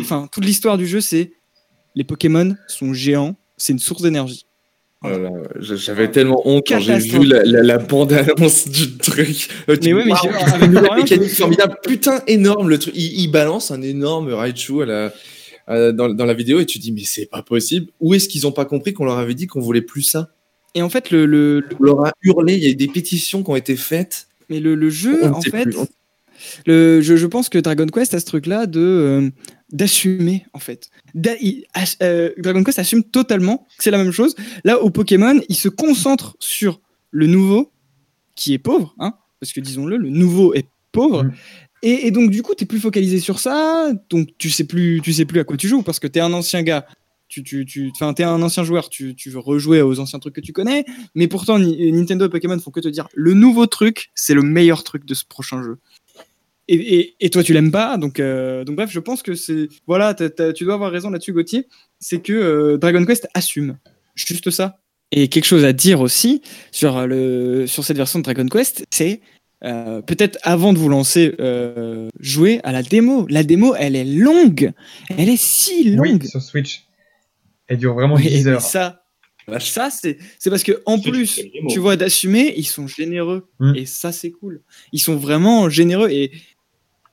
[0.00, 1.32] enfin toute l'histoire du jeu c'est
[1.94, 4.44] les Pokémon sont géants, c'est une source d'énergie.
[5.02, 5.30] Oh là là,
[5.60, 9.48] je- J'avais tellement honte quand j'ai vu la, la, la bande-annonce du truc.
[9.68, 11.76] Euh, tu- Mais ouais, mais Florian, mécanique formidable.
[11.86, 12.94] Putain, énorme le truc.
[12.96, 15.12] Il, il balance un énorme Raichu à la,
[15.66, 17.88] à- dans, dans la vidéo et tu dis, mais c'est pas possible.
[18.00, 20.30] Où est-ce qu'ils ont pas compris qu'on leur avait dit qu'on voulait plus ça?
[20.74, 22.88] Et en fait le, le, le- On leur a hurlé, il y a eu des
[22.88, 24.28] pétitions qui ont été faites.
[24.50, 25.76] mais le, le jeu On en fait, plus.
[25.78, 25.86] On-
[26.66, 29.30] le, je, je pense que Dragon Quest a ce truc là de euh,
[29.72, 30.90] d'assumer en fait.
[31.14, 31.64] Il-
[32.02, 34.34] euh, Dragon Quest assume totalement que c'est la même chose.
[34.64, 36.80] Là au Pokémon, il se concentre sur
[37.10, 37.72] le nouveau
[38.34, 41.24] qui est pauvre, hein, parce que disons-le, le nouveau est pauvre.
[41.24, 41.32] Mm.
[41.82, 45.12] Et, et donc du coup, t'es plus focalisé sur ça, donc tu sais plus, tu
[45.12, 46.86] sais plus à quoi tu joues parce que t'es un ancien gars.
[47.28, 50.40] Tu, tu, tu, t'es un ancien joueur, tu, tu veux rejouer aux anciens trucs que
[50.40, 50.84] tu connais,
[51.16, 54.42] mais pourtant Ni- Nintendo et Pokémon font que te dire le nouveau truc, c'est le
[54.42, 55.78] meilleur truc de ce prochain jeu.
[56.68, 59.68] Et, et, et toi, tu l'aimes pas, donc, euh, donc bref, je pense que c'est
[59.86, 61.68] voilà, tu dois avoir raison là-dessus, Gauthier,
[62.00, 63.78] c'est que euh, Dragon Quest assume
[64.16, 64.80] juste ça.
[65.12, 68.84] Et quelque chose à dire aussi sur euh, le sur cette version de Dragon Quest,
[68.90, 69.20] c'est
[69.64, 73.26] euh, peut-être avant de vous lancer, euh, jouer à la démo.
[73.30, 74.72] La démo, elle est longue,
[75.16, 76.20] elle est si longue.
[76.22, 76.86] Oui, sur Switch.
[77.68, 78.60] Elle dure vraiment Oui, 10 mais heures.
[78.60, 79.04] ça,
[79.60, 83.74] ça c'est c'est parce que en plus, tu vois d'assumer, ils sont généreux Mm.
[83.76, 84.62] et ça c'est cool.
[84.92, 86.32] Ils sont vraiment généreux et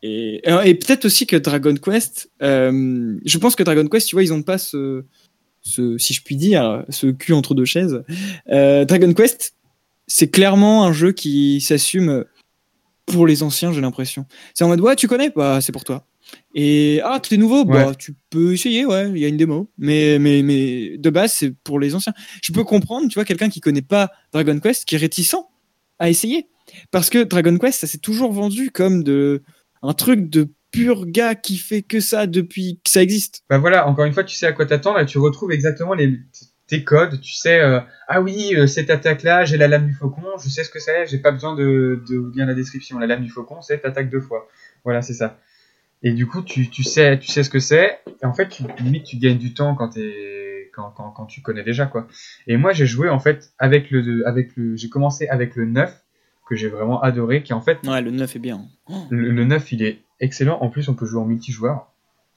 [0.05, 4.23] et, et peut-être aussi que Dragon Quest, euh, je pense que Dragon Quest, tu vois,
[4.23, 5.05] ils ont pas ce,
[5.61, 8.03] ce si je puis dire, ce cul entre deux chaises.
[8.49, 9.55] Euh, Dragon Quest,
[10.05, 12.25] c'est clairement un jeu qui s'assume
[13.05, 14.25] pour les anciens, j'ai l'impression.
[14.53, 16.05] C'est en mode ouais, tu connais, bah c'est pour toi.
[16.53, 19.69] Et ah, t'es nouveau, bah tu peux essayer, ouais, il y a une démo.
[19.77, 22.13] Mais mais mais de base, c'est pour les anciens.
[22.41, 25.38] Je peux comprendre, tu vois, quelqu'un qui connaît pas Dragon Quest, qui est réticent
[25.97, 26.47] à essayer,
[26.91, 29.43] parce que Dragon Quest, ça s'est toujours vendu comme de
[29.84, 33.43] un truc de pur gars qui fait que ça depuis que ça existe.
[33.49, 36.19] Bah voilà, encore une fois, tu sais à quoi t'attendre et tu retrouves exactement les,
[36.68, 37.22] tes codes.
[37.22, 40.64] Tu sais, euh, ah oui, euh, cette attaque-là, j'ai la lame du faucon, je sais
[40.64, 42.97] ce que c'est, j'ai pas besoin de, de lire la description.
[42.97, 44.47] La lame du faucon, c'est attaque deux fois.
[44.84, 45.39] Voilà, c'est ça.
[46.01, 47.99] Et du coup, tu, tu sais, tu sais ce que c'est.
[48.22, 52.07] Et en fait, limite, tu gagnes du temps quand tu connais déjà, quoi.
[52.47, 56.02] Et moi, j'ai joué, en fait, avec le, avec le, j'ai commencé avec le 9,
[56.45, 58.61] que j'ai vraiment adoré, qui en fait, Ouais, le 9 est bien.
[59.09, 60.57] le, le 9, il est excellent.
[60.61, 61.91] En plus, on peut jouer en multijoueur.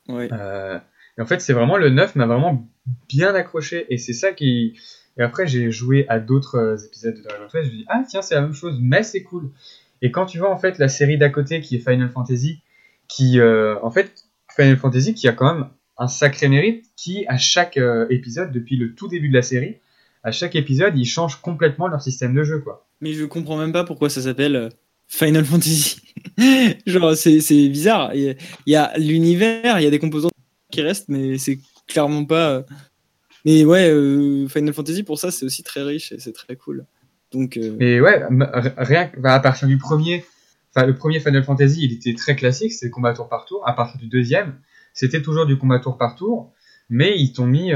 [0.09, 0.29] Ouais.
[0.33, 0.79] Euh,
[1.19, 2.67] et en fait, c'est vraiment le 9 m'a vraiment
[3.09, 3.87] bien accroché.
[3.93, 4.79] Et c'est ça qui.
[5.19, 7.65] Et après, j'ai joué à d'autres euh, épisodes de Dragon Quest.
[7.69, 9.51] Je me dis, ah tiens, c'est la même chose, mais c'est cool.
[10.03, 12.61] Et quand tu vois en fait la série d'à côté qui est Final Fantasy,
[13.09, 13.41] qui.
[13.41, 14.13] euh, en fait,
[14.55, 15.69] Final Fantasy qui a quand même
[15.99, 19.77] un sacré mérite, qui à chaque euh, épisode, depuis le tout début de la série,
[20.23, 22.86] à chaque épisode, ils changent complètement leur système de jeu, quoi.
[23.01, 24.69] Mais je comprends même pas pourquoi ça s'appelle euh,
[25.07, 25.97] Final Fantasy.
[26.87, 28.15] Genre, c'est bizarre.
[28.15, 28.37] Il
[28.67, 30.31] y a- l'univers, il y a des composants
[30.71, 32.51] qui restent, mais c'est clairement pas.
[32.51, 32.63] euh,
[33.45, 36.87] Mais ouais, euh, Final Fantasy, pour ça, c'est aussi très riche et c'est très cool.
[37.33, 38.23] Donc, euh, Mais ouais,
[38.79, 40.25] rien bah, à partir du premier,
[40.75, 43.63] enfin le premier Final Fantasy, il était très classique, c'était combat tour par tour.
[43.69, 44.59] À partir du deuxième,
[44.95, 46.53] c'était toujours du combat tour par tour,
[46.89, 47.73] mais ils t'ont mis,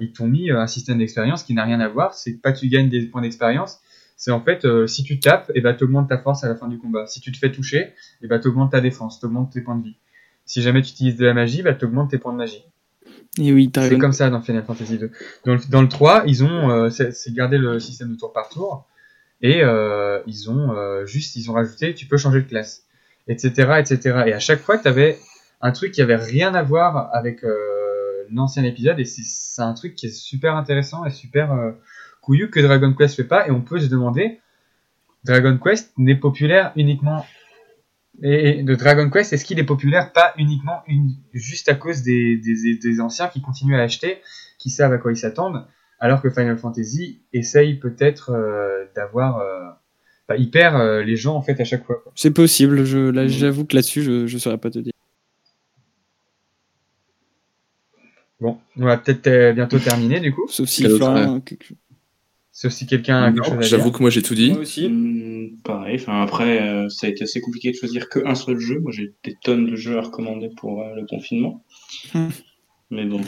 [0.00, 2.12] ils t'ont mis un système d'expérience qui n'a rien à voir.
[2.14, 3.78] C'est pas tu gagnes des points d'expérience,
[4.18, 6.68] c'est en fait euh, si tu tapes, et bah t'augmentes ta force à la fin
[6.68, 7.06] du combat.
[7.06, 9.96] Si tu te fais toucher, et bah t'augmentes ta défense, t'augmentes tes points de vie.
[10.44, 12.64] Si jamais tu utilises de la magie, bah t'augmentes tes points de magie.
[13.38, 15.10] et oui, C'est comme ça dans Final Fantasy 2.
[15.46, 18.48] Dans le, dans le 3, ils ont euh, c'est gardé le système de tour par
[18.48, 18.86] tour
[19.40, 22.84] et euh, ils ont euh, juste ils ont rajouté tu peux changer de classe,
[23.28, 23.74] etc.
[23.78, 24.24] etc.
[24.26, 25.18] Et à chaque fois, tu avais
[25.60, 29.74] un truc qui avait rien à voir avec euh, l'ancien épisode et c'est c'est un
[29.74, 31.72] truc qui est super intéressant et super euh,
[32.28, 34.38] couillu que Dragon Quest fait pas et on peut se demander
[35.24, 37.24] Dragon Quest n'est populaire uniquement
[38.22, 42.36] et de Dragon Quest, est-ce qu'il est populaire pas uniquement une, juste à cause des,
[42.36, 44.18] des, des anciens qui continuent à acheter,
[44.58, 45.64] qui savent à quoi ils s'attendent,
[46.00, 49.38] alors que Final Fantasy essaye peut-être euh, d'avoir...
[49.38, 49.70] Euh,
[50.28, 52.04] bah, il perd euh, les gens en fait à chaque fois.
[52.14, 54.92] C'est possible, je, là, j'avoue que là-dessus, je, je saurais pas te dire.
[58.40, 60.46] Bon, on va peut-être euh, bientôt terminer du coup.
[60.48, 61.40] Sauf si Florian.
[61.40, 61.72] quelque-
[62.60, 63.68] Sauf si quelqu'un a quelque chose Non, à dire.
[63.68, 64.50] J'avoue que moi j'ai tout dit.
[64.50, 64.86] Moi aussi.
[64.86, 68.80] Hum, pareil, enfin après, euh, ça a été assez compliqué de choisir qu'un seul jeu.
[68.80, 71.64] Moi, j'ai des tonnes de jeux à recommander pour euh, le confinement.
[72.90, 73.20] Mais bon,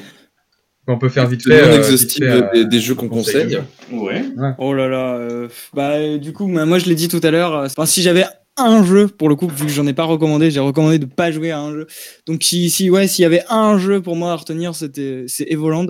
[0.89, 1.63] On peut faire vite Le fait.
[1.63, 3.59] non euh, fait, euh, des, des jeux qu'on conseille.
[3.93, 4.25] ouais.
[4.59, 5.15] Oh là là.
[5.15, 7.53] euh, bah, du coup, moi, je l'ai dit tout à l'heure.
[7.65, 8.25] enfin, si j'avais
[8.57, 11.31] un jeu, pour le coup, vu que j'en ai pas recommandé, j'ai recommandé de pas
[11.31, 11.87] jouer à un jeu.
[12.27, 15.45] Donc, si, si ouais, s'il y avait un jeu pour moi à retenir, c'était c'est
[15.49, 15.87] Evoland.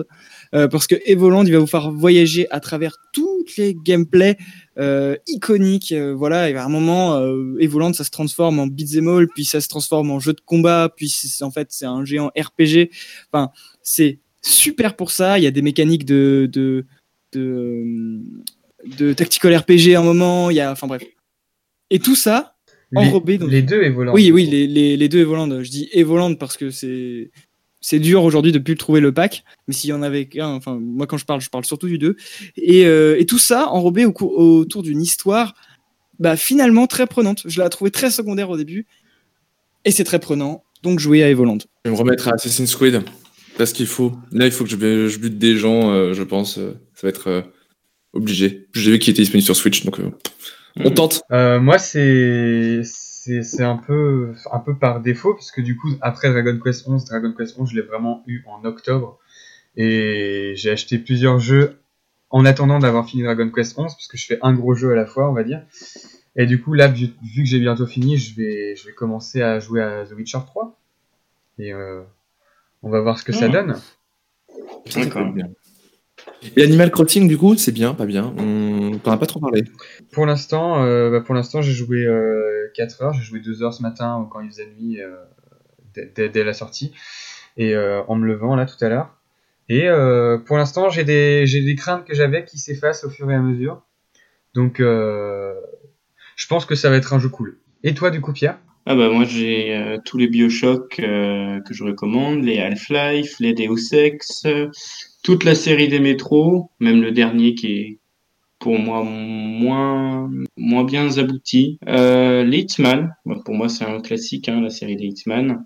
[0.53, 4.37] Euh, parce que Evoland, il va vous faire voyager à travers toutes les gameplays
[4.77, 5.91] euh, iconiques.
[5.93, 7.19] euh, voilà, et à un moment,
[7.59, 10.89] Evoland, ça se transforme en beat'em all, puis ça se transforme en jeu de combat,
[10.95, 12.89] puis en fait, c'est un géant RPG.
[13.31, 13.51] Enfin,
[13.81, 15.39] c'est super pour ça.
[15.39, 16.85] Il y a des mécaniques de de
[17.33, 18.19] de,
[18.97, 20.49] de tactical RPG à un moment.
[20.49, 21.03] Il y a, enfin bref.
[21.89, 22.55] Et tout ça
[22.93, 24.11] enrobé Les, dans les deux évoluent.
[24.11, 25.63] oui, oui, les, les, les deux Evoland.
[25.63, 27.31] Je dis Evoland parce que c'est
[27.81, 30.77] c'est dur aujourd'hui de plus trouver le pack, mais s'il y en avait qu'un, enfin
[30.79, 32.15] moi quand je parle, je parle surtout du 2.
[32.57, 35.55] Et, euh, et tout ça enrobé au autour d'une histoire,
[36.19, 37.41] bah finalement très prenante.
[37.45, 38.85] Je l'ai trouvé très secondaire au début,
[39.85, 40.63] et c'est très prenant.
[40.83, 41.59] Donc jouer à Evoland.
[41.85, 43.01] Je vais me remettre à Assassin's Creed.
[43.57, 44.13] Parce qu'il faut.
[44.31, 46.57] Là, il faut que je, je bute des gens, euh, je pense.
[46.57, 47.41] euh, ça va être euh,
[48.13, 48.67] obligé.
[48.73, 50.09] J'ai vu qu'il était disponible sur Switch, donc euh,
[50.77, 50.93] on Mhm.
[50.95, 51.21] tente.
[51.31, 52.81] Euh, moi, c'est
[53.23, 56.87] c'est c'est un peu un peu par défaut parce que du coup après Dragon Quest
[56.87, 59.19] 11, Dragon Quest 11, je l'ai vraiment eu en octobre
[59.77, 61.79] et j'ai acheté plusieurs jeux
[62.31, 64.95] en attendant d'avoir fini Dragon Quest 11 parce que je fais un gros jeu à
[64.95, 65.61] la fois, on va dire.
[66.35, 69.43] Et du coup là, vu vu que j'ai bientôt fini, je vais je vais commencer
[69.43, 70.75] à jouer à The Witcher 3
[71.59, 72.01] et euh,
[72.81, 73.79] on va voir ce que ça donne.
[74.95, 75.31] D'accord.
[76.55, 78.33] Et Animal Crossing, du coup, c'est bien, pas bien.
[78.37, 79.63] On t'en a pas trop parlé.
[80.11, 83.13] Pour l'instant, euh, bah, pour l'instant, j'ai joué euh, 4 heures.
[83.13, 85.15] J'ai joué 2 heures ce matin quand il faisait nuit, euh,
[85.93, 86.93] dès, la sortie,
[87.57, 89.15] et euh, en me levant là tout à l'heure.
[89.69, 93.35] Et euh, pour l'instant, j'ai des des craintes que j'avais qui s'effacent au fur et
[93.35, 93.83] à mesure.
[94.53, 95.53] Donc, euh,
[96.35, 97.59] je pense que ça va être un jeu cool.
[97.83, 98.57] Et toi, du coup, Pierre?
[98.85, 103.53] Ah bah moi j'ai euh, tous les Bioshock euh, que je recommande, les Half-Life, les
[103.53, 104.47] Deus Ex,
[105.23, 107.99] toute la série des métros, même le dernier qui est
[108.57, 111.77] pour moi moins moins bien abouti.
[111.87, 115.65] Euh, les Hitman, Bon, pour moi c'est un classique hein, la série des Hitman.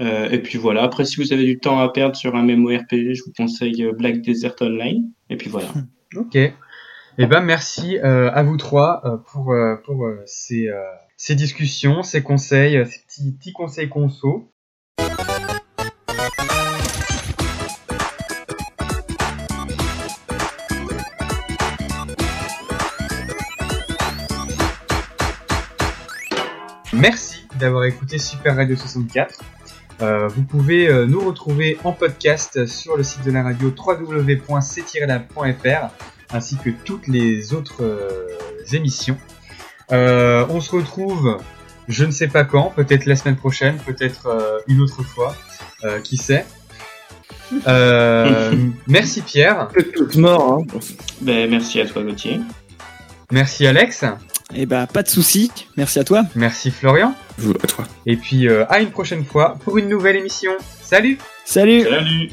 [0.00, 3.14] Euh, et puis voilà, après si vous avez du temps à perdre sur un MMORPG,
[3.14, 5.10] je vous conseille euh, Black Desert Online.
[5.30, 5.68] Et puis voilà.
[6.16, 6.36] Ok.
[7.18, 10.68] Eh ben merci euh, à vous trois euh, pour euh, pour ces
[11.24, 14.50] ces discussions, ces conseils, euh, ces petits petits conseils conso.
[26.92, 29.44] Merci d'avoir écouté Super Radio 64.
[30.00, 34.34] Euh, vous pouvez euh, nous retrouver en podcast sur le site de la radio www.c-lab.fr
[36.32, 37.84] ainsi que toutes les autres
[38.72, 39.16] émissions.
[39.92, 41.38] Euh, on se retrouve,
[41.88, 45.34] je ne sais pas quand, peut-être la semaine prochaine, peut-être euh, une autre fois,
[45.84, 46.46] euh, qui sait.
[47.66, 48.54] Euh,
[48.86, 50.78] merci Pierre, Peut-être morts, hein.
[51.20, 52.40] Ben, merci à toi Gauthier.
[53.30, 54.04] merci Alex,
[54.54, 55.50] Et bah pas de souci.
[55.76, 56.22] Merci à toi.
[56.34, 57.84] merci Florian, Vous, à toi.
[58.06, 60.52] et puis euh, à une prochaine fois pour une nouvelle émission.
[60.82, 61.82] Salut Salut.
[61.84, 62.30] Salut